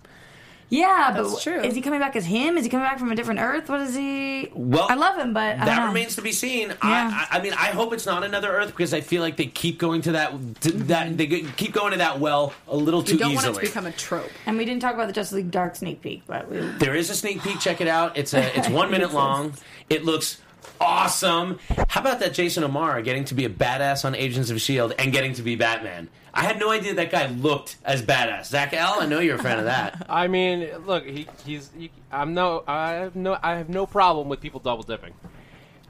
Yeah, 0.69 1.11
but 1.15 1.23
That's 1.29 1.43
true. 1.43 1.61
is 1.61 1.75
he 1.75 1.81
coming 1.81 1.99
back 1.99 2.15
as 2.15 2.25
him? 2.25 2.57
Is 2.57 2.63
he 2.65 2.69
coming 2.69 2.85
back 2.85 2.97
from 2.97 3.11
a 3.11 3.15
different 3.15 3.39
Earth? 3.39 3.69
What 3.69 3.81
is 3.81 3.95
he? 3.95 4.49
Well, 4.53 4.87
I 4.89 4.95
love 4.95 5.17
him, 5.17 5.33
but 5.33 5.55
I 5.55 5.57
don't 5.57 5.65
that 5.65 5.79
know. 5.81 5.87
remains 5.87 6.15
to 6.15 6.21
be 6.21 6.31
seen. 6.31 6.69
Yeah. 6.69 6.77
I, 6.81 7.27
I, 7.31 7.37
I 7.37 7.41
mean, 7.41 7.53
I 7.53 7.67
hope 7.67 7.93
it's 7.93 8.05
not 8.05 8.23
another 8.23 8.49
Earth 8.51 8.71
because 8.71 8.93
I 8.93 9.01
feel 9.01 9.21
like 9.21 9.37
they 9.37 9.45
keep 9.45 9.77
going 9.77 10.01
to 10.03 10.13
that 10.13 10.31
to 10.31 10.69
mm-hmm. 10.71 10.87
that 10.87 11.17
they 11.17 11.27
keep 11.27 11.73
going 11.73 11.91
to 11.91 11.99
that 11.99 12.19
well 12.19 12.53
a 12.67 12.75
little 12.75 13.03
too 13.03 13.13
You 13.13 13.19
don't 13.19 13.31
easily. 13.31 13.51
want 13.53 13.57
it 13.57 13.67
to 13.67 13.67
become 13.67 13.85
a 13.85 13.91
trope. 13.91 14.29
And 14.45 14.57
we 14.57 14.65
didn't 14.65 14.81
talk 14.81 14.95
about 14.95 15.07
the 15.07 15.13
Justice 15.13 15.35
League 15.35 15.51
Dark 15.51 15.75
sneak 15.75 16.01
peek, 16.01 16.23
but 16.25 16.49
we, 16.49 16.57
There 16.79 16.95
is 16.95 17.09
a 17.09 17.15
sneak 17.15 17.41
peek. 17.43 17.59
Check 17.59 17.79
it 17.81 17.87
out. 17.87 18.17
It's 18.17 18.33
a 18.33 18.57
it's 18.57 18.69
one 18.69 18.89
minute 18.91 19.13
long. 19.13 19.53
It 19.89 20.03
looks 20.03 20.41
awesome. 20.81 21.59
How 21.89 22.01
about 22.01 22.19
that 22.19 22.33
Jason 22.33 22.63
O'Mara 22.63 23.01
getting 23.03 23.25
to 23.25 23.35
be 23.35 23.45
a 23.45 23.49
badass 23.49 24.03
on 24.03 24.15
Agents 24.15 24.49
of 24.49 24.59
Shield 24.59 24.93
and 24.97 25.11
getting 25.11 25.33
to 25.33 25.41
be 25.41 25.55
Batman? 25.55 26.09
I 26.37 26.43
had 26.43 26.59
no 26.59 26.69
idea 26.69 26.93
that 26.95 27.11
guy 27.11 27.27
looked 27.27 27.77
as 27.85 28.01
badass. 28.01 28.47
Zach 28.47 28.73
L. 28.73 28.97
I 28.99 29.05
know 29.05 29.19
you're 29.19 29.37
a 29.37 29.41
fan 29.41 29.57
of 29.57 29.65
that. 29.65 30.05
I 30.09 30.27
mean, 30.27 30.67
look, 30.85 31.05
he, 31.05 31.27
he's. 31.45 31.71
He, 31.77 31.91
I'm 32.11 32.33
no. 32.33 32.63
I 32.67 32.91
have 32.91 33.15
no. 33.15 33.37
I 33.41 33.55
have 33.55 33.69
no 33.69 33.85
problem 33.85 34.27
with 34.27 34.41
people 34.41 34.59
double 34.59 34.83
dipping. 34.83 35.13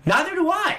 Neither 0.05 0.35
do 0.35 0.51
I. 0.51 0.77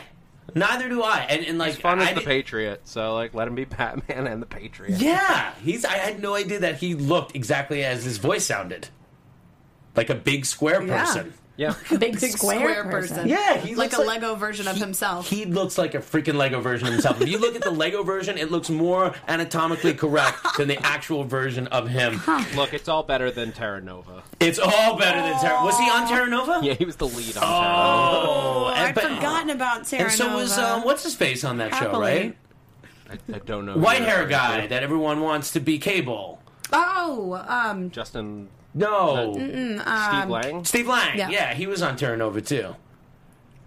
Neither 0.55 0.89
do 0.89 1.03
I. 1.03 1.27
And, 1.29 1.45
and 1.45 1.59
like 1.59 1.73
He's 1.73 1.81
fun 1.81 1.99
I, 1.99 2.05
as 2.05 2.09
the 2.11 2.21
did- 2.21 2.27
Patriot, 2.27 2.83
so 2.85 3.14
like 3.14 3.35
let 3.35 3.49
him 3.49 3.57
be 3.57 3.64
Batman 3.67 4.29
and 4.29 4.41
the 4.41 4.47
Patriot. 4.47 5.01
Yeah, 5.01 5.53
he's. 5.64 5.85
I 5.85 5.95
had 5.95 6.23
no 6.23 6.37
idea 6.37 6.61
that 6.61 6.77
he 6.77 6.95
looked 6.95 7.35
exactly 7.35 7.85
as 7.85 8.05
his 8.05 8.19
voice 8.19 8.47
sounded, 8.47 8.89
like 9.97 10.11
a 10.11 10.14
big 10.14 10.47
square 10.47 10.81
person. 10.87 11.27
Yeah. 11.27 11.33
big, 11.99 12.21
Big 12.21 12.33
square, 12.33 12.85
person. 12.85 13.29
Yeah, 13.29 13.57
he 13.57 13.75
like 13.75 13.93
looks 13.93 14.05
a 14.05 14.07
Lego 14.07 14.35
version 14.35 14.69
of 14.69 14.77
himself. 14.77 15.29
He 15.29 15.47
looks 15.47 15.79
like 15.79 15.95
a 15.95 15.99
freaking 15.99 16.35
Lego 16.35 16.61
version 16.61 16.87
of 16.89 16.93
himself. 16.93 17.21
if 17.21 17.29
you 17.29 17.39
look 17.39 17.57
at 17.57 17.63
the 17.63 17.71
Lego 17.71 18.03
version, 18.03 18.37
it 18.37 18.51
looks 18.51 18.69
more 18.69 19.15
anatomically 19.27 19.95
correct 19.95 20.39
than 20.59 20.69
the 20.69 20.79
actual 20.85 21.25
version 21.25 21.67
of 21.69 21.89
him. 21.89 22.21
Look, 22.55 22.75
it's 22.75 22.89
all 22.89 23.03
better 23.03 23.31
than 23.31 23.53
Terra 23.53 23.81
Nova. 23.81 24.23
It's 24.39 24.59
all 24.59 24.97
better 24.99 25.21
than 25.21 25.41
Terra. 25.41 25.65
Was 25.65 25.79
he 25.79 25.89
on 25.91 26.07
Terra 26.09 26.29
Nova? 26.29 26.61
Yeah, 26.63 26.75
he 26.75 26.85
was 26.85 26.97
the 26.97 27.09
lead 27.09 27.37
on 27.37 27.43
Terra 27.43 27.63
Nova. 27.63 28.29
Oh, 28.29 28.65
I'd 28.75 28.95
but- 28.95 29.05
forgotten 29.05 29.51
about 29.51 29.87
Terra 29.87 30.05
and 30.05 30.13
so 30.13 30.37
was 30.37 30.59
um, 30.59 30.83
what's 30.85 31.03
his 31.03 31.15
face 31.15 31.43
on 31.45 31.57
that 31.59 31.75
show, 31.75 31.99
right? 31.99 32.37
I, 33.09 33.35
I 33.35 33.39
don't 33.39 33.67
know. 33.67 33.77
White 33.77 34.03
hair 34.03 34.27
guy 34.27 34.67
that 34.67 34.83
everyone 34.83 35.21
wants 35.21 35.53
to 35.53 35.61
be 35.61 35.79
Cable. 35.79 36.43
Oh, 36.73 37.43
um, 37.47 37.91
Justin 37.91 38.49
No, 38.77 39.33
Steve 39.33 40.29
Lang. 40.29 40.64
Steve 40.64 40.87
Lang. 40.87 41.18
Yeah. 41.18 41.31
Yeah. 41.31 41.55
he 41.55 41.66
was 41.66 41.83
on 41.83 41.97
Terra 41.97 42.16
Nova 42.16 42.41
too. 42.41 42.77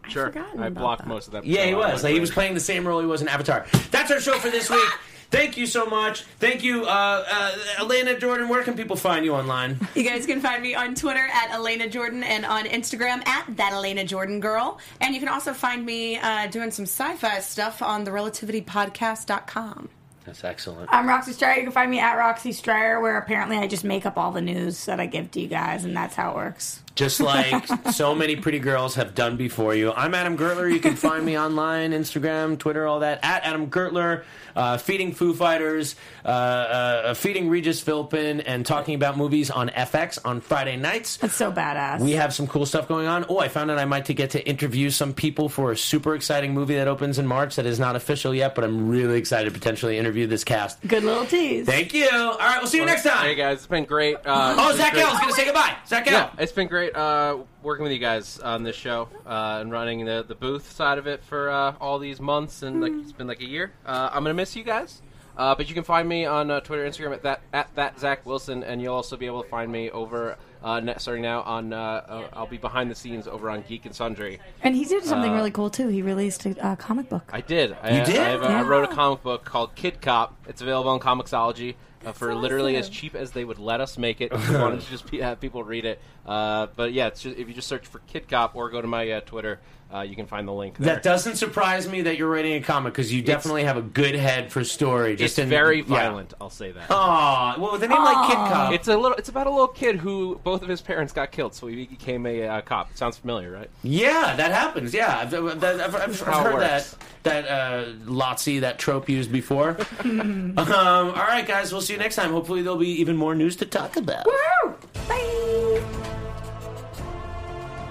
Sure, 0.07 0.27
forgotten 0.27 0.63
I 0.63 0.67
about 0.67 0.79
blocked 0.81 1.01
that. 1.03 1.07
most 1.07 1.27
of 1.27 1.33
that. 1.33 1.45
Yeah, 1.45 1.65
he 1.65 1.73
was. 1.75 2.03
Like, 2.03 2.13
he 2.13 2.19
was 2.19 2.31
playing 2.31 2.53
the 2.53 2.59
same 2.59 2.87
role 2.87 2.99
he 2.99 3.05
was 3.05 3.21
in 3.21 3.27
Avatar. 3.27 3.65
That's 3.91 4.09
our 4.11 4.19
show 4.19 4.37
for 4.39 4.49
this 4.49 4.69
week. 4.69 4.89
Thank 5.31 5.57
you 5.57 5.67
so 5.67 5.85
much. 5.85 6.23
Thank 6.39 6.63
you, 6.63 6.85
uh, 6.85 7.23
uh, 7.31 7.51
Elena 7.79 8.17
Jordan. 8.17 8.49
Where 8.49 8.63
can 8.63 8.73
people 8.75 8.95
find 8.95 9.23
you 9.23 9.35
online? 9.35 9.77
You 9.93 10.01
guys 10.01 10.25
can 10.25 10.41
find 10.41 10.63
me 10.63 10.73
on 10.73 10.95
Twitter 10.95 11.27
at 11.31 11.51
Elena 11.51 11.87
Jordan 11.87 12.23
and 12.23 12.43
on 12.45 12.65
Instagram 12.65 13.23
at 13.27 13.45
that 13.57 13.71
Elena 13.73 14.03
Jordan 14.03 14.39
girl. 14.39 14.79
And 15.01 15.13
you 15.13 15.19
can 15.19 15.29
also 15.29 15.53
find 15.53 15.85
me 15.85 16.17
uh, 16.17 16.47
doing 16.47 16.71
some 16.71 16.85
sci-fi 16.85 17.41
stuff 17.41 17.83
on 17.83 18.05
the 18.05 18.11
relativitypodcast.com. 18.11 19.89
That's 20.25 20.43
excellent. 20.43 20.89
I'm 20.91 21.07
Roxy 21.07 21.31
Striar. 21.31 21.57
You 21.57 21.63
can 21.63 21.71
find 21.71 21.89
me 21.89 21.99
at 21.99 22.15
Roxy 22.15 22.51
Striar, 22.51 22.99
where 23.01 23.17
apparently 23.17 23.57
I 23.57 23.67
just 23.67 23.83
make 23.83 24.05
up 24.05 24.17
all 24.17 24.31
the 24.31 24.41
news 24.41 24.85
that 24.85 24.99
I 24.99 25.05
give 25.05 25.31
to 25.31 25.41
you 25.41 25.47
guys, 25.47 25.85
and 25.85 25.95
that's 25.95 26.15
how 26.15 26.31
it 26.31 26.35
works. 26.35 26.83
Just 26.99 27.21
like 27.21 27.65
so 27.93 28.13
many 28.13 28.35
pretty 28.35 28.59
girls 28.59 28.95
have 28.95 29.15
done 29.15 29.37
before 29.37 29.73
you. 29.73 29.93
I'm 29.93 30.13
Adam 30.13 30.37
Gertler. 30.37 30.69
You 30.69 30.81
can 30.81 30.97
find 30.97 31.25
me 31.25 31.39
online, 31.39 31.91
Instagram, 31.93 32.59
Twitter, 32.59 32.85
all 32.85 32.99
that. 32.99 33.21
At 33.23 33.45
Adam 33.45 33.69
Gertler, 33.69 34.25
uh, 34.53 34.77
feeding 34.77 35.13
Foo 35.13 35.33
Fighters, 35.33 35.95
uh, 36.25 36.27
uh, 36.27 37.13
feeding 37.13 37.47
Regis 37.47 37.81
Philbin, 37.81 38.43
and 38.45 38.65
talking 38.65 38.95
about 38.95 39.15
movies 39.15 39.49
on 39.49 39.69
FX 39.69 40.19
on 40.25 40.41
Friday 40.41 40.75
nights. 40.75 41.15
That's 41.15 41.35
so 41.35 41.53
badass. 41.53 42.01
We 42.01 42.11
have 42.11 42.33
some 42.33 42.47
cool 42.47 42.65
stuff 42.65 42.89
going 42.89 43.07
on. 43.07 43.25
Oh, 43.29 43.37
I 43.39 43.47
found 43.47 43.71
out 43.71 43.79
I 43.79 43.85
might 43.85 44.03
to 44.07 44.13
get 44.13 44.31
to 44.31 44.45
interview 44.45 44.89
some 44.89 45.13
people 45.13 45.47
for 45.47 45.71
a 45.71 45.77
super 45.77 46.15
exciting 46.15 46.53
movie 46.53 46.75
that 46.75 46.89
opens 46.89 47.17
in 47.17 47.25
March 47.25 47.55
that 47.55 47.65
is 47.65 47.79
not 47.79 47.95
official 47.95 48.35
yet, 48.35 48.55
but 48.55 48.65
I'm 48.65 48.89
really 48.89 49.17
excited 49.17 49.45
to 49.53 49.57
potentially 49.57 49.97
interview 49.97 50.27
this 50.27 50.43
cast. 50.43 50.85
Good 50.85 51.05
little 51.05 51.25
tease. 51.25 51.65
Thank 51.65 51.93
you. 51.93 52.09
All 52.11 52.37
right, 52.37 52.57
we'll 52.59 52.67
see 52.67 52.79
you 52.79 52.85
next 52.85 53.03
time. 53.03 53.23
Hey 53.25 53.35
guys, 53.35 53.59
it's 53.59 53.67
been 53.67 53.85
great. 53.85 54.17
Uh, 54.25 54.55
Oh, 54.59 54.75
Zach 54.75 54.91
great- 54.91 55.03
is 55.05 55.13
going 55.19 55.29
to 55.29 55.33
say 55.33 55.45
goodbye. 55.45 55.77
Zach 55.87 56.05
L. 56.07 56.13
Yeah, 56.13 56.29
it's 56.37 56.51
been 56.51 56.67
great 56.67 56.88
uh, 56.95 57.37
working 57.63 57.83
with 57.83 57.91
you 57.91 57.99
guys 57.99 58.39
on 58.39 58.63
this 58.63 58.75
show 58.75 59.07
uh, 59.25 59.59
and 59.61 59.71
running 59.71 60.05
the, 60.05 60.23
the 60.27 60.35
booth 60.35 60.71
side 60.71 60.97
of 60.97 61.07
it 61.07 61.23
for 61.23 61.49
uh, 61.49 61.73
all 61.79 61.99
these 61.99 62.19
months, 62.19 62.63
and 62.63 62.81
like 62.81 62.91
it's 62.93 63.11
been 63.11 63.27
like 63.27 63.41
a 63.41 63.47
year. 63.47 63.71
Uh, 63.85 64.09
I'm 64.11 64.23
gonna 64.23 64.33
miss 64.33 64.55
you 64.55 64.63
guys, 64.63 65.01
uh, 65.37 65.55
but 65.55 65.67
you 65.69 65.75
can 65.75 65.83
find 65.83 66.07
me 66.07 66.25
on 66.25 66.49
uh, 66.51 66.59
Twitter, 66.59 66.85
Instagram 66.87 67.13
at 67.13 67.23
that 67.23 67.41
at 67.53 67.73
that 67.75 67.99
Zach 67.99 68.25
Wilson, 68.25 68.63
and 68.63 68.81
you'll 68.81 68.95
also 68.95 69.17
be 69.17 69.25
able 69.25 69.43
to 69.43 69.49
find 69.49 69.71
me 69.71 69.89
over 69.91 70.37
uh, 70.63 70.79
net, 70.81 70.99
starting 71.01 71.21
now 71.23 71.41
on. 71.43 71.71
Uh, 71.71 71.77
uh, 71.77 72.27
I'll 72.33 72.45
be 72.47 72.57
behind 72.57 72.91
the 72.91 72.95
scenes 72.95 73.27
over 73.27 73.49
on 73.49 73.61
Geek 73.67 73.85
and 73.85 73.95
Sundry. 73.95 74.39
And 74.61 74.75
he 74.75 74.83
did 74.85 75.05
something 75.05 75.31
Uh, 75.31 75.35
really 75.35 75.51
cool 75.51 75.69
too. 75.69 75.87
He 75.87 76.01
released 76.01 76.45
a 76.45 76.59
uh, 76.65 76.75
comic 76.75 77.07
book. 77.09 77.29
I 77.31 77.39
did. 77.41 77.77
I, 77.81 77.99
You 77.99 78.05
did? 78.05 78.17
I, 78.17 78.29
have, 78.29 78.43
uh, 78.43 78.47
I 78.47 78.61
wrote 78.63 78.83
a 78.89 78.93
comic 78.93 79.23
book 79.23 79.45
called 79.45 79.75
Kid 79.75 80.01
Cop. 80.01 80.35
It's 80.47 80.61
available 80.61 80.91
on 80.91 80.99
Comixology 80.99 81.75
uh, 82.05 82.11
for 82.11 82.33
literally 82.33 82.75
as 82.75 82.89
cheap 82.89 83.15
as 83.15 83.31
they 83.31 83.43
would 83.43 83.59
let 83.59 83.81
us 83.81 83.97
make 83.97 84.21
it. 84.21 84.31
We 84.49 84.55
wanted 84.55 84.81
to 84.81 84.89
just 84.89 85.09
be, 85.09 85.19
have 85.19 85.39
people 85.39 85.63
read 85.63 85.85
it. 85.85 85.99
Uh, 86.25 86.67
but 86.75 86.93
yeah, 86.93 87.07
it's 87.07 87.21
just, 87.21 87.37
if 87.37 87.47
you 87.47 87.53
just 87.53 87.67
search 87.67 87.85
for 87.85 87.99
Kid 87.99 88.27
Cop 88.27 88.55
or 88.55 88.69
go 88.69 88.81
to 88.81 88.87
my 88.87 89.09
uh, 89.11 89.21
Twitter, 89.21 89.59
uh, 89.93 90.01
you 90.01 90.15
can 90.15 90.27
find 90.27 90.47
the 90.47 90.53
link 90.53 90.77
there. 90.77 90.95
That 90.95 91.03
doesn't 91.03 91.37
surprise 91.37 91.87
me 91.89 92.03
that 92.03 92.17
you're 92.17 92.29
writing 92.29 92.53
a 92.53 92.61
comic 92.61 92.93
because 92.93 93.11
you 93.11 93.21
definitely 93.21 93.63
have 93.63 93.77
a 93.77 93.81
good 93.81 94.13
head 94.15 94.51
for 94.51 94.63
story. 94.63 95.13
it's 95.13 95.21
Just 95.21 95.39
in, 95.39 95.49
very 95.49 95.79
yeah. 95.79 95.83
violent. 95.85 96.33
I'll 96.39 96.49
say 96.49 96.71
that. 96.71 96.91
Aw, 96.91 97.55
well, 97.57 97.71
with 97.71 97.83
a 97.83 97.87
name 97.87 98.03
like 98.03 98.27
Kid 98.27 98.35
Cop, 98.35 98.73
It's 98.73 98.87
a 98.87 98.95
little. 98.95 99.17
It's 99.17 99.29
about 99.29 99.47
a 99.47 99.49
little 99.49 99.67
kid 99.67 99.95
who 99.95 100.39
both 100.43 100.61
of 100.61 100.67
his 100.67 100.81
parents 100.81 101.11
got 101.11 101.31
killed, 101.31 101.55
so 101.55 101.67
he 101.67 101.85
became 101.85 102.25
a 102.27 102.47
uh, 102.47 102.61
cop. 102.61 102.95
Sounds 102.95 103.17
familiar, 103.17 103.51
right? 103.51 103.69
yeah, 103.81 104.35
that 104.35 104.51
happens. 104.51 104.93
Yeah, 104.93 105.17
I've, 105.19 105.33
I've, 105.33 105.63
I've, 105.63 105.95
I've 105.95 106.19
heard 106.19 106.61
that 106.61 106.95
that 107.23 107.47
uh, 107.47 107.85
Lotsie, 108.05 108.61
that 108.61 108.79
trope 108.79 109.09
used 109.09 109.31
before. 109.31 109.77
um, 110.03 110.53
all 110.57 111.13
right, 111.13 111.45
guys, 111.45 111.71
we'll 111.71 111.81
see 111.81 111.93
you 111.93 111.99
next 111.99 112.15
time. 112.15 112.31
Hopefully, 112.31 112.61
there'll 112.61 112.77
be 112.77 113.01
even 113.01 113.17
more 113.17 113.35
news 113.35 113.55
to 113.57 113.65
talk 113.65 113.97
about. 113.97 114.25
Woo! 114.25 114.75
Bye. 115.07 116.15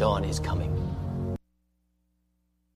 dawn 0.00 0.24
is 0.24 0.40
coming. 0.40 0.79